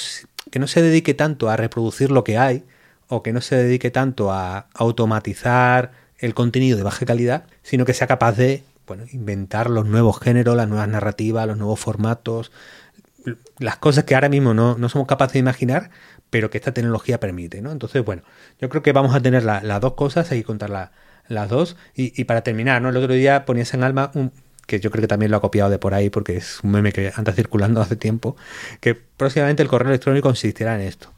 que 0.49 0.59
no 0.59 0.67
se 0.67 0.81
dedique 0.81 1.13
tanto 1.13 1.49
a 1.49 1.57
reproducir 1.57 2.11
lo 2.11 2.23
que 2.23 2.37
hay 2.37 2.63
o 3.07 3.23
que 3.23 3.33
no 3.33 3.41
se 3.41 3.55
dedique 3.55 3.91
tanto 3.91 4.31
a 4.31 4.67
automatizar 4.73 5.91
el 6.17 6.33
contenido 6.33 6.77
de 6.77 6.83
baja 6.83 7.05
calidad, 7.05 7.45
sino 7.63 7.85
que 7.85 7.93
sea 7.93 8.07
capaz 8.07 8.33
de 8.33 8.63
bueno, 8.85 9.03
inventar 9.11 9.69
los 9.69 9.85
nuevos 9.85 10.19
géneros, 10.19 10.55
las 10.55 10.67
nuevas 10.67 10.87
narrativas, 10.87 11.47
los 11.47 11.57
nuevos 11.57 11.79
formatos, 11.79 12.51
las 13.59 13.77
cosas 13.77 14.05
que 14.05 14.15
ahora 14.15 14.29
mismo 14.29 14.53
no, 14.53 14.77
no 14.77 14.89
somos 14.89 15.07
capaces 15.07 15.33
de 15.33 15.39
imaginar, 15.39 15.89
pero 16.29 16.49
que 16.49 16.57
esta 16.57 16.73
tecnología 16.73 17.19
permite. 17.19 17.61
¿no? 17.61 17.71
Entonces, 17.71 18.03
bueno, 18.03 18.23
yo 18.59 18.69
creo 18.69 18.83
que 18.83 18.93
vamos 18.93 19.15
a 19.15 19.21
tener 19.21 19.43
las 19.43 19.81
dos 19.81 19.93
cosas, 19.93 20.31
hay 20.31 20.39
que 20.39 20.45
contar 20.45 20.91
las 21.27 21.49
dos. 21.49 21.75
Y, 21.95 22.19
y, 22.19 22.25
para 22.25 22.41
terminar, 22.41 22.81
¿no? 22.81 22.89
el 22.89 22.97
otro 22.97 23.13
día 23.13 23.45
ponías 23.45 23.73
en 23.73 23.83
alma 23.83 24.11
un, 24.13 24.31
que 24.67 24.79
yo 24.79 24.91
creo 24.91 25.01
que 25.01 25.07
también 25.07 25.31
lo 25.31 25.37
ha 25.37 25.41
copiado 25.41 25.71
de 25.71 25.79
por 25.79 25.95
ahí 25.95 26.11
porque 26.11 26.37
es 26.37 26.59
un 26.63 26.71
meme 26.71 26.91
que 26.91 27.11
anda 27.15 27.33
circulando 27.33 27.81
hace 27.81 27.95
tiempo, 27.95 28.35
que 28.79 28.93
próximamente 28.93 29.63
el 29.63 29.69
correo 29.69 29.89
electrónico 29.89 30.27
consistirá 30.27 30.75
en 30.75 30.81
esto. 30.81 31.11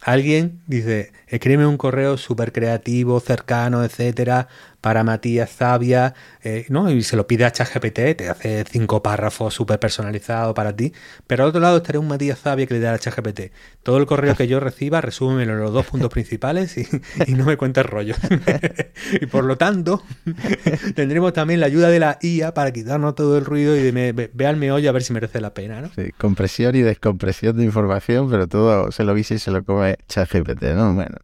Alguien 0.00 0.60
dice, 0.66 1.12
escríbeme 1.28 1.66
un 1.66 1.78
correo 1.78 2.18
súper 2.18 2.52
creativo, 2.52 3.20
cercano, 3.20 3.84
etcétera, 3.84 4.48
para 4.84 5.02
Matías 5.02 5.50
Zavia, 5.50 6.12
eh, 6.42 6.66
¿no? 6.68 6.90
Y 6.90 7.02
se 7.02 7.16
lo 7.16 7.26
pide 7.26 7.46
a 7.46 7.50
ChatGPT, 7.50 8.18
te 8.18 8.28
hace 8.28 8.64
cinco 8.70 9.02
párrafos 9.02 9.54
súper 9.54 9.80
personalizados 9.80 10.52
para 10.52 10.76
ti. 10.76 10.92
Pero 11.26 11.44
al 11.44 11.48
otro 11.48 11.62
lado 11.62 11.78
estaré 11.78 11.96
un 11.96 12.06
Matías 12.06 12.38
Zavia 12.38 12.66
que 12.66 12.74
le 12.74 12.80
da 12.80 12.92
a 12.92 12.98
ChatGPT. 12.98 13.50
Todo 13.82 13.96
el 13.96 14.04
correo 14.04 14.36
que 14.36 14.46
yo 14.46 14.60
reciba, 14.60 15.00
resúmemelo 15.00 15.54
en 15.54 15.60
los 15.60 15.72
dos 15.72 15.86
puntos 15.86 16.10
principales 16.10 16.76
y, 16.76 16.86
no 17.32 17.46
me 17.46 17.56
cuentes 17.56 17.86
rollo. 17.86 18.14
y 19.22 19.24
por 19.24 19.44
lo 19.44 19.56
tanto, 19.56 20.02
tendremos 20.94 21.32
también 21.32 21.60
la 21.60 21.66
ayuda 21.66 21.88
de 21.88 22.00
la 22.00 22.18
IA 22.20 22.52
para 22.52 22.70
quitarnos 22.70 23.14
todo 23.14 23.38
el 23.38 23.46
ruido 23.46 23.74
y 23.78 23.80
de 23.80 23.92
me, 23.92 24.12
ve 24.12 24.46
a 24.46 24.92
ver 24.92 25.02
si 25.02 25.14
merece 25.14 25.40
la 25.40 25.54
pena, 25.54 25.80
¿no? 25.80 25.88
Sí, 25.94 26.12
compresión 26.18 26.76
y 26.76 26.82
descompresión 26.82 27.56
de 27.56 27.64
información, 27.64 28.30
pero 28.30 28.48
todo 28.48 28.92
se 28.92 29.04
lo 29.04 29.14
vise 29.14 29.36
y 29.36 29.38
se 29.38 29.50
lo 29.50 29.64
come 29.64 29.96
ChatGPT, 30.08 30.62
¿no? 30.74 30.92
Bueno, 30.92 31.16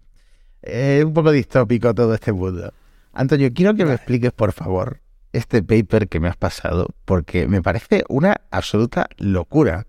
es 0.62 1.04
un 1.04 1.12
poco 1.12 1.30
distópico 1.30 1.94
todo 1.94 2.14
este 2.14 2.32
mundo. 2.32 2.72
Antonio, 3.12 3.50
quiero 3.52 3.74
que 3.74 3.84
me 3.84 3.94
expliques, 3.94 4.32
por 4.32 4.52
favor, 4.52 5.00
este 5.32 5.62
paper 5.62 6.08
que 6.08 6.20
me 6.20 6.28
has 6.28 6.36
pasado, 6.36 6.88
porque 7.04 7.46
me 7.48 7.62
parece 7.62 8.04
una 8.08 8.40
absoluta 8.50 9.08
locura. 9.18 9.86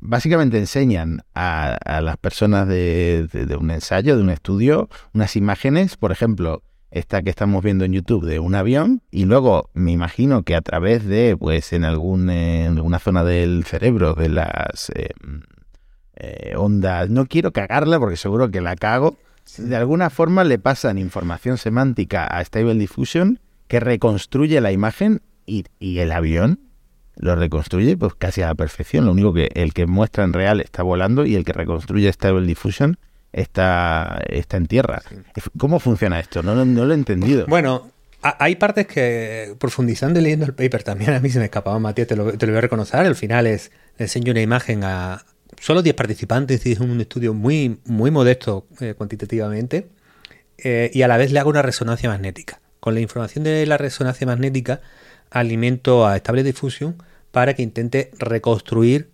Básicamente 0.00 0.58
enseñan 0.58 1.22
a, 1.34 2.00
las 2.02 2.16
personas 2.18 2.68
de, 2.68 3.28
un 3.58 3.70
ensayo, 3.70 4.16
de 4.16 4.22
un 4.22 4.30
estudio, 4.30 4.88
unas 5.12 5.34
imágenes, 5.34 5.96
por 5.96 6.12
ejemplo, 6.12 6.62
esta 6.90 7.22
que 7.22 7.30
estamos 7.30 7.62
viendo 7.62 7.84
en 7.84 7.92
YouTube 7.92 8.24
de 8.24 8.38
un 8.38 8.54
avión, 8.54 9.02
y 9.10 9.24
luego 9.24 9.70
me 9.74 9.92
imagino 9.92 10.42
que 10.42 10.54
a 10.54 10.60
través 10.60 11.04
de, 11.04 11.36
pues, 11.36 11.72
en, 11.72 11.84
algún, 11.84 12.30
en 12.30 12.76
alguna 12.76 12.98
zona 12.98 13.24
del 13.24 13.64
cerebro, 13.64 14.14
de 14.14 14.28
las 14.28 14.90
eh, 14.94 15.10
eh, 16.16 16.54
ondas, 16.56 17.10
no 17.10 17.26
quiero 17.26 17.52
cagarla 17.52 17.98
porque 17.98 18.16
seguro 18.16 18.50
que 18.50 18.60
la 18.60 18.76
cago, 18.76 19.18
de 19.56 19.76
alguna 19.76 20.10
forma 20.10 20.44
le 20.44 20.58
pasan 20.58 20.98
información 20.98 21.58
semántica 21.58 22.26
a 22.26 22.44
Stable 22.44 22.74
Diffusion 22.74 23.40
que 23.66 23.80
reconstruye 23.80 24.60
la 24.60 24.72
imagen 24.72 25.22
y, 25.46 25.64
el 25.80 26.12
avión 26.12 26.60
lo 27.16 27.34
reconstruye 27.34 27.96
pues 27.96 28.14
casi 28.14 28.42
a 28.42 28.48
la 28.48 28.54
perfección. 28.54 29.06
Lo 29.06 29.12
único 29.12 29.32
que 29.32 29.50
el 29.54 29.72
que 29.72 29.86
muestra 29.86 30.24
en 30.24 30.32
real 30.32 30.60
está 30.60 30.82
volando 30.82 31.26
y 31.26 31.34
el 31.34 31.44
que 31.44 31.52
reconstruye 31.52 32.12
Stable 32.12 32.46
Diffusion 32.46 32.98
está, 33.32 34.20
está 34.28 34.56
en 34.56 34.66
tierra. 34.66 35.02
¿Cómo 35.56 35.80
funciona 35.80 36.20
esto? 36.20 36.42
No, 36.42 36.64
no, 36.64 36.84
lo 36.84 36.92
he 36.92 36.96
entendido. 36.96 37.46
Bueno, 37.46 37.90
hay 38.22 38.56
partes 38.56 38.86
que, 38.86 39.56
profundizando 39.58 40.20
y 40.20 40.22
leyendo 40.22 40.46
el 40.46 40.54
paper, 40.54 40.82
también 40.84 41.12
a 41.12 41.20
mí 41.20 41.30
se 41.30 41.38
me 41.38 41.46
escapaba, 41.46 41.78
Matías, 41.78 42.06
te 42.06 42.16
lo, 42.16 42.32
te 42.32 42.46
lo 42.46 42.52
voy 42.52 42.58
a 42.58 42.62
reconocer. 42.62 43.00
Al 43.00 43.16
final 43.16 43.46
es, 43.46 43.72
le 43.96 44.04
enseño 44.04 44.30
una 44.30 44.42
imagen 44.42 44.84
a, 44.84 45.24
solo 45.60 45.82
10 45.82 45.94
participantes, 45.94 46.64
y 46.66 46.72
es 46.72 46.80
un 46.80 47.00
estudio 47.00 47.34
muy, 47.34 47.80
muy 47.84 48.10
modesto 48.10 48.66
eh, 48.80 48.94
cuantitativamente, 48.94 49.88
eh, 50.58 50.90
y 50.92 51.02
a 51.02 51.08
la 51.08 51.16
vez 51.16 51.32
le 51.32 51.38
hago 51.38 51.50
una 51.50 51.62
resonancia 51.62 52.08
magnética. 52.08 52.60
Con 52.80 52.94
la 52.94 53.00
información 53.00 53.44
de 53.44 53.66
la 53.66 53.76
resonancia 53.76 54.26
magnética 54.26 54.80
alimento 55.30 56.06
a 56.06 56.16
Stable 56.16 56.42
Diffusion 56.42 56.96
para 57.32 57.54
que 57.54 57.62
intente 57.62 58.10
reconstruir 58.18 59.10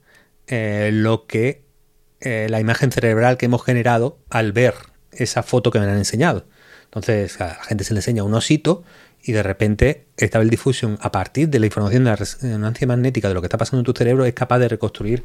eh, 0.47 0.91
lo 0.93 1.27
que 1.27 1.65
la 2.21 2.59
imagen 2.59 2.91
cerebral 2.91 3.37
que 3.37 3.45
hemos 3.45 3.63
generado 3.63 4.19
al 4.31 4.53
ver 4.53 4.73
esa 5.13 5.43
foto 5.43 5.71
que 5.71 5.79
me 5.79 5.85
han 5.85 5.99
enseñado. 5.99 6.47
Entonces 6.85 7.39
a 7.39 7.49
la 7.49 7.65
gente 7.65 7.85
se 7.85 7.93
le 7.93 7.99
enseña 7.99 8.25
un 8.25 8.33
osito 8.33 8.83
y 9.23 9.33
de 9.33 9.43
repente 9.43 10.07
Stable 10.19 10.49
Diffusion, 10.49 10.99
a 11.01 11.11
partir 11.11 11.49
de 11.49 11.59
la 11.59 11.67
información 11.67 12.05
de 12.05 12.11
la 12.11 12.17
resonancia 12.17 12.87
magnética 12.87 13.29
de 13.29 13.35
lo 13.35 13.41
que 13.41 13.47
está 13.47 13.59
pasando 13.59 13.81
en 13.81 13.85
tu 13.85 13.93
cerebro, 13.93 14.25
es 14.25 14.35
capaz 14.35 14.59
de 14.59 14.69
reconstruir 14.69 15.25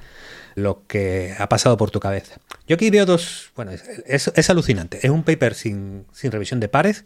lo 0.55 0.85
que 0.87 1.35
ha 1.37 1.49
pasado 1.49 1.77
por 1.77 1.91
tu 1.91 1.99
cabeza. 1.99 2.39
Yo 2.67 2.75
aquí 2.75 2.89
veo 2.89 3.05
dos. 3.05 3.51
Bueno, 3.55 3.71
es, 3.71 4.49
alucinante. 4.49 4.99
Es 5.01 5.09
un 5.09 5.23
paper 5.23 5.55
sin, 5.55 6.05
sin 6.11 6.31
revisión 6.31 6.59
de 6.59 6.69
pares. 6.69 7.05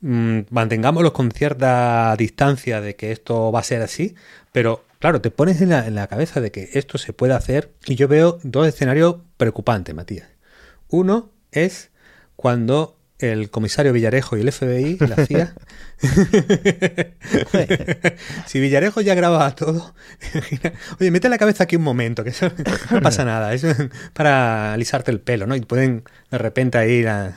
Mm, 0.00 0.40
mantengámoslo 0.50 1.12
con 1.12 1.30
cierta 1.30 2.14
distancia 2.16 2.80
de 2.80 2.96
que 2.96 3.12
esto 3.12 3.50
va 3.52 3.60
a 3.60 3.64
ser 3.64 3.80
así, 3.80 4.14
pero 4.52 4.84
claro, 4.98 5.20
te 5.20 5.30
pones 5.30 5.60
en 5.62 5.70
la, 5.70 5.86
en 5.86 5.94
la 5.94 6.08
cabeza 6.08 6.40
de 6.40 6.50
que 6.50 6.70
esto 6.74 6.98
se 6.98 7.12
puede 7.12 7.32
hacer 7.32 7.72
y 7.86 7.94
yo 7.94 8.06
veo 8.06 8.38
dos 8.42 8.66
escenarios 8.66 9.16
preocupantes, 9.36 9.94
Matías. 9.94 10.28
Uno 10.88 11.30
es 11.52 11.90
cuando 12.36 12.98
el 13.18 13.50
comisario 13.50 13.92
Villarejo 13.92 14.36
y 14.36 14.40
el 14.40 14.52
FBI, 14.52 14.98
la 14.98 15.16
CIA. 15.26 15.54
si 18.46 18.60
Villarejo 18.60 19.00
ya 19.00 19.14
grababa 19.14 19.54
todo, 19.54 19.94
oye, 21.00 21.10
mete 21.10 21.28
la 21.28 21.38
cabeza 21.38 21.64
aquí 21.64 21.76
un 21.76 21.82
momento, 21.82 22.24
que 22.24 22.30
eso 22.30 22.50
no 22.90 23.00
pasa 23.00 23.24
nada, 23.24 23.54
eso 23.54 23.70
es 23.70 23.76
para 24.12 24.72
alisarte 24.72 25.10
el 25.10 25.20
pelo, 25.20 25.46
¿no? 25.46 25.56
Y 25.56 25.60
pueden 25.60 26.04
de 26.30 26.38
repente 26.38 26.92
ir 26.92 27.08
a 27.08 27.36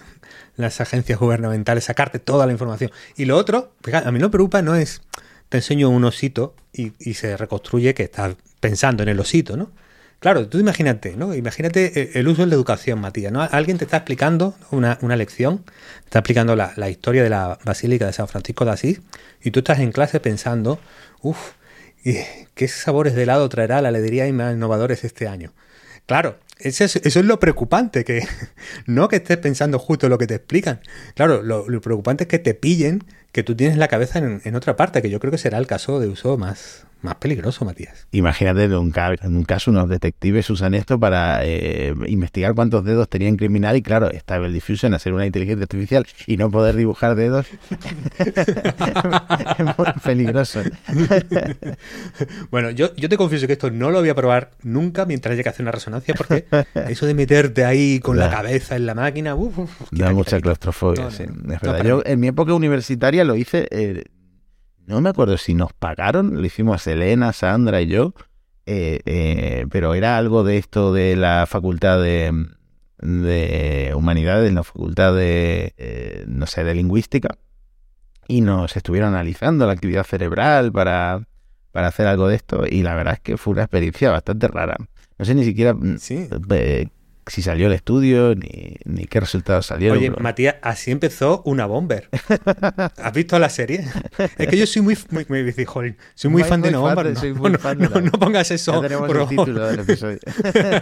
las 0.55 0.81
agencias 0.81 1.19
gubernamentales 1.19 1.85
sacarte 1.85 2.19
toda 2.19 2.47
la 2.47 2.51
información. 2.51 2.91
Y 3.15 3.25
lo 3.25 3.37
otro, 3.37 3.73
a 3.93 4.11
mí 4.11 4.19
lo 4.19 4.31
preocupa 4.31 4.61
no 4.61 4.75
es, 4.75 5.01
te 5.49 5.57
enseño 5.57 5.89
un 5.89 6.03
osito 6.03 6.55
y, 6.73 6.93
y 6.99 7.13
se 7.13 7.37
reconstruye 7.37 7.93
que 7.93 8.03
estás 8.03 8.35
pensando 8.59 9.03
en 9.03 9.09
el 9.09 9.19
osito, 9.19 9.55
¿no? 9.55 9.71
Claro, 10.19 10.47
tú 10.47 10.57
imagínate, 10.57 11.15
¿no? 11.15 11.35
Imagínate 11.35 12.01
eh, 12.01 12.11
el 12.15 12.27
uso 12.27 12.41
de 12.41 12.47
la 12.47 12.55
educación, 12.55 12.99
Matías, 12.99 13.31
¿no? 13.31 13.41
Alguien 13.43 13.77
te 13.77 13.85
está 13.85 13.97
explicando 13.97 14.55
una, 14.71 14.97
una 15.01 15.15
lección, 15.15 15.59
te 15.59 16.05
está 16.05 16.19
explicando 16.19 16.55
la, 16.55 16.73
la, 16.75 16.89
historia 16.89 17.21
de 17.23 17.29
la 17.29 17.59
Basílica 17.63 18.07
de 18.07 18.13
San 18.13 18.27
Francisco 18.27 18.65
de 18.65 18.71
Asís, 18.71 19.01
y 19.43 19.51
tú 19.51 19.59
estás 19.59 19.79
en 19.79 19.91
clase 19.91 20.19
pensando, 20.19 20.79
uff, 21.21 21.51
¿qué 22.03 22.67
sabores 22.67 23.13
de 23.13 23.23
helado 23.23 23.47
traerá 23.49 23.81
la 23.81 23.89
heladería 23.89 24.31
más 24.33 24.55
innovadores 24.55 25.03
este 25.03 25.27
año? 25.27 25.53
Claro, 26.07 26.39
eso 26.57 26.83
es, 26.83 26.95
eso 26.95 27.19
es, 27.19 27.25
lo 27.25 27.39
preocupante, 27.39 28.03
que 28.03 28.25
no 28.87 29.09
que 29.09 29.17
estés 29.17 29.37
pensando 29.37 29.77
justo 29.77 30.09
lo 30.09 30.17
que 30.17 30.25
te 30.25 30.35
explican. 30.35 30.79
Claro, 31.13 31.43
lo 31.43 31.81
preocupante 31.81 32.23
es 32.23 32.27
que 32.27 32.39
te 32.39 32.55
pillen 32.55 33.03
que 33.37 33.43
tú 33.43 33.55
tienes 33.55 33.77
la 33.77 33.87
cabeza 33.87 34.17
en, 34.17 34.41
en, 34.45 34.55
otra 34.55 34.75
parte, 34.75 34.99
que 34.99 35.11
yo 35.11 35.19
creo 35.19 35.29
que 35.29 35.37
será 35.37 35.59
el 35.59 35.67
caso 35.67 35.99
de 35.99 36.07
uso 36.07 36.39
más, 36.39 36.87
más 37.01 37.15
peligroso, 37.15 37.65
Matías. 37.65 38.07
Imagínate 38.11 38.63
en 38.63 38.73
un, 38.73 38.93
en 38.95 39.37
un 39.37 39.43
caso 39.43 39.71
unos 39.71 39.87
detectives 39.89 40.49
usan 40.49 40.73
esto 40.73 40.99
para 40.99 41.45
eh, 41.45 41.93
investigar 42.07 42.55
cuántos 42.55 42.83
dedos 42.83 43.07
tenía 43.09 43.29
un 43.29 43.37
criminal 43.37 43.75
y 43.75 43.81
claro, 43.81 44.09
Stable 44.11 44.51
Diffusion, 44.51 44.93
hacer 44.93 45.13
una 45.13 45.25
inteligencia 45.25 45.63
artificial 45.63 46.05
y 46.25 46.37
no 46.37 46.49
poder 46.49 46.75
dibujar 46.75 47.15
dedos 47.15 47.45
es 48.17 49.65
muy 49.77 49.87
peligroso. 50.03 50.61
bueno, 52.51 52.71
yo, 52.71 52.95
yo 52.95 53.09
te 53.09 53.17
confieso 53.17 53.47
que 53.47 53.53
esto 53.53 53.69
no 53.69 53.91
lo 53.91 53.99
voy 53.99 54.09
a 54.09 54.15
probar 54.15 54.51
nunca 54.63 55.05
mientras 55.05 55.33
haya 55.33 55.43
que 55.43 55.49
hacer 55.49 55.63
una 55.63 55.71
resonancia 55.71 56.15
porque 56.15 56.45
eso 56.89 57.05
de 57.05 57.13
meterte 57.13 57.65
ahí 57.65 57.99
con 57.99 58.17
la, 58.17 58.25
la 58.25 58.31
cabeza 58.31 58.75
en 58.75 58.85
la 58.85 58.95
máquina, 58.95 59.35
uf, 59.35 59.57
uf, 59.59 59.71
da 59.91 60.11
mucha 60.11 60.39
claustrofobia, 60.39 61.03
no, 61.03 61.09
no, 61.09 61.15
sí, 61.15 61.23
es 61.23 61.61
verdad. 61.61 61.83
yo 61.83 62.01
en 62.05 62.19
mi 62.19 62.27
época 62.27 62.53
universitaria 62.53 63.23
lo 63.27 63.35
hice... 63.35 63.67
Eh, 63.71 64.03
no 64.85 65.01
me 65.01 65.09
acuerdo 65.09 65.37
si 65.37 65.53
nos 65.53 65.73
pagaron, 65.73 66.35
lo 66.35 66.45
hicimos 66.45 66.87
Elena, 66.87 67.33
Sandra 67.33 67.81
y 67.81 67.87
yo, 67.87 68.13
eh, 68.65 69.01
eh, 69.05 69.65
pero 69.69 69.93
era 69.93 70.17
algo 70.17 70.45
de 70.45 70.57
esto 70.57 70.93
de 70.93 71.17
la 71.17 71.45
facultad 71.45 72.01
de, 72.01 72.31
de 72.99 73.91
humanidades, 73.93 74.53
la 74.53 74.63
facultad 74.63 75.13
de, 75.13 76.23
no 76.27 76.47
sé, 76.47 76.63
de 76.63 76.73
lingüística, 76.73 77.37
y 78.29 78.39
nos 78.39 78.77
estuvieron 78.77 79.09
analizando 79.09 79.67
la 79.67 79.73
actividad 79.73 80.05
cerebral 80.05 80.71
para, 80.71 81.27
para 81.73 81.87
hacer 81.87 82.07
algo 82.07 82.29
de 82.29 82.37
esto, 82.37 82.63
y 82.65 82.81
la 82.81 82.95
verdad 82.95 83.15
es 83.15 83.19
que 83.19 83.35
fue 83.35 83.55
una 83.55 83.63
experiencia 83.63 84.09
bastante 84.09 84.47
rara. 84.47 84.77
No 85.17 85.25
sé 85.25 85.35
ni 85.35 85.43
siquiera 85.43 85.75
sí. 85.97 86.29
Si 87.27 87.41
salió 87.41 87.67
el 87.67 87.73
estudio, 87.73 88.35
ni, 88.35 88.75
ni 88.85 89.05
qué 89.05 89.19
resultados 89.19 89.65
salieron. 89.65 89.97
Oye, 89.97 90.09
pero... 90.11 90.23
Matías, 90.23 90.55
así 90.61 90.91
empezó 90.91 91.41
una 91.45 91.65
bomber. 91.65 92.09
¿Has 92.97 93.13
visto 93.13 93.37
la 93.39 93.49
serie? 93.49 93.85
Es 94.37 94.47
que 94.47 94.57
yo 94.57 94.65
soy 94.65 94.81
muy, 94.81 94.97
muy, 95.09 95.25
muy 95.25 95.65
joder, 95.65 95.95
soy 96.15 96.31
muy, 96.31 96.41
muy 96.41 96.49
fan 96.49 96.61
de 96.61 96.69
una 96.69 96.79
bomber. 96.79 97.07
No, 97.77 98.11
pongas 98.11 98.51
eso. 98.51 98.81
Ya 98.81 98.87
tenemos 98.87 99.09
el 99.09 99.27
título 99.27 99.67
del 99.67 99.79
episodio. 99.79 100.19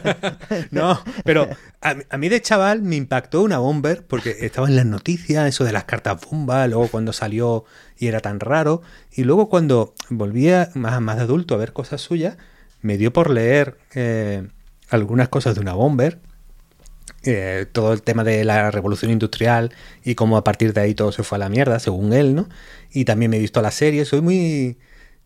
no, 0.72 1.00
pero 1.24 1.50
a, 1.82 1.96
a, 2.10 2.18
mí 2.18 2.30
de 2.30 2.41
chaval 2.41 2.82
me 2.82 2.96
impactó 2.96 3.41
una 3.41 3.58
bomber 3.58 4.06
porque 4.06 4.38
estaba 4.41 4.68
en 4.68 4.76
las 4.76 4.86
noticias, 4.86 5.48
eso 5.48 5.64
de 5.64 5.72
las 5.72 5.86
cartas 5.86 6.20
bomba, 6.30 6.68
luego 6.68 6.88
cuando 6.88 7.14
salió 7.14 7.66
y 7.98 8.08
era 8.08 8.20
tan 8.20 8.39
raro. 8.39 8.82
Y 9.12 9.24
luego 9.24 9.50
cuando 9.50 9.93
volvía 10.10 10.70
más, 10.74 11.02
más 11.02 11.18
de 11.18 11.24
adulto 11.24 11.56
a 11.56 11.58
ver 11.58 11.74
cosas 11.74 12.02
suyas, 12.02 12.38
me 12.82 12.98
dio 12.98 13.12
por 13.14 13.30
leer 13.30 13.78
eh, 13.93 14.48
algunas 14.89 15.30
cosas 15.30 15.56
de 15.56 15.62
una 15.62 15.74
bomber 15.74 16.20
eh, 17.26 17.66
todo 17.72 17.94
el 17.94 18.02
tema 18.02 18.24
de 18.24 18.44
la 18.44 18.72
revolución 18.72 19.12
industrial 19.12 19.74
y 20.04 20.16
cómo 20.16 20.38
a 20.38 20.44
partir 20.44 20.74
de 20.74 20.82
ahí 20.82 20.96
todo 20.96 21.12
se 21.12 21.24
fue 21.24 21.38
a 21.38 21.40
la 21.40 21.50
mierda, 21.50 21.80
según 21.80 22.14
él, 22.14 22.36
¿no? 22.36 22.48
Y 22.92 23.06
también 23.06 23.32
me 23.32 23.38
he 23.38 23.40
visto 23.40 23.62
la 23.62 23.72
serie, 23.72 24.06
soy 24.06 24.22
muy... 24.22 24.78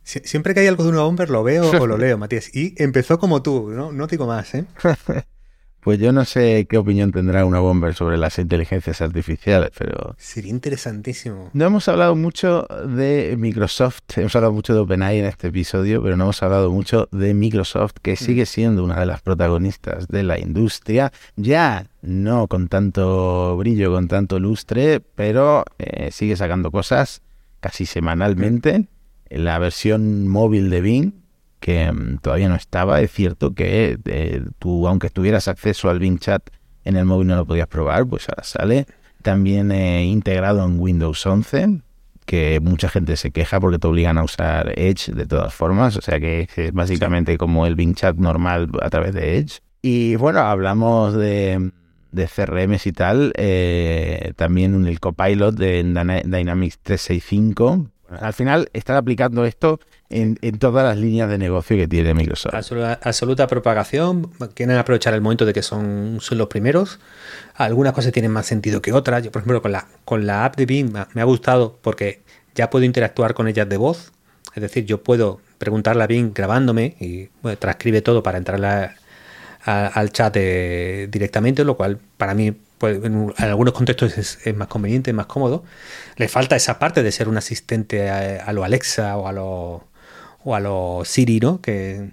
Sie 0.04 0.22
siempre 0.26 0.54
que 0.54 0.62
hay 0.62 0.68
algo 0.68 0.84
de 0.84 0.90
una 0.90 1.02
bomber 1.02 1.30
lo 1.30 1.44
veo 1.44 1.70
o 1.70 1.88
lo 1.88 1.98
leo, 2.00 2.18
Matías. 2.18 2.56
Y 2.56 2.74
empezó 2.82 3.20
como 3.20 3.42
tú, 3.44 3.70
¿no? 3.70 3.92
No 3.92 4.08
digo 4.08 4.26
más, 4.26 4.56
¿eh? 4.56 4.66
Pues 5.82 5.98
yo 6.00 6.12
no 6.12 6.26
sé 6.26 6.68
qué 6.70 6.78
opinión 6.78 7.12
tendrá 7.12 7.46
una 7.46 7.60
bomber 7.60 7.94
sobre 7.94 8.18
las 8.18 8.38
inteligencias 8.38 9.02
artificiales, 9.02 9.72
pero... 9.78 10.16
Sería 10.18 10.52
interesantísimo. 10.52 11.50
No 11.54 11.66
hemos 11.66 11.88
hablado 11.88 12.16
mucho 12.16 12.68
de 12.86 13.36
Microsoft, 13.38 14.02
hemos 14.18 14.36
hablado 14.36 14.54
mucho 14.54 14.74
de 14.74 14.82
OpenAI 14.82 15.20
en 15.20 15.26
este 15.26 15.48
episodio, 15.48 16.04
pero 16.04 16.18
no 16.18 16.26
hemos 16.26 16.44
hablado 16.44 16.70
mucho 16.70 17.08
de 17.12 17.34
Microsoft, 17.34 17.94
que 18.02 18.16
sigue 18.16 18.46
siendo 18.46 18.84
una 18.84 19.00
de 19.00 19.06
las 19.06 19.22
protagonistas 19.22 20.08
de 20.08 20.24
la 20.24 20.38
industria, 20.38 21.14
ya 21.38 21.88
no 22.02 22.48
con 22.48 22.68
tanto 22.68 23.56
brillo, 23.58 23.92
con 23.94 24.08
tanto 24.08 24.40
lustre, 24.40 25.00
pero 25.00 25.64
eh, 25.78 26.10
sigue 26.12 26.36
sacando 26.36 26.72
cosas 26.72 27.22
casi 27.60 27.86
semanalmente. 27.86 28.88
La 29.30 29.60
versión 29.60 30.28
móvil 30.28 30.70
de 30.70 30.82
Bing 30.82 31.14
que 31.60 31.90
um, 31.90 32.18
todavía 32.18 32.50
no 32.50 32.56
estaba. 32.56 33.02
Es 33.02 33.12
cierto 33.12 33.54
que 33.54 33.98
eh, 34.06 34.44
tú, 34.60 34.88
aunque 34.88 35.10
tuvieras 35.10 35.48
acceso 35.48 35.90
al 35.90 36.00
Bing 36.00 36.20
Chat 36.20 36.50
en 36.84 36.96
el 36.96 37.06
móvil, 37.06 37.28
no 37.28 37.36
lo 37.36 37.46
podías 37.46 37.68
probar, 37.68 38.06
pues 38.08 38.30
ahora 38.30 38.44
sale. 38.44 38.86
También 39.22 39.72
eh, 39.72 40.06
integrado 40.06 40.66
en 40.66 40.80
Windows 40.80 41.26
11, 41.26 41.82
que 42.26 42.60
mucha 42.62 42.90
gente 42.90 43.18
se 43.18 43.32
queja 43.32 43.60
porque 43.60 43.80
te 43.80 43.88
obligan 43.88 44.18
a 44.18 44.24
usar 44.24 44.74
Edge 44.78 45.12
de 45.14 45.26
todas 45.26 45.54
formas, 45.54 45.98
o 45.98 46.02
sea 46.02 46.20
que 46.20 46.48
es 46.56 46.74
básicamente 46.74 47.34
sí. 47.34 47.38
como 47.38 47.66
el 47.66 47.76
Bing 47.76 47.96
Chat 47.96 48.16
normal 48.16 48.70
a 48.82 48.90
través 48.90 49.14
de 49.14 49.38
Edge. 49.38 49.60
Y 49.82 50.16
bueno, 50.16 50.40
hablamos 50.40 51.16
de, 51.16 51.72
de 52.12 52.28
CRMs 52.28 52.88
y 52.88 52.92
tal, 52.92 53.34
eh, 53.36 54.34
también 54.36 54.86
el 54.86 55.00
copilot 55.00 55.56
de 55.56 55.84
Dynamics 55.84 56.80
365. 56.80 57.90
Al 58.20 58.34
final 58.34 58.70
están 58.74 58.96
aplicando 58.96 59.46
esto 59.46 59.80
en, 60.10 60.38
en, 60.42 60.58
todas 60.58 60.84
las 60.84 60.98
líneas 60.98 61.30
de 61.30 61.38
negocio 61.38 61.78
que 61.78 61.88
tiene 61.88 62.14
Microsoft. 62.14 62.54
Absoluta, 62.54 63.48
propagación. 63.48 64.32
Quieren 64.54 64.78
aprovechar 64.78 65.14
el 65.14 65.22
momento 65.22 65.46
de 65.46 65.54
que 65.54 65.62
son, 65.62 66.18
son 66.22 66.38
los 66.38 66.48
primeros. 66.48 67.00
Algunas 67.56 67.94
cosas 67.94 68.12
tienen 68.12 68.32
más 68.32 68.46
sentido 68.46 68.82
que 68.82 68.94
otras. 68.94 69.24
Yo, 69.24 69.32
por 69.32 69.42
ejemplo, 69.42 69.62
con 69.62 69.72
la, 69.72 69.88
con 70.06 70.26
la 70.26 70.46
app 70.46 70.56
de 70.56 70.66
Bing 70.66 70.94
me 71.14 71.22
ha 71.22 71.26
gustado 71.26 71.78
porque 71.82 72.22
ya 72.56 72.70
puedo 72.70 72.86
interactuar 72.86 73.34
con 73.34 73.48
ellas 73.48 73.70
de 73.70 73.78
voz. 73.78 74.12
Es 74.56 74.62
decir, 74.62 74.86
yo 74.86 75.04
puedo 75.04 75.42
preguntarle 75.58 76.04
a 76.04 76.08
Bing 76.08 76.34
grabándome 76.34 76.96
y 77.00 77.30
transcribe 77.58 78.02
todo 78.02 78.24
para 78.24 78.38
entrar 78.38 78.96
al 79.64 80.12
chat 80.12 80.34
de, 80.34 81.08
directamente, 81.12 81.64
lo 81.64 81.78
cual 81.78 82.00
para 82.18 82.34
mí 82.34 82.54
pues 82.80 83.04
en, 83.04 83.34
algunos 83.38 83.74
contextos 83.74 84.18
es, 84.18 84.40
es, 84.46 84.56
más 84.56 84.68
conveniente, 84.68 85.12
es 85.12 85.16
más 85.16 85.28
cómodo. 85.28 85.64
Le 86.16 86.28
falta 86.28 86.56
esa 86.56 86.80
parte 86.80 87.04
de 87.04 87.12
ser 87.12 87.30
un 87.30 87.38
asistente 87.38 88.10
a, 88.10 88.44
a 88.44 88.54
lo 88.54 88.64
Alexa 88.64 89.18
o 89.18 89.28
a 89.28 89.32
lo 89.32 89.90
o 90.44 90.56
a 90.56 90.60
los 90.60 91.08
Siri, 91.08 91.40
¿no? 91.40 91.62
Que 91.62 92.10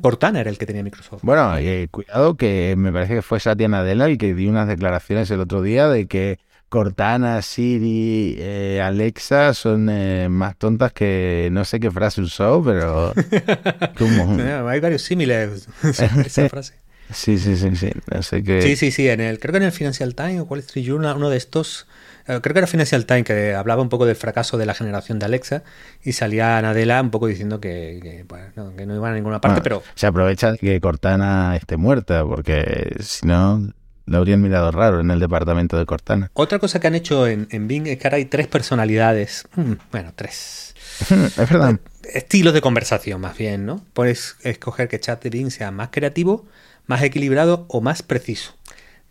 Cortana 0.00 0.40
era 0.40 0.50
el 0.50 0.58
que 0.58 0.66
tenía 0.66 0.82
Microsoft. 0.82 1.22
Bueno, 1.22 1.60
y 1.60 1.88
cuidado 1.88 2.36
que 2.36 2.74
me 2.76 2.92
parece 2.92 3.16
que 3.16 3.22
fue 3.22 3.40
Satya 3.40 3.68
Nadella 3.68 4.06
el 4.06 4.18
que 4.18 4.34
dio 4.34 4.50
unas 4.50 4.68
declaraciones 4.68 5.30
el 5.30 5.40
otro 5.40 5.62
día 5.62 5.88
de 5.88 6.06
que 6.06 6.38
Cortana, 6.68 7.42
Siri, 7.42 8.36
eh, 8.38 8.80
Alexa 8.82 9.52
son 9.52 9.90
eh, 9.90 10.28
más 10.30 10.56
tontas 10.56 10.92
que 10.92 11.50
no 11.52 11.66
sé 11.66 11.80
qué 11.80 11.90
frase 11.90 12.22
usó, 12.22 12.62
pero 12.64 13.12
hay 14.68 14.80
varios 14.80 15.02
símiles 15.02 15.68
esa 15.82 16.48
frase. 16.48 16.81
Sí, 17.10 17.38
sí, 17.38 17.56
sí, 17.56 17.74
sí. 17.76 17.90
No 18.12 18.22
sé 18.22 18.42
qué... 18.42 18.62
Sí, 18.62 18.76
sí, 18.76 18.90
sí. 18.90 19.08
En 19.08 19.20
el, 19.20 19.38
creo 19.38 19.52
que 19.52 19.58
en 19.58 19.64
el 19.64 19.72
Financial 19.72 20.14
Times 20.14 20.40
o 20.40 20.44
Wall 20.44 20.60
Street 20.60 20.86
Journal, 20.86 21.16
uno 21.16 21.30
de 21.30 21.36
estos 21.36 21.86
creo 22.24 22.40
que 22.40 22.58
era 22.58 22.66
Financial 22.66 23.04
Times 23.04 23.24
que 23.24 23.54
hablaba 23.54 23.82
un 23.82 23.88
poco 23.88 24.06
del 24.06 24.16
fracaso 24.16 24.58
de 24.58 24.66
la 24.66 24.74
generación 24.74 25.18
de 25.18 25.26
Alexa 25.26 25.62
y 26.02 26.12
salía 26.12 26.60
Nadella 26.62 27.00
un 27.00 27.10
poco 27.10 27.26
diciendo 27.26 27.60
que, 27.60 27.98
que, 28.02 28.24
bueno, 28.24 28.76
que 28.76 28.86
no 28.86 28.94
iban 28.94 29.12
a 29.12 29.14
ninguna 29.14 29.40
parte, 29.40 29.60
bueno, 29.60 29.62
pero... 29.62 29.82
Se 29.94 30.06
aprovecha 30.06 30.56
que 30.56 30.80
Cortana 30.80 31.56
esté 31.56 31.76
muerta, 31.76 32.24
porque 32.24 32.96
si 33.00 33.26
no, 33.26 33.72
lo 34.06 34.18
habrían 34.18 34.40
mirado 34.40 34.70
raro 34.70 35.00
en 35.00 35.10
el 35.10 35.20
departamento 35.20 35.78
de 35.78 35.86
Cortana. 35.86 36.30
Otra 36.34 36.58
cosa 36.58 36.80
que 36.80 36.86
han 36.86 36.94
hecho 36.94 37.26
en, 37.26 37.48
en 37.50 37.66
Bing 37.66 37.86
es 37.86 37.98
que 37.98 38.06
ahora 38.06 38.18
hay 38.18 38.26
tres 38.26 38.46
personalidades, 38.46 39.46
mm, 39.56 39.72
bueno, 39.90 40.12
tres. 40.14 40.74
es 41.10 41.36
verdad. 41.36 41.80
Estilos 42.04 42.54
de 42.54 42.60
conversación, 42.60 43.20
más 43.20 43.36
bien, 43.36 43.64
¿no? 43.64 43.84
Puedes 43.94 44.36
escoger 44.42 44.88
que 44.88 45.00
chat 45.00 45.22
de 45.22 45.30
Bing 45.30 45.50
sea 45.50 45.70
más 45.70 45.88
creativo, 45.90 46.46
más 46.86 47.02
equilibrado 47.02 47.66
o 47.68 47.80
más 47.80 48.02
preciso. 48.02 48.54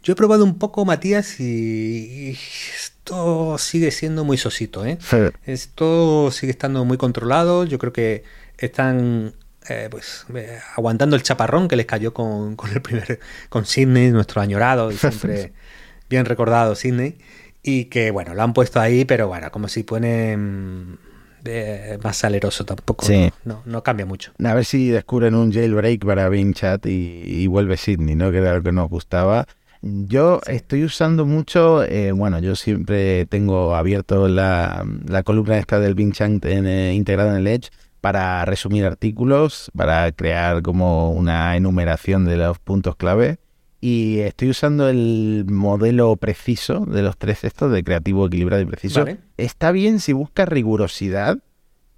Yo 0.04 0.14
he 0.14 0.16
probado 0.16 0.44
un 0.44 0.58
poco, 0.58 0.84
Matías, 0.84 1.40
y 1.40 2.36
esto 2.76 3.58
sigue 3.60 3.92
siendo 3.92 4.24
muy 4.24 4.38
sosito, 4.38 4.84
¿eh? 4.86 4.98
Esto 5.46 6.32
sigue 6.32 6.52
estando 6.52 6.86
muy 6.86 6.98
controlado. 6.98 7.66
Yo 7.66 7.78
creo 7.78 7.94
que 7.94 8.24
están 8.58 9.36
eh, 9.70 9.90
pues 9.92 10.26
eh, 10.34 10.60
aguantando 10.76 11.16
el 11.16 11.22
chaparrón 11.22 11.68
que 11.68 11.76
les 11.76 11.86
cayó 11.86 12.16
con, 12.16 12.58
el 12.74 12.82
primer 12.82 13.20
con 13.50 13.66
Sidney, 13.66 14.10
nuestro 14.10 14.42
añorado 14.42 14.92
y 14.92 14.98
siempre 14.98 15.54
bien 16.10 16.26
recordado 16.26 16.74
Sidney. 16.74 17.20
Y 17.62 17.86
que 17.86 18.10
bueno, 18.10 18.34
lo 18.34 18.42
han 18.42 18.54
puesto 18.54 18.80
ahí, 18.80 19.06
pero 19.06 19.28
bueno, 19.28 19.52
como 19.52 19.68
si 19.68 19.84
ponen 19.84 20.98
eh, 21.46 21.98
más 22.04 22.18
saleroso 22.18 22.66
tampoco. 22.66 23.06
No, 23.46 23.62
no, 23.66 23.84
cambia 23.84 24.06
mucho. 24.06 24.32
A 24.44 24.54
ver 24.54 24.66
si 24.66 24.90
descubren 24.90 25.36
un 25.36 25.52
jailbreak 25.52 26.06
para 26.06 26.30
Bing 26.30 26.54
Chat 26.54 26.86
y, 26.86 27.48
vuelve 27.48 27.78
Sidney, 27.78 28.16
¿no? 28.16 28.32
Que 28.32 28.38
era 28.38 28.56
lo 28.56 28.64
que 28.64 28.72
nos 28.72 28.90
gustaba. 28.90 29.46
Yo 29.82 30.42
estoy 30.46 30.84
usando 30.84 31.26
mucho, 31.26 31.84
bueno, 32.14 32.40
yo 32.40 32.56
siempre 32.56 33.26
tengo 33.26 33.76
abierto 33.76 34.28
la, 34.28 34.86
la 35.08 35.24
columna 35.24 35.58
esta 35.58 35.80
del 35.80 35.96
Bing 35.96 36.14
Chat 36.14 36.46
en, 36.46 36.94
integrada 36.94 37.32
en 37.32 37.38
el 37.38 37.48
Edge 37.48 37.70
para 38.02 38.44
resumir 38.46 38.86
artículos, 38.86 39.72
para 39.78 40.12
crear 40.12 40.62
como 40.64 41.12
una 41.12 41.56
enumeración 41.56 42.26
de 42.26 42.38
los 42.38 42.60
puntos 42.60 42.96
clave. 42.96 43.38
Y 43.84 44.20
estoy 44.20 44.52
usando 44.52 44.88
el 44.88 45.46
modelo 45.50 46.16
preciso 46.16 46.86
de 46.86 47.02
los 47.02 47.18
tres 47.18 47.44
estos, 47.44 47.72
de 47.72 47.84
creativo, 47.84 48.28
equilibrado 48.28 48.62
y 48.62 48.66
preciso. 48.66 49.06
Está 49.38 49.72
bien 49.72 50.00
si 50.00 50.14
buscas 50.14 50.48
rigurosidad, 50.48 51.40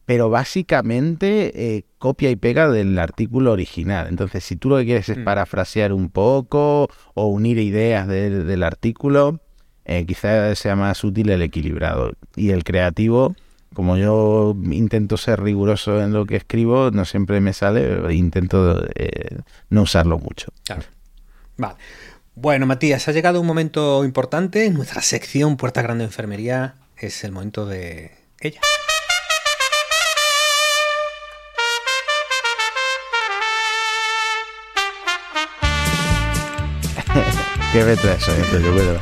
pero 0.05 0.29
básicamente 0.29 1.75
eh, 1.75 1.86
copia 1.97 2.31
y 2.31 2.38
pega 2.38 2.69
del 2.69 2.97
artículo 2.97 3.51
original. 3.51 4.07
Entonces, 4.07 4.45
si 4.45 4.55
tú 4.55 4.69
lo 4.69 4.77
que 4.77 4.86
quieres 4.86 5.09
es 5.09 5.17
mm. 5.17 5.25
parafrasear 5.25 5.91
un 5.91 6.09
poco 6.09 6.88
o 7.15 7.27
unir 7.27 7.57
ideas 7.57 8.07
del 8.07 8.63
artículo, 8.63 9.41
eh, 9.84 10.05
quizás 10.05 10.57
sea 10.57 10.77
más 10.77 11.03
útil 11.03 11.29
el 11.31 11.41
equilibrado. 11.41 12.13
Y 12.38 12.51
el 12.51 12.63
creativo 12.63 13.36
como 13.73 13.97
yo 13.97 14.55
intento 14.71 15.17
ser 15.17 15.41
riguroso 15.41 16.01
en 16.01 16.13
lo 16.13 16.25
que 16.25 16.36
escribo, 16.36 16.91
no 16.91 17.05
siempre 17.05 17.41
me 17.41 17.53
sale, 17.53 18.13
intento 18.13 18.86
eh, 18.95 19.39
no 19.69 19.81
usarlo 19.81 20.19
mucho. 20.19 20.53
Claro. 20.63 20.84
Vale. 21.58 21.76
Bueno, 22.36 22.66
Matías, 22.66 23.08
ha 23.08 23.12
llegado 23.12 23.39
un 23.39 23.47
momento 23.47 24.04
importante. 24.04 24.66
En 24.66 24.74
nuestra 24.74 25.01
sección 25.01 25.56
Puerta 25.56 25.84
Grande 25.84 26.04
de 26.04 26.08
Enfermería 26.08 26.76
es 26.97 27.24
el 27.24 27.32
momento 27.32 27.66
de 27.68 28.12
ella. 28.39 28.60
¿Qué 37.72 37.84
retraso? 37.84 38.32
Eh, 38.32 38.99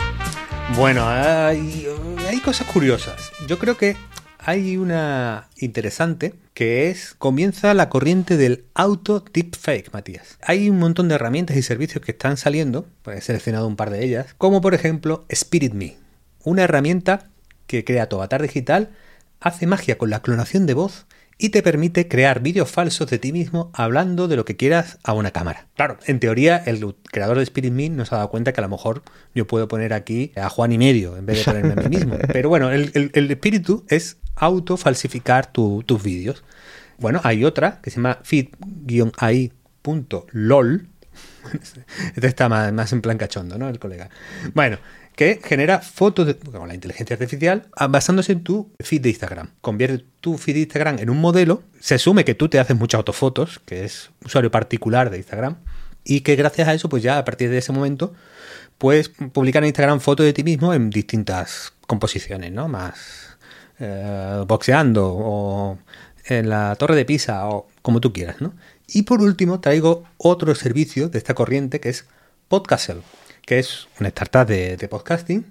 bueno, 0.75 1.07
hay, 1.07 1.87
hay 2.27 2.39
cosas 2.41 2.67
curiosas. 2.67 3.31
Yo 3.47 3.57
creo 3.59 3.77
que 3.77 3.95
hay 4.43 4.77
una 4.77 5.49
interesante 5.57 6.33
que 6.53 6.89
es 6.89 7.13
comienza 7.17 7.73
la 7.73 7.89
corriente 7.89 8.37
del 8.37 8.65
auto 8.73 9.23
deepfake, 9.33 9.93
Matías. 9.93 10.37
Hay 10.41 10.69
un 10.69 10.79
montón 10.79 11.07
de 11.07 11.15
herramientas 11.15 11.55
y 11.57 11.61
servicios 11.61 12.03
que 12.03 12.11
están 12.11 12.37
saliendo, 12.37 12.87
pues 13.03 13.19
he 13.19 13.21
seleccionado 13.21 13.67
un 13.67 13.75
par 13.75 13.91
de 13.91 14.03
ellas, 14.03 14.33
como 14.37 14.59
por 14.61 14.73
ejemplo 14.73 15.25
Spirit 15.29 15.73
Me, 15.73 15.97
una 16.43 16.63
herramienta 16.63 17.29
que 17.67 17.85
crea 17.85 18.09
tu 18.09 18.15
avatar 18.17 18.41
digital, 18.41 18.89
hace 19.39 19.67
magia 19.67 19.97
con 19.97 20.09
la 20.09 20.21
clonación 20.21 20.65
de 20.65 20.73
voz 20.73 21.05
y 21.41 21.49
te 21.49 21.63
permite 21.63 22.07
crear 22.07 22.39
vídeos 22.41 22.69
falsos 22.69 23.09
de 23.09 23.17
ti 23.17 23.31
mismo 23.31 23.71
hablando 23.73 24.27
de 24.27 24.35
lo 24.35 24.45
que 24.45 24.55
quieras 24.55 24.99
a 25.03 25.13
una 25.13 25.31
cámara. 25.31 25.65
Claro, 25.75 25.97
en 26.05 26.19
teoría 26.19 26.57
el 26.57 26.95
creador 27.11 27.37
de 27.37 27.43
Spirit 27.43 27.73
Me 27.73 27.89
nos 27.89 28.13
ha 28.13 28.17
dado 28.17 28.29
cuenta 28.29 28.53
que 28.53 28.61
a 28.61 28.63
lo 28.63 28.69
mejor 28.69 29.01
yo 29.33 29.47
puedo 29.47 29.67
poner 29.67 29.91
aquí 29.93 30.31
a 30.35 30.49
Juan 30.49 30.71
y 30.71 30.77
medio 30.77 31.17
en 31.17 31.25
vez 31.25 31.39
de 31.39 31.45
ponerme 31.45 31.73
a 31.73 31.77
mí 31.77 31.89
mismo. 31.89 32.15
Pero 32.31 32.49
bueno, 32.49 32.69
el, 32.71 33.11
el 33.13 33.31
espíritu 33.31 33.83
es 33.89 34.17
auto 34.35 34.77
falsificar 34.77 35.51
tus 35.51 36.03
vídeos. 36.03 36.43
Bueno, 36.99 37.19
hay 37.23 37.43
otra 37.43 37.79
que 37.81 37.89
se 37.89 37.95
llama 37.95 38.19
feed-ai.lol. 38.23 39.17
Este 42.15 42.27
está 42.27 42.47
más, 42.49 42.93
en 42.93 43.01
plan 43.01 43.17
cachondo, 43.17 43.57
¿no? 43.57 43.67
El 43.67 43.79
colega. 43.79 44.11
Bueno, 44.53 44.77
que 45.21 45.39
genera 45.43 45.81
fotos 45.81 46.35
con 46.51 46.67
la 46.67 46.73
inteligencia 46.73 47.13
artificial 47.13 47.67
ah, 47.75 47.85
basándose 47.85 48.31
en 48.31 48.41
tu 48.41 48.71
feed 48.79 49.01
de 49.01 49.09
Instagram. 49.09 49.51
Convierte 49.61 50.03
tu 50.19 50.35
feed 50.39 50.55
de 50.55 50.59
Instagram 50.61 50.97
en 50.97 51.11
un 51.11 51.21
modelo. 51.21 51.61
Se 51.79 51.93
asume 51.93 52.25
que 52.25 52.33
tú 52.33 52.49
te 52.49 52.57
haces 52.57 52.75
muchas 52.75 52.97
autofotos, 52.97 53.59
que 53.63 53.85
es 53.85 54.09
usuario 54.25 54.49
particular 54.49 55.11
de 55.11 55.17
Instagram, 55.17 55.57
y 56.03 56.21
que 56.21 56.35
gracias 56.35 56.67
a 56.67 56.73
eso, 56.73 56.89
pues 56.89 57.03
ya 57.03 57.19
a 57.19 57.23
partir 57.23 57.51
de 57.51 57.59
ese 57.59 57.71
momento, 57.71 58.15
puedes 58.79 59.09
publicar 59.09 59.61
en 59.61 59.67
Instagram 59.67 59.99
fotos 59.99 60.25
de 60.25 60.33
ti 60.33 60.43
mismo 60.43 60.73
en 60.73 60.89
distintas 60.89 61.71
composiciones, 61.85 62.51
¿no? 62.51 62.67
Más 62.67 63.37
eh, 63.77 64.43
boxeando 64.47 65.07
o 65.07 65.77
en 66.25 66.49
la 66.49 66.75
torre 66.77 66.95
de 66.95 67.05
Pisa 67.05 67.47
o 67.47 67.67
como 67.83 68.01
tú 68.01 68.11
quieras, 68.11 68.41
¿no? 68.41 68.55
Y 68.87 69.03
por 69.03 69.21
último 69.21 69.59
traigo 69.59 70.03
otro 70.17 70.55
servicio 70.55 71.09
de 71.09 71.19
esta 71.19 71.35
corriente 71.35 71.79
que 71.79 71.89
es 71.89 72.07
Podcastle, 72.47 73.03
que 73.51 73.59
es 73.59 73.89
una 73.99 74.07
startup 74.07 74.47
de, 74.47 74.87
podcasting 74.89 75.43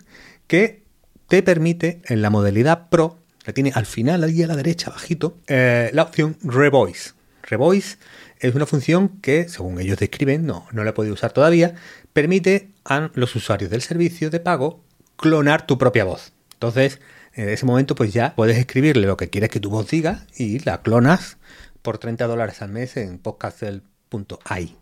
que 0.46 0.84
te 1.28 1.42
permite 1.42 2.00
en 2.06 2.22
la 2.22 2.30
modalidad 2.30 2.88
Pro, 2.88 3.18
la 3.44 3.52
tiene 3.52 3.72
al 3.74 3.84
final, 3.84 4.24
ahí 4.24 4.42
a 4.42 4.46
la 4.46 4.56
derecha, 4.56 4.88
bajito, 4.88 5.36
eh, 5.48 5.90
la 5.92 6.04
opción 6.04 6.38
Revoice. 6.42 7.10
Revoice 7.42 7.98
es 8.38 8.54
una 8.54 8.64
función 8.64 9.20
que, 9.20 9.50
según 9.50 9.78
ellos 9.78 9.98
describen, 9.98 10.46
no, 10.46 10.66
no 10.72 10.82
la 10.82 10.88
he 10.88 10.92
podido 10.94 11.12
usar 11.12 11.32
todavía, 11.32 11.74
permite 12.14 12.70
a 12.86 13.10
los 13.12 13.36
usuarios 13.36 13.70
del 13.70 13.82
servicio 13.82 14.30
de 14.30 14.40
pago 14.40 14.82
clonar 15.16 15.66
tu 15.66 15.76
propia 15.76 16.04
voz. 16.04 16.32
Entonces, 16.54 17.00
en 17.34 17.50
ese 17.50 17.66
momento 17.66 17.94
pues 17.94 18.14
ya 18.14 18.34
puedes 18.34 18.56
escribirle 18.56 19.06
lo 19.06 19.18
que 19.18 19.28
quieres 19.28 19.50
que 19.50 19.60
tu 19.60 19.68
voz 19.68 19.90
diga 19.90 20.24
y 20.34 20.60
la 20.60 20.80
clonas 20.80 21.36
por 21.82 21.98
30 21.98 22.26
dólares 22.28 22.62
al 22.62 22.70
mes 22.70 22.96
en 22.96 23.18
podcastel.ai. 23.18 24.79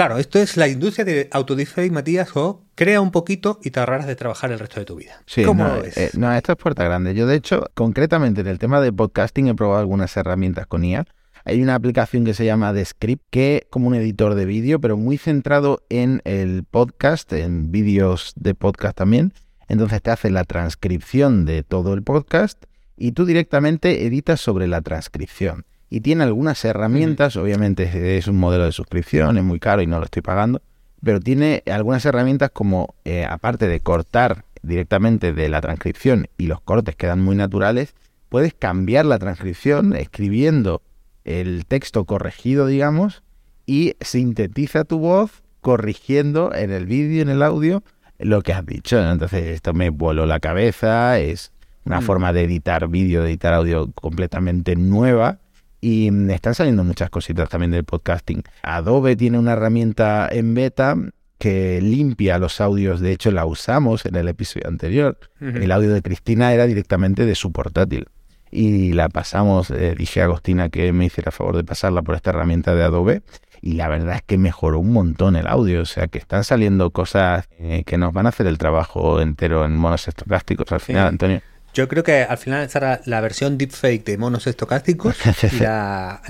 Claro, 0.00 0.16
esto 0.16 0.38
es 0.38 0.56
la 0.56 0.66
industria 0.66 1.04
de 1.04 1.28
autodeepfake, 1.30 1.92
Matías, 1.92 2.34
o 2.34 2.64
crea 2.74 3.02
un 3.02 3.10
poquito 3.10 3.60
y 3.62 3.70
te 3.70 3.80
ahorrarás 3.80 4.06
de 4.06 4.16
trabajar 4.16 4.50
el 4.50 4.58
resto 4.58 4.80
de 4.80 4.86
tu 4.86 4.96
vida. 4.96 5.22
Sí, 5.26 5.44
¿Cómo 5.44 5.62
no, 5.62 5.76
eh, 5.76 6.10
no, 6.14 6.32
esto 6.32 6.52
es 6.52 6.58
puerta 6.58 6.84
grande. 6.84 7.14
Yo, 7.14 7.26
de 7.26 7.36
hecho, 7.36 7.66
concretamente 7.74 8.40
en 8.40 8.46
el 8.46 8.58
tema 8.58 8.80
de 8.80 8.92
podcasting 8.92 9.48
he 9.48 9.54
probado 9.54 9.80
algunas 9.80 10.16
herramientas 10.16 10.66
con 10.66 10.84
IA. 10.84 11.04
Hay 11.44 11.62
una 11.62 11.74
aplicación 11.74 12.24
que 12.24 12.32
se 12.32 12.46
llama 12.46 12.72
Descript, 12.72 13.24
que 13.28 13.56
es 13.56 13.62
como 13.68 13.88
un 13.88 13.94
editor 13.94 14.34
de 14.34 14.46
vídeo, 14.46 14.80
pero 14.80 14.96
muy 14.96 15.18
centrado 15.18 15.82
en 15.90 16.22
el 16.24 16.64
podcast, 16.64 17.30
en 17.34 17.70
vídeos 17.70 18.32
de 18.36 18.54
podcast 18.54 18.96
también 18.96 19.34
entonces 19.70 20.02
te 20.02 20.10
hace 20.10 20.30
la 20.30 20.42
transcripción 20.42 21.44
de 21.44 21.62
todo 21.62 21.94
el 21.94 22.02
podcast 22.02 22.64
y 22.96 23.12
tú 23.12 23.24
directamente 23.24 24.04
editas 24.04 24.40
sobre 24.40 24.66
la 24.66 24.82
transcripción. 24.82 25.64
Y 25.90 26.00
tiene 26.00 26.22
algunas 26.22 26.64
herramientas, 26.64 27.36
obviamente 27.36 28.16
es 28.16 28.28
un 28.28 28.38
modelo 28.38 28.64
de 28.64 28.72
suscripción, 28.72 29.36
es 29.36 29.44
muy 29.44 29.58
caro 29.58 29.82
y 29.82 29.88
no 29.88 29.98
lo 29.98 30.04
estoy 30.04 30.22
pagando, 30.22 30.62
pero 31.02 31.18
tiene 31.18 31.64
algunas 31.66 32.04
herramientas 32.04 32.50
como, 32.52 32.94
eh, 33.04 33.24
aparte 33.24 33.66
de 33.66 33.80
cortar 33.80 34.44
directamente 34.62 35.32
de 35.32 35.48
la 35.48 35.60
transcripción 35.60 36.28
y 36.38 36.46
los 36.46 36.60
cortes 36.60 36.94
quedan 36.94 37.20
muy 37.20 37.34
naturales, 37.34 37.94
puedes 38.28 38.54
cambiar 38.54 39.04
la 39.04 39.18
transcripción 39.18 39.94
escribiendo 39.96 40.80
el 41.24 41.66
texto 41.66 42.04
corregido, 42.04 42.66
digamos, 42.66 43.24
y 43.66 43.94
sintetiza 44.00 44.84
tu 44.84 45.00
voz 45.00 45.42
corrigiendo 45.60 46.54
en 46.54 46.70
el 46.70 46.86
vídeo, 46.86 47.18
y 47.18 47.20
en 47.20 47.28
el 47.30 47.42
audio, 47.42 47.82
lo 48.18 48.42
que 48.42 48.52
has 48.52 48.64
dicho. 48.64 48.98
Entonces, 49.02 49.46
esto 49.48 49.74
me 49.74 49.90
voló 49.90 50.24
la 50.24 50.40
cabeza, 50.40 51.18
es 51.18 51.52
una 51.84 52.00
mm. 52.00 52.04
forma 52.04 52.32
de 52.32 52.44
editar 52.44 52.88
vídeo, 52.88 53.22
de 53.22 53.30
editar 53.30 53.54
audio 53.54 53.90
completamente 53.92 54.76
nueva. 54.76 55.39
Y 55.80 56.10
mm, 56.10 56.30
están 56.30 56.54
saliendo 56.54 56.84
muchas 56.84 57.10
cositas 57.10 57.48
también 57.48 57.70
del 57.70 57.84
podcasting. 57.84 58.42
Adobe 58.62 59.16
tiene 59.16 59.38
una 59.38 59.52
herramienta 59.52 60.28
en 60.30 60.54
beta 60.54 60.96
que 61.38 61.80
limpia 61.80 62.38
los 62.38 62.60
audios. 62.60 63.00
De 63.00 63.12
hecho, 63.12 63.30
la 63.30 63.46
usamos 63.46 64.04
en 64.04 64.14
el 64.16 64.28
episodio 64.28 64.68
anterior. 64.68 65.18
El 65.40 65.72
audio 65.72 65.92
de 65.92 66.02
Cristina 66.02 66.52
era 66.52 66.66
directamente 66.66 67.24
de 67.24 67.34
su 67.34 67.50
portátil. 67.50 68.08
Y 68.50 68.92
la 68.92 69.08
pasamos, 69.08 69.70
eh, 69.70 69.94
dije 69.96 70.20
a 70.20 70.24
Agostina 70.24 70.68
que 70.68 70.92
me 70.92 71.06
hiciera 71.06 71.30
favor 71.30 71.56
de 71.56 71.64
pasarla 71.64 72.02
por 72.02 72.16
esta 72.16 72.30
herramienta 72.30 72.74
de 72.74 72.82
Adobe 72.82 73.22
y 73.62 73.74
la 73.74 73.88
verdad 73.88 74.16
es 74.16 74.22
que 74.22 74.38
mejoró 74.38 74.78
un 74.78 74.92
montón 74.92 75.36
el 75.36 75.46
audio, 75.46 75.82
o 75.82 75.86
sea 75.86 76.08
que 76.08 76.18
están 76.18 76.44
saliendo 76.44 76.90
cosas 76.90 77.48
eh, 77.58 77.84
que 77.84 77.98
nos 77.98 78.12
van 78.12 78.26
a 78.26 78.30
hacer 78.30 78.46
el 78.46 78.58
trabajo 78.58 79.20
entero 79.20 79.64
en 79.64 79.76
monos 79.76 80.08
estocásticos 80.08 80.70
al 80.72 80.80
final, 80.80 81.08
Antonio. 81.08 81.42
Yo 81.74 81.88
creo 81.88 82.02
que 82.02 82.22
al 82.22 82.38
final 82.38 82.62
estará 82.62 83.00
la 83.04 83.20
versión 83.20 83.56
deepfake 83.56 84.04
de 84.04 84.18
monos 84.18 84.46
estocásticos 84.46 85.16
y 85.52 85.62
la, 85.62 86.20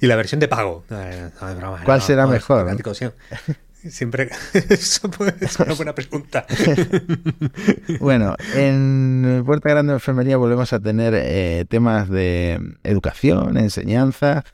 y 0.00 0.06
la 0.06 0.16
versión 0.16 0.40
de 0.40 0.48
pago. 0.48 0.84
¿Cuál 1.84 2.02
será 2.02 2.26
mejor? 2.26 2.76
Siempre 3.88 4.30
eso 4.70 5.10
es 5.40 5.60
una 5.60 5.74
buena 5.74 5.94
pregunta. 5.94 6.46
bueno, 8.00 8.34
en 8.54 9.42
Puerta 9.44 9.68
Grande 9.68 9.92
de 9.92 9.96
Enfermería 9.96 10.38
volvemos 10.38 10.72
a 10.72 10.80
tener 10.80 11.12
eh, 11.14 11.66
temas 11.68 12.08
de 12.08 12.76
educación, 12.82 13.58
enseñanza, 13.58 14.44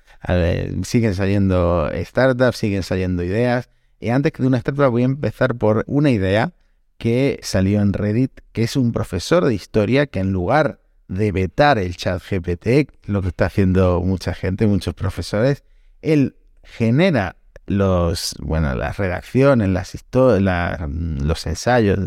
siguen 0.82 1.14
saliendo 1.14 1.88
startups, 1.94 2.56
siguen 2.56 2.82
saliendo 2.82 3.22
ideas. 3.22 3.68
Y 4.00 4.08
antes 4.08 4.32
de 4.36 4.46
una 4.46 4.58
startup 4.58 4.90
voy 4.90 5.02
a 5.02 5.06
empezar 5.06 5.54
por 5.54 5.84
una 5.86 6.10
idea 6.10 6.52
que 7.00 7.40
salió 7.42 7.80
en 7.80 7.94
Reddit, 7.94 8.42
que 8.52 8.62
es 8.62 8.76
un 8.76 8.92
profesor 8.92 9.46
de 9.46 9.54
historia 9.54 10.06
que 10.06 10.20
en 10.20 10.32
lugar 10.32 10.80
de 11.08 11.32
vetar 11.32 11.78
el 11.78 11.96
chat 11.96 12.22
GPT, 12.22 12.90
lo 13.06 13.22
que 13.22 13.28
está 13.28 13.46
haciendo 13.46 14.02
mucha 14.02 14.34
gente, 14.34 14.66
muchos 14.66 14.92
profesores, 14.92 15.64
él 16.02 16.36
genera 16.62 17.36
los, 17.66 18.34
bueno, 18.40 18.74
las 18.74 18.98
redacciones, 18.98 19.70
los 19.70 21.46
ensayos 21.46 21.98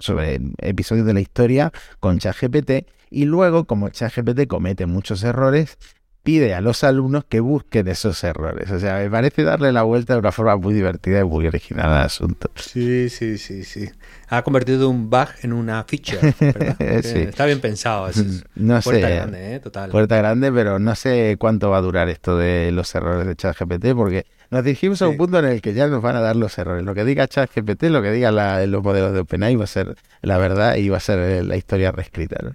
sobre 0.00 0.40
episodios 0.58 1.06
de 1.06 1.14
la 1.14 1.20
historia 1.20 1.72
con 2.00 2.18
ChatGPT 2.18 2.88
y 3.08 3.26
luego, 3.26 3.66
como 3.66 3.88
ChatGPT 3.88 4.48
comete 4.48 4.86
muchos 4.86 5.22
errores, 5.22 5.78
pide 6.22 6.54
a 6.54 6.60
los 6.60 6.84
alumnos 6.84 7.24
que 7.24 7.40
busquen 7.40 7.88
esos 7.88 8.22
errores. 8.22 8.70
O 8.70 8.78
sea, 8.78 8.98
me 8.98 9.10
parece 9.10 9.42
darle 9.42 9.72
la 9.72 9.82
vuelta 9.82 10.14
de 10.14 10.20
una 10.20 10.32
forma 10.32 10.56
muy 10.56 10.72
divertida 10.72 11.20
y 11.20 11.24
muy 11.24 11.46
original 11.46 11.92
al 11.92 12.04
asunto. 12.04 12.50
Sí, 12.54 13.08
sí, 13.08 13.38
sí, 13.38 13.64
sí. 13.64 13.88
Ha 14.28 14.42
convertido 14.42 14.88
un 14.88 15.10
bug 15.10 15.28
en 15.42 15.52
una 15.52 15.84
feature, 15.84 16.34
¿verdad? 16.38 16.80
Está 16.80 17.46
bien 17.46 17.60
pensado. 17.60 18.08
Eso 18.08 18.22
no 18.54 18.80
puerta 18.80 19.08
grande, 19.08 19.54
¿eh? 19.54 19.60
Total. 19.60 19.90
Puerta 19.90 20.16
grande, 20.16 20.52
pero 20.52 20.78
no 20.78 20.94
sé 20.94 21.36
cuánto 21.38 21.70
va 21.70 21.78
a 21.78 21.82
durar 21.82 22.08
esto 22.08 22.36
de 22.36 22.70
los 22.72 22.94
errores 22.94 23.26
de 23.26 23.34
ChatGPT, 23.34 23.94
porque 23.94 24.26
nos 24.50 24.64
dirigimos 24.64 25.02
a 25.02 25.08
un 25.08 25.16
punto 25.16 25.38
en 25.38 25.46
el 25.46 25.60
que 25.60 25.74
ya 25.74 25.88
nos 25.88 26.02
van 26.02 26.14
a 26.16 26.20
dar 26.20 26.36
los 26.36 26.56
errores. 26.56 26.84
Lo 26.84 26.94
que 26.94 27.04
diga 27.04 27.26
ChatGPT, 27.26 27.84
lo 27.84 28.00
que 28.00 28.12
diga 28.12 28.30
los 28.66 28.82
modelos 28.82 29.12
de 29.12 29.20
OpenAI 29.20 29.56
va 29.56 29.64
a 29.64 29.66
ser 29.66 29.96
la 30.20 30.38
verdad 30.38 30.76
y 30.76 30.88
va 30.88 30.98
a 30.98 31.00
ser 31.00 31.44
la 31.44 31.56
historia 31.56 31.90
reescrita. 31.90 32.36
¿no? 32.42 32.54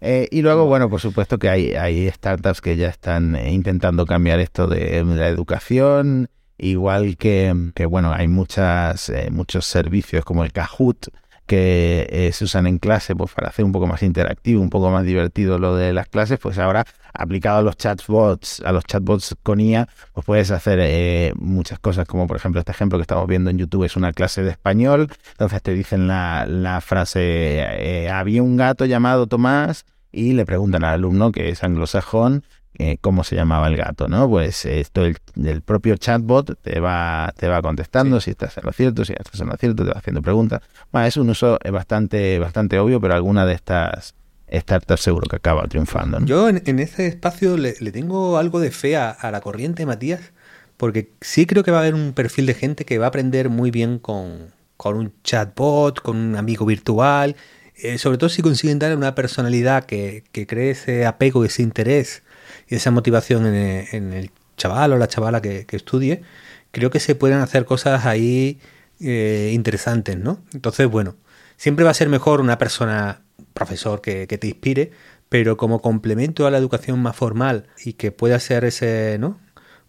Eh, 0.00 0.28
y 0.30 0.42
luego, 0.42 0.66
bueno, 0.66 0.90
por 0.90 1.00
supuesto 1.00 1.38
que 1.38 1.48
hay, 1.48 1.72
hay 1.72 2.08
startups 2.10 2.60
que 2.60 2.76
ya 2.76 2.88
están 2.88 3.34
eh, 3.34 3.52
intentando 3.52 4.04
cambiar 4.06 4.40
esto 4.40 4.66
de, 4.66 5.02
la 5.04 5.28
educación, 5.28 6.28
igual 6.58 7.16
que, 7.16 7.54
que 7.74 7.86
bueno, 7.86 8.12
hay 8.12 8.28
muchas, 8.28 9.08
eh, 9.08 9.30
muchos 9.30 9.66
servicios 9.66 10.24
como 10.24 10.44
el 10.44 10.52
Kahoot 10.52 11.08
que 11.46 12.30
se 12.32 12.44
usan 12.44 12.66
en 12.66 12.78
clase 12.78 13.14
pues, 13.16 13.32
para 13.32 13.48
hacer 13.48 13.64
un 13.64 13.72
poco 13.72 13.86
más 13.86 14.02
interactivo, 14.02 14.60
un 14.60 14.70
poco 14.70 14.90
más 14.90 15.04
divertido 15.04 15.58
lo 15.58 15.76
de 15.76 15.92
las 15.92 16.08
clases, 16.08 16.38
pues 16.38 16.58
ahora 16.58 16.84
aplicado 17.14 17.58
a 17.58 17.62
los 17.62 17.76
chatbots, 17.76 18.60
a 18.64 18.72
los 18.72 18.84
chatbots 18.84 19.34
con 19.42 19.60
IA, 19.60 19.88
pues 20.12 20.26
puedes 20.26 20.50
hacer 20.50 21.34
muchas 21.36 21.78
cosas, 21.78 22.06
como 22.06 22.26
por 22.26 22.36
ejemplo 22.36 22.60
este 22.60 22.72
ejemplo 22.72 22.98
que 22.98 23.02
estamos 23.02 23.26
viendo 23.26 23.48
en 23.50 23.58
YouTube 23.58 23.84
es 23.84 23.96
una 23.96 24.12
clase 24.12 24.42
de 24.42 24.50
español, 24.50 25.08
entonces 25.30 25.62
te 25.62 25.72
dicen 25.72 26.08
la, 26.08 26.44
la 26.46 26.80
frase, 26.80 28.08
había 28.10 28.42
un 28.42 28.56
gato 28.56 28.84
llamado 28.84 29.26
Tomás 29.26 29.86
y 30.12 30.32
le 30.32 30.46
preguntan 30.46 30.84
al 30.84 30.94
alumno 30.94 31.32
que 31.32 31.50
es 31.50 31.62
anglosajón 31.62 32.44
eh, 32.78 32.98
cómo 33.00 33.24
se 33.24 33.36
llamaba 33.36 33.68
el 33.68 33.76
gato, 33.76 34.08
¿no? 34.08 34.28
Pues 34.28 34.64
esto 34.66 35.04
el, 35.04 35.62
propio 35.62 35.96
chatbot 35.96 36.60
te 36.60 36.80
va, 36.80 37.32
te 37.36 37.48
va 37.48 37.62
contestando 37.62 38.20
si 38.20 38.30
estás 38.30 38.56
en 38.58 38.64
lo 38.64 38.72
cierto, 38.72 39.04
si 39.04 39.12
estás 39.12 39.40
en 39.40 39.48
lo 39.48 39.56
cierto, 39.56 39.84
te 39.84 39.90
va 39.90 39.98
haciendo 39.98 40.22
preguntas. 40.22 40.60
Bueno, 40.92 41.06
es 41.06 41.16
un 41.16 41.30
uso 41.30 41.58
bastante, 41.72 42.38
bastante 42.38 42.78
obvio, 42.78 43.00
pero 43.00 43.14
alguna 43.14 43.46
de 43.46 43.54
estas 43.54 44.14
startups 44.52 45.00
seguro 45.00 45.28
que 45.28 45.36
acaba 45.36 45.66
triunfando. 45.66 46.20
Yo 46.24 46.48
en, 46.48 46.78
ese 46.78 47.06
espacio 47.06 47.56
le, 47.56 47.72
tengo 47.72 48.38
algo 48.38 48.60
de 48.60 48.70
fe 48.70 48.96
a, 48.96 49.16
la 49.30 49.40
corriente, 49.40 49.86
Matías, 49.86 50.32
porque 50.76 51.10
sí 51.20 51.46
creo 51.46 51.64
que 51.64 51.70
va 51.70 51.78
a 51.78 51.80
haber 51.80 51.94
un 51.94 52.12
perfil 52.12 52.46
de 52.46 52.54
gente 52.54 52.84
que 52.84 52.98
va 52.98 53.06
a 53.06 53.08
aprender 53.08 53.48
muy 53.48 53.70
bien 53.70 53.98
con, 53.98 54.52
con 54.76 54.96
un 54.96 55.12
chatbot, 55.24 56.00
con 56.00 56.16
un 56.16 56.36
amigo 56.36 56.66
virtual 56.66 57.36
eh, 57.78 57.98
sobre 57.98 58.16
todo 58.16 58.30
si 58.30 58.40
consiguen 58.40 58.78
darle 58.78 58.96
una 58.96 59.14
personalidad 59.14 59.84
que, 59.84 60.24
cree 60.32 60.70
ese 60.70 61.04
apego, 61.04 61.44
ese 61.44 61.62
interés 61.62 62.22
y 62.68 62.74
esa 62.74 62.90
motivación 62.90 63.46
en, 63.46 64.12
el 64.12 64.30
chaval 64.56 64.92
o 64.92 64.98
la 64.98 65.08
chavala 65.08 65.40
que, 65.42 65.66
estudie, 65.70 66.22
creo 66.70 66.90
que 66.90 67.00
se 67.00 67.14
pueden 67.14 67.38
hacer 67.38 67.64
cosas 67.64 68.06
ahí 68.06 68.58
eh, 69.00 69.50
interesantes, 69.54 70.16
¿no? 70.16 70.42
Entonces, 70.52 70.88
bueno, 70.88 71.16
siempre 71.56 71.84
va 71.84 71.90
a 71.90 71.94
ser 71.94 72.08
mejor 72.08 72.40
una 72.40 72.58
persona, 72.58 73.22
profesor, 73.54 74.00
que, 74.00 74.26
que, 74.26 74.38
te 74.38 74.48
inspire, 74.48 74.92
pero 75.28 75.56
como 75.56 75.80
complemento 75.80 76.46
a 76.46 76.50
la 76.50 76.58
educación 76.58 77.00
más 77.00 77.16
formal 77.16 77.66
y 77.84 77.94
que 77.94 78.12
pueda 78.12 78.38
ser 78.40 78.64
ese, 78.64 79.16
¿no? 79.18 79.38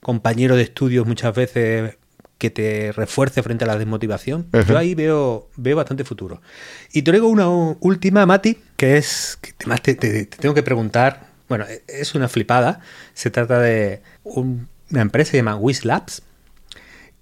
Compañero 0.01 0.55
de 0.55 0.63
estudios 0.63 1.07
muchas 1.07 1.33
veces 1.35 1.97
que 2.37 2.49
te 2.49 2.91
refuerce 2.91 3.41
frente 3.41 3.63
a 3.63 3.67
la 3.67 3.77
desmotivación. 3.77 4.47
Yo 4.67 4.77
ahí 4.77 4.95
veo, 4.95 5.49
veo 5.55 5.75
bastante 5.75 6.03
futuro. 6.03 6.41
Y 6.91 7.01
te 7.01 7.11
traigo 7.11 7.27
una 7.27 7.49
última, 7.49 8.25
Mati, 8.25 8.57
que 8.75 8.97
es, 8.97 9.37
que 9.41 9.53
te, 9.95 10.25
tengo 10.25 10.53
que 10.53 10.63
preguntar, 10.63 11.27
bueno, 11.49 11.65
e, 11.65 11.83
es 11.87 12.15
una 12.15 12.27
flipada. 12.27 12.81
Se 13.13 13.29
trata 13.29 13.59
de 13.59 14.01
una 14.23 14.67
empresa 15.01 15.31
que 15.31 15.31
se 15.31 15.37
llama 15.37 15.55
WizLabs, 15.55 16.23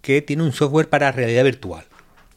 que 0.02 0.22
tiene 0.22 0.44
un 0.44 0.54
software 0.54 0.90
para 0.90 1.12
realidad 1.12 1.44
virtual, 1.44 1.86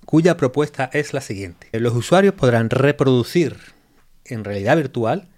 cuya 0.05 0.37
propuesta 0.37 0.89
es 0.93 1.13
la 1.13 1.21
siguiente. 1.21 1.69
Los 1.73 1.95
usuarios 1.95 2.35
podrán 2.35 2.71
reproducir 2.71 3.57
en 4.25 4.45
realidad 4.45 4.77
virtual 4.77 5.29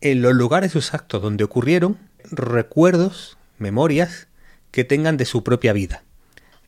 en 0.00 0.22
los 0.22 0.34
lugares 0.34 0.76
exactos 0.76 1.22
donde 1.22 1.44
ocurrieron 1.44 1.98
recuerdos, 2.30 3.36
memorias 3.58 4.28
que 4.70 4.84
tengan 4.84 5.16
de 5.16 5.24
su 5.24 5.42
propia 5.42 5.72
vida. 5.72 6.02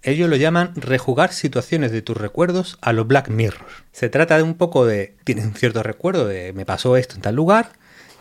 Ellos 0.02 0.30
lo 0.30 0.36
llaman 0.36 0.72
rejugar 0.76 1.32
situaciones 1.32 1.92
de 1.92 2.00
tus 2.00 2.16
recuerdos 2.16 2.78
a 2.80 2.92
los 2.92 3.06
Black 3.06 3.28
Mirror. 3.28 3.66
Se 3.92 4.08
trata 4.08 4.38
de 4.38 4.42
un 4.42 4.54
poco 4.54 4.86
de, 4.86 5.16
tienes 5.24 5.44
un 5.44 5.54
cierto 5.54 5.82
recuerdo 5.82 6.26
de 6.26 6.54
me 6.54 6.64
pasó 6.64 6.96
esto 6.96 7.16
en 7.16 7.20
tal 7.20 7.34
lugar, 7.34 7.72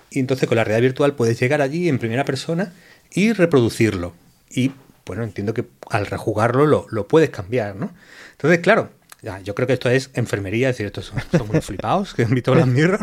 y 0.09 0.19
entonces 0.19 0.47
con 0.47 0.55
la 0.57 0.63
realidad 0.63 0.81
virtual 0.81 1.15
puedes 1.15 1.39
llegar 1.39 1.61
allí 1.61 1.89
en 1.89 1.99
primera 1.99 2.25
persona 2.25 2.73
y 3.11 3.33
reproducirlo. 3.33 4.13
Y 4.49 4.71
bueno, 5.05 5.23
entiendo 5.23 5.53
que 5.53 5.65
al 5.89 6.05
rejugarlo 6.05 6.87
lo, 6.89 7.07
puedes 7.07 7.29
cambiar, 7.29 7.75
¿no? 7.75 7.91
Entonces, 8.31 8.59
claro, 8.59 8.91
yo 9.43 9.55
creo 9.55 9.67
que 9.67 9.73
esto 9.73 9.89
es 9.89 10.11
enfermería, 10.13 10.69
es 10.69 10.75
decir, 10.75 10.85
estos 10.85 11.05
son, 11.05 11.19
son 11.31 11.47
muy 11.47 11.61
flipados 11.61 12.13
que 12.13 12.23
han 12.23 12.33
visto 12.33 12.51
Black 12.51 12.67
Mirror. 12.67 12.99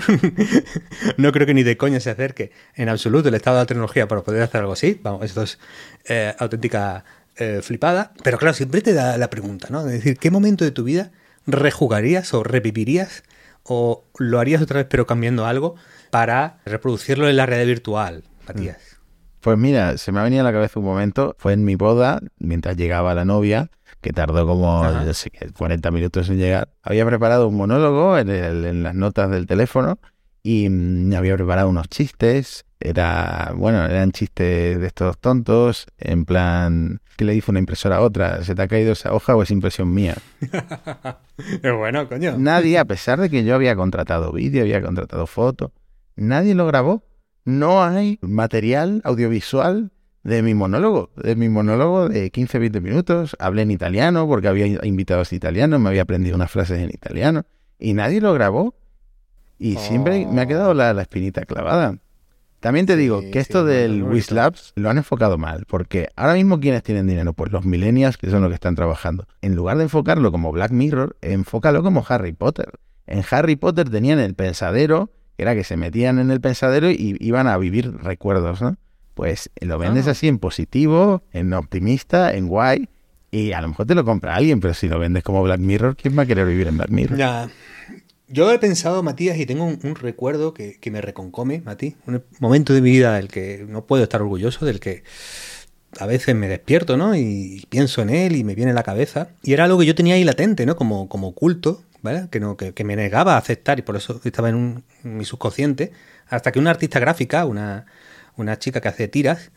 no 1.17 1.33
creo 1.33 1.47
que 1.47 1.55
ni 1.55 1.63
de 1.63 1.77
coña 1.77 2.01
se 2.01 2.11
acerque 2.11 2.53
en 2.75 2.89
absoluto 2.89 3.29
el 3.29 3.35
estado 3.35 3.57
de 3.57 3.63
la 3.63 3.67
tecnología 3.67 4.09
para 4.09 4.23
poder 4.23 4.43
hacer 4.43 4.61
algo 4.61 4.73
así. 4.73 4.99
Vamos, 5.03 5.25
esto 5.25 5.43
es 5.43 5.59
eh, 6.09 6.35
auténtica 6.39 7.05
eh, 7.37 7.61
flipada, 7.63 8.13
pero 8.23 8.39
claro, 8.39 8.55
siempre 8.55 8.81
te 8.81 8.95
da 8.95 9.19
la 9.19 9.29
pregunta, 9.29 9.69
¿no? 9.71 9.81
Es 9.81 9.93
decir, 9.93 10.17
¿qué 10.17 10.31
momento 10.31 10.65
de 10.65 10.71
tu 10.71 10.85
vida 10.85 11.11
rejugarías 11.47 12.33
o 12.35 12.43
revivirías 12.43 13.25
o 13.63 14.05
lo 14.19 14.39
harías 14.39 14.63
otra 14.63 14.79
vez 14.79 14.87
pero 14.89 15.07
cambiando 15.07 15.45
algo 15.45 15.77
para 16.11 16.59
reproducirlo 16.65 17.29
en 17.29 17.37
la 17.37 17.47
realidad 17.47 17.69
virtual, 17.69 18.25
Matías? 18.47 18.77
Mm. 18.77 18.97
Pues 19.41 19.59
mira, 19.59 19.97
se 19.97 20.11
me 20.11 20.21
ha 20.21 20.25
venido 20.25 20.41
a 20.41 20.45
la 20.45 20.53
cabeza 20.53 20.81
un 20.81 20.87
momento, 20.87 21.37
fue 21.39 21.53
en 21.53 21.65
mi 21.65 21.77
boda, 21.77 22.21
mientras 22.39 22.77
llegaba 22.77 23.15
la 23.15 23.25
novia, 23.25 23.71
que 24.01 24.13
tardó 24.13 24.47
como 24.47 24.85
40 25.57 25.91
minutos 25.93 26.29
en 26.29 26.39
llegar. 26.39 26.69
Había 26.83 27.07
preparado 27.07 27.49
un 27.49 27.57
monólogo 27.57 28.19
en, 28.19 28.29
en 28.29 28.83
las 28.83 28.95
notas 28.95 29.31
del 29.31 29.47
teléfono 29.47 29.99
y 30.43 30.69
mm, 30.69 31.15
había 31.15 31.37
preparado 31.37 31.69
unos 31.69 31.89
chistes 31.89 32.67
era, 32.81 33.53
bueno, 33.57 33.85
eran 33.85 34.13
chistes 34.13 34.79
de 34.79 34.87
estos 34.87 35.19
tontos, 35.19 35.87
en 35.99 36.25
plan, 36.25 37.01
¿qué 37.17 37.25
le 37.25 37.33
dice 37.33 37.51
una 37.51 37.61
impresora 37.61 37.97
a 37.97 38.01
otra? 38.01 38.45
¿Se 38.45 38.55
te 38.55 38.63
ha 38.63 38.69
caído 38.69 38.93
esa 38.93 39.13
hoja 39.15 39.35
o 39.35 39.43
es 39.43 39.51
impresión 39.51 39.93
mía? 39.93 40.17
es 41.63 41.75
bueno, 41.77 42.09
coño. 42.09 42.37
Nadie, 42.39 42.79
a 42.79 42.85
pesar 42.85 43.19
de 43.19 43.31
que 43.31 43.45
yo 43.45 43.55
había 43.55 43.75
contratado 43.77 44.33
vídeo, 44.33 44.63
había 44.63 44.83
contratado 44.83 45.27
foto, 45.27 45.73
nadie 46.17 46.55
lo 46.55 46.67
grabó. 46.67 47.05
No 47.45 47.85
hay 47.85 48.19
material 48.23 49.01
audiovisual 49.05 49.93
de 50.25 50.43
mi 50.43 50.55
monólogo, 50.55 51.11
de 51.17 51.37
mi 51.37 51.49
monólogo 51.49 52.09
de 52.09 52.33
15-20 52.33 52.81
minutos. 52.81 53.37
Hablé 53.39 53.63
en 53.63 53.71
italiano 53.71 54.27
porque 54.27 54.49
había 54.49 54.67
invitados 54.85 55.33
italianos, 55.33 55.81
me 55.81 55.89
había 55.89 56.03
aprendido 56.03 56.35
unas 56.35 56.51
frases 56.51 56.81
en 56.81 56.91
italiano 56.91 57.45
y 57.79 57.93
nadie 57.95 58.21
lo 58.21 58.35
grabó. 58.35 58.75
Y 59.59 59.77
siempre 59.77 60.27
me 60.27 60.43
ha 60.43 60.47
quedado 60.47 60.75
la, 60.75 60.93
la 60.93 61.03
espinita 61.03 61.45
clavada. 61.45 61.99
También 62.61 62.87
te 62.87 62.97
digo 62.97 63.21
que 63.21 63.39
esto 63.39 63.65
del 63.65 64.03
WizLabs 64.03 64.73
lo 64.77 64.91
han 64.91 64.97
enfocado 64.97 65.39
mal, 65.39 65.67
porque 65.69 66.09
ahora 66.17 66.35
mismo 66.35 66.59
¿quiénes 66.59 66.83
tienen 66.83 67.07
dinero? 67.07 67.33
Pues 67.33 67.53
los 67.53 67.65
millennials, 67.65 68.17
que 68.17 68.29
son 68.29 68.41
los 68.41 68.51
que 68.51 68.55
están 68.55 68.75
trabajando. 68.75 69.29
En 69.43 69.55
lugar 69.55 69.77
de 69.77 69.85
enfocarlo 69.85 70.33
como 70.33 70.51
Black 70.53 70.73
Mirror, 70.73 71.17
enfócalo 71.21 71.83
como 71.83 72.05
Harry 72.09 72.33
Potter. 72.33 72.73
En 73.07 73.23
Harry 73.31 73.57
Potter 73.57 73.89
tenían 73.89 74.19
el 74.19 74.35
pensadero, 74.35 75.13
era 75.39 75.55
que 75.55 75.65
se 75.65 75.77
metían 75.77 76.19
en 76.19 76.31
el 76.31 76.41
pensadero 76.41 76.91
y 76.91 77.17
iban 77.21 77.47
a 77.47 77.57
vivir 77.59 77.93
recuerdos, 77.97 78.63
¿no? 78.63 78.77
Pues 79.15 79.51
lo 79.61 79.79
vendes 79.79 80.09
ah. 80.09 80.11
así 80.11 80.29
en 80.29 80.39
positivo, 80.39 81.23
en 81.33 81.53
optimista, 81.55 82.35
en 82.35 82.49
guay, 82.49 82.89
y 83.31 83.53
a 83.53 83.61
lo 83.61 83.69
mejor 83.69 83.87
te 83.87 83.95
lo 83.95 84.05
compra 84.05 84.37
alguien, 84.37 84.61
pero 84.61 84.75
si 84.75 84.89
lo 84.89 84.99
vendes 84.99 85.23
como 85.23 85.43
Black 85.43 85.61
Mirror, 85.61 85.97
¿quién 85.97 86.17
va 86.19 86.23
a 86.23 86.27
querer 86.27 86.47
vivir 86.47 86.69
en 86.69 86.77
Black 86.77 86.91
Mirror? 86.91 87.19
Ya, 87.19 87.49
yo 88.29 88.53
he 88.53 88.59
pensado, 88.59 89.03
Matías, 89.03 89.39
y 89.39 89.47
tengo 89.47 89.65
un, 89.65 89.95
recuerdo 89.95 90.53
que, 90.53 90.79
me 90.91 91.01
reconcome, 91.01 91.61
Matías, 91.61 91.95
un 92.07 92.23
momento 92.41 92.73
de 92.73 92.81
mi 92.81 92.91
vida 92.91 93.15
del 93.15 93.29
que 93.29 93.65
no 93.69 93.87
puedo 93.87 94.03
estar 94.03 94.21
orgulloso, 94.21 94.65
del 94.65 94.81
que 94.81 95.05
a 95.99 96.07
veces 96.07 96.35
me 96.35 96.49
despierto, 96.49 96.97
¿no? 96.97 97.15
Y 97.15 97.65
pienso 97.69 98.03
en 98.03 98.11
él 98.11 98.37
y 98.37 98.45
me 98.45 98.55
viene 98.55 98.73
a 98.73 98.75
la 98.75 98.83
cabeza. 98.83 99.29
Y 99.43 99.53
era 99.53 99.65
algo 99.65 99.79
que 99.79 99.87
yo 99.87 99.95
tenía 99.95 100.15
ahí 100.15 100.25
latente, 100.25 100.67
¿no? 100.67 100.77
Como, 100.77 101.09
como 101.09 101.29
oculto, 101.29 101.83
¿vale? 102.07 102.29
Que, 102.31 102.41
no, 102.41 102.57
que, 102.57 102.85
me 102.85 102.97
negaba 102.97 103.35
a 103.35 103.39
aceptar 103.39 103.79
y 103.79 103.83
por 103.83 103.97
eso 103.97 104.21
estaba 104.25 104.49
en, 104.49 104.85
mi 105.03 105.25
subconsciente. 105.25 105.93
Hasta 106.29 106.53
que 106.53 106.59
una 106.59 106.71
artista 106.71 106.99
gráfica, 106.99 107.45
una, 107.45 107.87
una 108.37 108.59
chica 108.59 108.81
que 108.81 108.89
hace 108.89 109.09
tiras, 109.09 109.51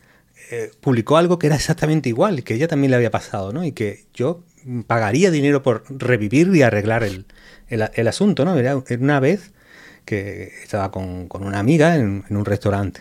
eh, 0.50 0.70
publicó 0.80 1.16
algo 1.16 1.38
que 1.38 1.46
era 1.46 1.56
exactamente 1.56 2.08
igual, 2.08 2.42
que 2.44 2.54
ella 2.54 2.68
también 2.68 2.90
le 2.90 2.96
había 2.96 3.10
pasado, 3.10 3.52
¿no? 3.52 3.64
Y 3.64 3.72
que 3.72 4.06
yo 4.14 4.42
pagaría 4.86 5.30
dinero 5.30 5.62
por 5.62 5.84
revivir 5.88 6.54
y 6.54 6.62
arreglar 6.62 7.04
el, 7.04 7.26
el, 7.68 8.08
asunto, 8.08 8.44
¿no? 8.44 8.56
Era, 8.56 8.76
una 8.76 9.20
vez 9.20 9.52
que 10.04 10.52
estaba 10.62 10.90
con, 10.90 11.28
con 11.28 11.44
una 11.44 11.58
amiga 11.58 11.96
en, 11.96 12.24
un 12.28 12.44
restaurante, 12.44 13.00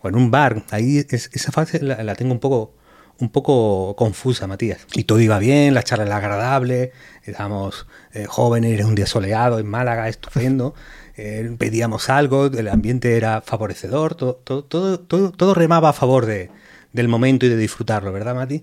O 0.00 0.08
en 0.08 0.14
un 0.14 0.30
bar. 0.30 0.64
Ahí 0.70 1.04
esa 1.08 1.52
fase 1.52 1.82
la, 1.82 2.14
tengo 2.14 2.32
un 2.32 2.40
poco, 2.40 2.74
un 3.20 3.30
poco 3.30 3.94
confusa, 3.96 4.46
Matías. 4.46 4.86
Y 4.94 5.04
todo 5.04 5.20
iba 5.20 5.38
bien, 5.38 5.74
la 5.74 5.82
charla 5.82 6.06
era 6.06 6.16
agradable, 6.16 6.92
estábamos 7.24 7.86
eh, 8.12 8.26
jóvenes, 8.26 8.72
era 8.72 8.86
un 8.86 8.94
día 8.94 9.06
soleado 9.06 9.58
en 9.58 9.66
Málaga, 9.66 10.08
estupendo. 10.08 10.74
Eh, 11.20 11.56
pedíamos 11.58 12.10
algo, 12.10 12.46
el 12.46 12.68
ambiente 12.68 13.16
era 13.16 13.40
favorecedor, 13.40 14.14
todo, 14.14 14.36
todo, 14.36 14.62
todo, 15.00 15.32
todo, 15.32 15.52
remaba 15.52 15.88
a 15.88 15.92
favor 15.92 16.26
de, 16.26 16.48
del 16.92 17.08
momento 17.08 17.44
y 17.44 17.48
de 17.48 17.56
disfrutarlo, 17.56 18.12
¿verdad, 18.12 18.36
Mati? 18.36 18.62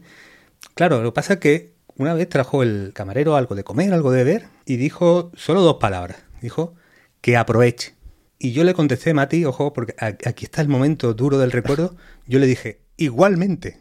Claro, 0.73 1.03
lo 1.03 1.11
que 1.11 1.15
pasa 1.15 1.33
es 1.33 1.39
que 1.41 1.73
una 1.97 2.13
vez 2.13 2.29
trajo 2.29 2.63
el 2.63 2.91
camarero 2.93 3.35
algo 3.35 3.55
de 3.55 3.65
comer, 3.65 3.93
algo 3.93 4.09
de 4.09 4.23
beber, 4.23 4.47
y 4.65 4.77
dijo 4.77 5.33
solo 5.35 5.63
dos 5.63 5.77
palabras. 5.81 6.19
Dijo 6.41 6.75
que 7.19 7.35
aproveche. 7.35 7.95
Y 8.39 8.53
yo 8.53 8.63
le 8.63 8.73
contesté, 8.73 9.13
Mati, 9.13 9.43
ojo, 9.43 9.73
porque 9.73 9.93
aquí 9.99 10.45
está 10.45 10.61
el 10.61 10.69
momento 10.69 11.13
duro 11.13 11.37
del 11.37 11.51
recuerdo. 11.51 11.97
Yo 12.25 12.39
le 12.39 12.47
dije, 12.47 12.84
igualmente. 12.97 13.79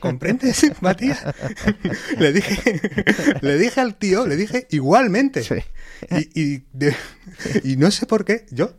¿Comprendes, 0.00 0.64
Matías? 0.80 1.24
le 2.18 2.32
dije, 2.32 2.80
le 3.40 3.58
dije 3.58 3.80
al 3.80 3.94
tío, 3.96 4.26
le 4.26 4.36
dije 4.36 4.66
igualmente. 4.70 5.42
Y, 6.34 6.64
y, 7.64 7.76
no 7.76 7.90
sé 7.90 8.06
por 8.06 8.24
qué, 8.24 8.46
yo, 8.50 8.74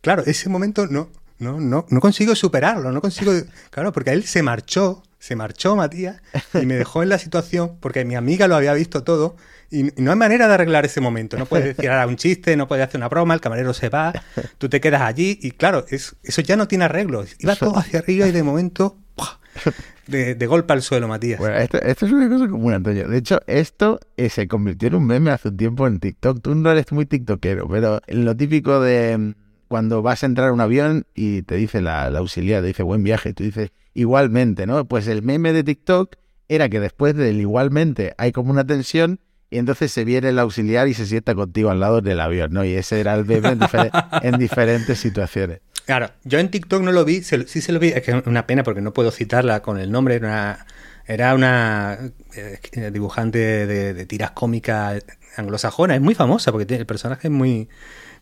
claro, 0.00 0.22
ese 0.26 0.48
momento 0.48 0.86
no, 0.86 1.10
no, 1.38 1.60
no, 1.60 1.86
no 1.88 2.00
consigo 2.00 2.34
superarlo, 2.34 2.92
no 2.92 3.00
consigo, 3.00 3.32
claro, 3.70 3.92
porque 3.92 4.10
él 4.10 4.24
se 4.24 4.42
marchó, 4.42 5.02
se 5.18 5.34
marchó 5.34 5.74
Matías 5.74 6.20
y 6.54 6.66
me 6.66 6.76
dejó 6.76 7.02
en 7.02 7.08
la 7.08 7.18
situación 7.18 7.78
porque 7.80 8.04
mi 8.04 8.14
amiga 8.14 8.46
lo 8.46 8.54
había 8.54 8.74
visto 8.74 9.02
todo 9.02 9.36
y, 9.70 9.90
no 9.96 10.12
hay 10.12 10.16
manera 10.16 10.48
de 10.48 10.54
arreglar 10.54 10.86
ese 10.86 11.00
momento. 11.00 11.36
No 11.36 11.46
puedes 11.46 11.76
decir 11.76 11.90
ahora 11.90 12.06
un 12.06 12.16
chiste, 12.16 12.56
no 12.56 12.68
puedes 12.68 12.86
hacer 12.86 12.98
una 12.98 13.08
broma, 13.08 13.34
el 13.34 13.40
camarero 13.40 13.74
se 13.74 13.88
va, 13.88 14.12
tú 14.58 14.68
te 14.68 14.80
quedas 14.80 15.02
allí 15.02 15.38
y 15.42 15.50
claro, 15.50 15.84
es, 15.88 16.16
eso 16.22 16.40
ya 16.40 16.56
no 16.56 16.68
tiene 16.68 16.84
arreglos. 16.84 17.36
Iba 17.38 17.56
todo 17.56 17.76
hacia 17.76 17.98
arriba 17.98 18.26
y 18.26 18.32
de 18.32 18.42
momento 18.42 18.98
de, 20.06 20.46
golpe 20.46 20.72
al 20.72 20.82
suelo, 20.82 21.08
Matías. 21.08 21.38
Bueno, 21.38 21.56
esto, 21.56 21.78
es 21.80 22.02
una 22.02 22.28
cosa 22.28 22.48
común, 22.48 22.72
Antonio. 22.72 23.08
De 23.08 23.18
hecho, 23.18 23.40
esto 23.46 24.00
eh, 24.16 24.28
se 24.28 24.48
convirtió 24.48 24.88
en 24.88 24.94
un 24.96 25.06
meme 25.06 25.30
hace 25.30 25.48
un 25.48 25.56
tiempo 25.56 25.86
en 25.86 26.00
TikTok. 26.00 26.40
Tú 26.40 26.54
no 26.54 26.70
eres 26.70 26.90
muy 26.92 27.06
tiktokero, 27.06 27.68
pero 27.68 28.00
lo 28.08 28.36
típico 28.36 28.80
de 28.80 29.16
mm, 29.18 29.34
cuando 29.68 30.02
vas 30.02 30.22
a 30.22 30.26
entrar 30.26 30.48
a 30.48 30.52
un 30.52 30.60
avión 30.60 31.06
y 31.14 31.42
te 31.42 31.56
dice 31.56 31.80
la, 31.80 32.06
auxiliar, 32.06 32.62
te 32.62 32.68
dice 32.68 32.82
buen 32.82 33.02
viaje, 33.02 33.34
tú 33.34 33.44
dices 33.44 33.70
igualmente, 33.94 34.66
¿no? 34.66 34.86
Pues 34.86 35.06
el 35.08 35.22
meme 35.22 35.52
de 35.52 35.64
TikTok 35.64 36.16
era 36.48 36.68
que 36.68 36.80
después 36.80 37.14
del 37.14 37.40
igualmente 37.40 38.14
hay 38.16 38.32
como 38.32 38.50
una 38.50 38.66
tensión 38.66 39.20
y 39.50 39.58
entonces 39.58 39.90
se 39.92 40.04
viene 40.04 40.28
el 40.28 40.38
auxiliar 40.38 40.88
y 40.88 40.94
se 40.94 41.06
sienta 41.06 41.34
contigo 41.34 41.70
al 41.70 41.80
lado 41.80 42.00
del 42.00 42.20
avión, 42.20 42.52
¿no? 42.52 42.64
Y 42.64 42.74
ese 42.74 43.00
era 43.00 43.14
el 43.14 43.24
meme 43.24 43.56
en 44.22 44.32
diferentes 44.38 44.98
situaciones. 44.98 45.60
Claro, 45.86 46.10
yo 46.24 46.38
en 46.38 46.50
TikTok 46.50 46.82
no 46.82 46.92
lo 46.92 47.04
vi, 47.04 47.22
sí 47.22 47.46
se 47.46 47.72
lo 47.72 47.78
vi, 47.78 47.88
es 47.88 48.02
que 48.02 48.10
es 48.10 48.26
una 48.26 48.46
pena 48.46 48.62
porque 48.62 48.82
no 48.82 48.92
puedo 48.92 49.10
citarla 49.10 49.62
con 49.62 49.78
el 49.78 49.90
nombre, 49.90 50.16
era 50.16 50.26
una, 50.28 50.66
era 51.06 51.34
una 51.34 51.98
eh, 52.34 52.90
dibujante 52.92 53.38
de, 53.66 54.06
tiras 54.06 54.32
cómicas 54.32 55.02
anglosajona, 55.36 55.94
es 55.94 56.02
muy 56.02 56.14
famosa 56.14 56.52
porque 56.52 56.74
el 56.74 56.84
personaje 56.84 57.28
es 57.28 57.32
muy, 57.32 57.70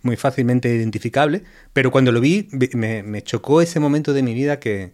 muy 0.03 0.15
fácilmente 0.15 0.73
identificable, 0.73 1.43
pero 1.73 1.91
cuando 1.91 2.13
lo 2.13 2.21
vi 2.21 2.49
me, 2.53 3.03
me 3.03 3.23
chocó 3.23 3.61
ese 3.61 3.81
momento 3.81 4.13
de 4.13 4.23
mi 4.23 4.33
vida 4.33 4.61
que, 4.61 4.93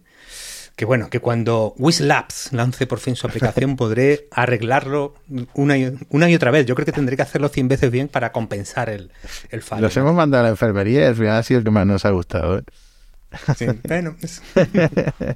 que 0.75 0.85
bueno, 0.85 1.09
que 1.09 1.19
cuando 1.19 1.75
Labs 1.77 2.51
lance 2.51 2.87
por 2.87 2.99
fin 2.99 3.15
su 3.15 3.27
aplicación 3.27 3.75
podré 3.75 4.27
arreglarlo 4.31 5.15
una 5.53 5.77
y, 5.77 5.95
una 6.09 6.29
y 6.29 6.35
otra 6.35 6.51
vez. 6.51 6.65
Yo 6.65 6.75
creo 6.75 6.85
que 6.85 6.91
tendré 6.91 7.15
que 7.15 7.21
hacerlo 7.21 7.49
100 7.49 7.67
veces 7.67 7.91
bien 7.91 8.07
para 8.07 8.31
compensar 8.31 8.89
el, 8.89 9.11
el 9.49 9.61
fallo. 9.61 9.83
Los 9.83 9.95
hemos 9.97 10.15
mandado 10.15 10.41
a 10.41 10.45
la 10.45 10.49
enfermería 10.49 11.01
y 11.01 11.05
al 11.05 11.15
final 11.15 11.37
ha 11.37 11.43
sido 11.43 11.59
el 11.59 11.63
que 11.63 11.71
más 11.71 11.85
nos 11.85 12.05
ha 12.05 12.09
gustado. 12.09 12.59
¿eh? 12.59 12.63
Sí, 13.57 13.65
bueno. 13.87 14.15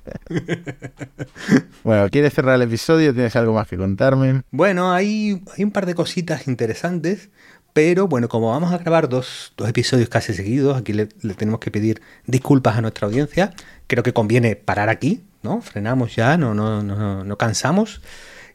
bueno, 1.83 2.09
¿quieres 2.09 2.33
cerrar 2.33 2.55
el 2.55 2.63
episodio? 2.63 3.13
¿Tienes 3.13 3.35
algo 3.35 3.53
más 3.53 3.67
que 3.67 3.77
contarme? 3.77 4.41
Bueno, 4.51 4.91
hay, 4.91 5.41
hay 5.55 5.63
un 5.63 5.71
par 5.71 5.85
de 5.85 5.95
cositas 5.95 6.47
interesantes. 6.47 7.29
Pero 7.77 8.07
bueno, 8.07 8.27
como 8.27 8.49
vamos 8.49 8.73
a 8.73 8.79
grabar 8.79 9.07
dos, 9.07 9.53
dos 9.55 9.69
episodios 9.69 10.09
casi 10.09 10.33
seguidos, 10.33 10.75
aquí 10.77 10.93
le, 10.93 11.05
tenemos 11.05 11.59
que 11.59 11.69
pedir 11.69 12.01
disculpas 12.25 12.75
a 12.75 12.81
nuestra 12.81 13.05
audiencia. 13.05 13.53
Creo 13.85 14.01
que 14.01 14.13
conviene 14.13 14.55
parar 14.55 14.89
aquí, 14.89 15.21
¿no? 15.43 15.61
Frenamos 15.61 16.15
ya, 16.15 16.39
no, 16.39 16.55
no, 16.55 16.81
no, 16.81 17.23
no 17.23 17.37
cansamos. 17.37 18.01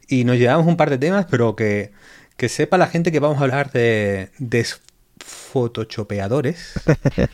Y 0.09 0.25
nos 0.25 0.35
llevamos 0.35 0.67
un 0.67 0.75
par 0.75 0.89
de 0.89 0.97
temas, 0.97 1.25
pero 1.31 1.55
que, 1.55 1.93
que 2.35 2.49
sepa 2.49 2.77
la 2.77 2.87
gente 2.87 3.13
que 3.13 3.21
vamos 3.21 3.37
a 3.37 3.43
hablar 3.43 3.71
de, 3.71 4.29
de 4.39 4.67
photoshopeadores, 5.19 6.73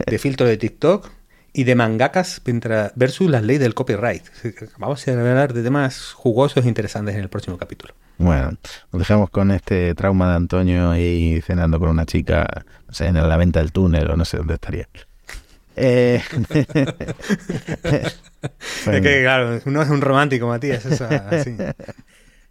de 0.05 0.19
filtro 0.19 0.45
de 0.45 0.57
TikTok 0.57 1.09
y 1.53 1.63
de 1.63 1.73
mangakas 1.73 2.39
versus 2.93 3.31
las 3.31 3.41
leyes 3.41 3.61
del 3.61 3.73
copyright. 3.73 4.25
Vamos 4.77 5.07
a 5.07 5.11
hablar 5.11 5.53
de 5.53 5.63
temas 5.63 6.13
jugosos 6.13 6.65
e 6.65 6.67
interesantes 6.67 7.15
en 7.15 7.21
el 7.21 7.29
próximo 7.29 7.57
capítulo. 7.57 7.95
Bueno, 8.19 8.51
nos 8.91 8.99
dejamos 8.99 9.31
con 9.31 9.49
este 9.49 9.95
trauma 9.95 10.29
de 10.29 10.35
Antonio 10.35 10.95
y 10.95 11.41
cenando 11.41 11.79
con 11.79 11.89
una 11.89 12.05
chica, 12.05 12.45
no 12.87 12.93
sé, 12.93 13.07
en 13.07 13.15
la 13.15 13.37
venta 13.37 13.59
del 13.59 13.71
túnel 13.71 14.11
o 14.11 14.15
no 14.15 14.25
sé 14.25 14.37
dónde 14.37 14.53
estaría. 14.53 14.87
Eh... 15.75 16.21
Es 18.41 19.01
que, 19.01 19.21
claro, 19.21 19.59
uno 19.65 19.81
es 19.81 19.89
un 19.89 19.99
romántico, 20.01 20.47
Matías, 20.47 20.85
eso 20.85 21.07
así. 21.29 21.57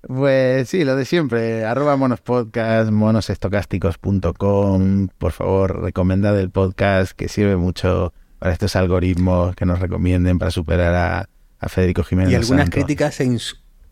Pues 0.07 0.69
sí, 0.69 0.85
lo 0.85 0.95
de 0.95 1.05
siempre, 1.05 1.65
arroba 1.65 1.97
monospodcast, 1.97 2.93
monosestocásticos.com, 2.93 5.09
por 5.19 5.33
favor, 5.33 5.83
recomendad 5.83 6.39
el 6.39 6.51
podcast 6.51 7.11
que 7.13 7.29
sirve 7.29 7.57
mucho 7.57 8.13
para 8.39 8.53
estos 8.53 8.77
algoritmos 8.77 9.57
que 9.57 9.67
nos 9.67 9.81
recomienden 9.81 10.39
para 10.39 10.53
superar 10.53 10.95
a, 10.95 11.29
Federico 11.69 12.05
Jiménez. 12.05 12.31
Y 12.31 12.37
algunas 12.37 12.71
críticas 12.71 13.19
e 13.19 13.25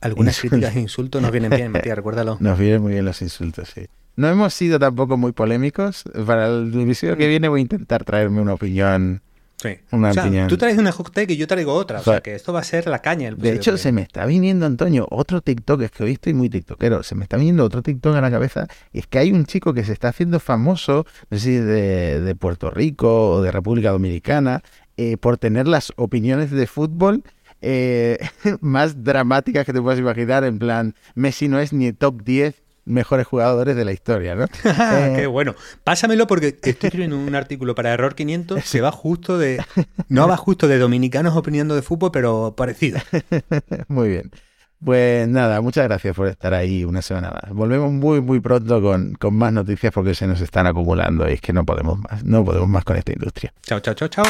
algunas 0.01 0.39
críticas 0.41 0.77
e 0.77 0.81
insultos 0.81 1.23
nos 1.23 1.31
vienen 1.31 1.51
bien, 1.51 1.73
Matías, 1.73 1.97
recuérdalo. 1.97 2.37
Nos 2.41 2.59
vienen 2.59 2.83
muy 2.83 2.93
bien 2.93 3.05
los 3.05 3.23
insultos, 3.23 3.71
sí. 3.75 3.87
No 4.17 4.29
hemos 4.29 4.55
sido 4.55 4.79
tampoco 4.79 5.17
muy 5.17 5.33
polémicos. 5.33 6.05
Para 6.27 6.47
el 6.47 6.73
episodio 6.81 7.17
que 7.17 7.29
viene 7.29 7.49
voy 7.49 7.61
a 7.61 7.63
intentar 7.63 8.05
traerme 8.05 8.41
una 8.41 8.55
opinión. 8.55 9.21
Sí. 9.59 9.79
Una 9.91 10.11
opinión. 10.11 10.49
Tú 10.49 10.57
traes 10.57 10.79
una 10.79 10.93
take 10.93 11.35
y 11.35 11.37
yo 11.37 11.47
traigo 11.47 11.75
otra. 11.75 12.01
O 12.01 12.03
sea, 12.03 12.23
que 12.23 12.35
esto 12.35 12.53
va 12.53 12.61
a 12.61 12.65
ser 12.65 12.87
la 12.87 13.01
caña. 13.01 13.31
de 13.31 13.53
hecho, 13.53 13.77
se 13.77 13.93
me 13.93 14.03
está 14.03 14.25
viniendo, 14.25 14.65
Antonio, 14.65 15.07
otro 15.11 15.43
TikTok. 15.43 15.83
Es 15.83 15.91
que 15.91 16.05
hoy 16.05 16.13
estoy 16.13 16.33
muy 16.33 16.49
tiktokero. 16.49 17.03
Se 17.03 17.15
me 17.15 17.25
está 17.25 17.37
viniendo 17.37 17.65
otro 17.65 17.83
TikTok 17.83 18.17
a 18.17 18.21
la 18.23 18.31
cabeza. 18.31 18.67
Y 18.93 19.01
es 19.01 19.07
que 19.07 19.19
hay 19.19 19.33
un 19.33 19.45
chico 19.45 19.75
que 19.75 19.85
se 19.85 19.93
está 19.93 20.09
haciendo 20.09 20.41
famoso, 20.41 21.05
no 21.31 21.39
sé 21.39 21.45
si 21.45 21.53
de, 21.53 22.21
de 22.21 22.35
Puerto 22.35 22.71
Rico 22.71 23.33
o 23.33 23.43
de 23.43 23.53
República 23.53 23.91
Dominicana, 23.91 24.63
eh, 24.97 25.19
por 25.19 25.37
tener 25.37 25.69
las 25.69 25.93
opiniones 25.97 26.51
de 26.51 26.67
fútbol 26.67 27.23
eh, 27.69 28.19
más 28.61 29.03
dramáticas 29.03 29.67
que 29.67 29.73
te 29.73 29.83
puedas 29.83 29.99
imaginar, 29.99 30.45
en 30.45 30.59
plan, 30.59 30.95
Messi 31.15 31.49
no 31.49 31.59
es 31.59 31.73
ni 31.73 31.93
top 31.93 32.23
10 32.23 32.55
mejores 32.85 33.27
jugadores 33.27 33.75
de 33.75 33.85
la 33.85 33.93
historia, 33.93 34.37
¿no? 34.37 34.47
Qué 34.63 35.25
eh, 35.25 35.27
bueno. 35.27 35.57
Pásamelo 35.83 36.29
porque 36.29 36.49
estoy 36.49 36.77
escribiendo 36.81 37.19
un 37.19 37.35
artículo 37.35 37.75
para 37.75 37.93
Error 37.93 38.15
500, 38.15 38.65
se 38.65 38.81
va 38.81 38.93
justo 38.93 39.37
de... 39.37 39.63
No 40.09 40.29
va 40.29 40.37
justo 40.37 40.69
de 40.69 40.79
dominicanos 40.79 41.37
opinando 41.37 41.75
de 41.75 41.83
fútbol, 41.83 42.13
pero 42.13 42.55
parecido. 42.57 43.01
Muy 43.89 44.09
bien. 44.11 44.31
Pues 44.85 45.27
nada, 45.27 45.61
muchas 45.61 45.85
gracias 45.85 46.15
por 46.15 46.29
estar 46.29 46.55
ahí 46.55 46.85
una 46.85 47.03
semana 47.03 47.33
más. 47.33 47.53
Volvemos 47.53 47.91
muy, 47.91 48.21
muy 48.21 48.39
pronto 48.39 48.81
con, 48.81 49.15
con 49.15 49.35
más 49.35 49.53
noticias 49.53 49.93
porque 49.93 50.15
se 50.15 50.29
nos 50.29 50.41
están 50.41 50.69
acumulando 50.69 51.29
y 51.29 51.33
es 51.33 51.41
que 51.41 51.53
no 51.53 51.65
podemos 51.65 51.99
más, 51.99 52.23
no 52.23 52.45
podemos 52.45 52.69
más 52.69 52.85
con 52.85 52.97
esta 52.97 53.13
industria. 53.13 53.53
Chao, 53.63 53.81
chao, 53.81 53.95
chao, 53.95 54.09
chao. 54.09 54.27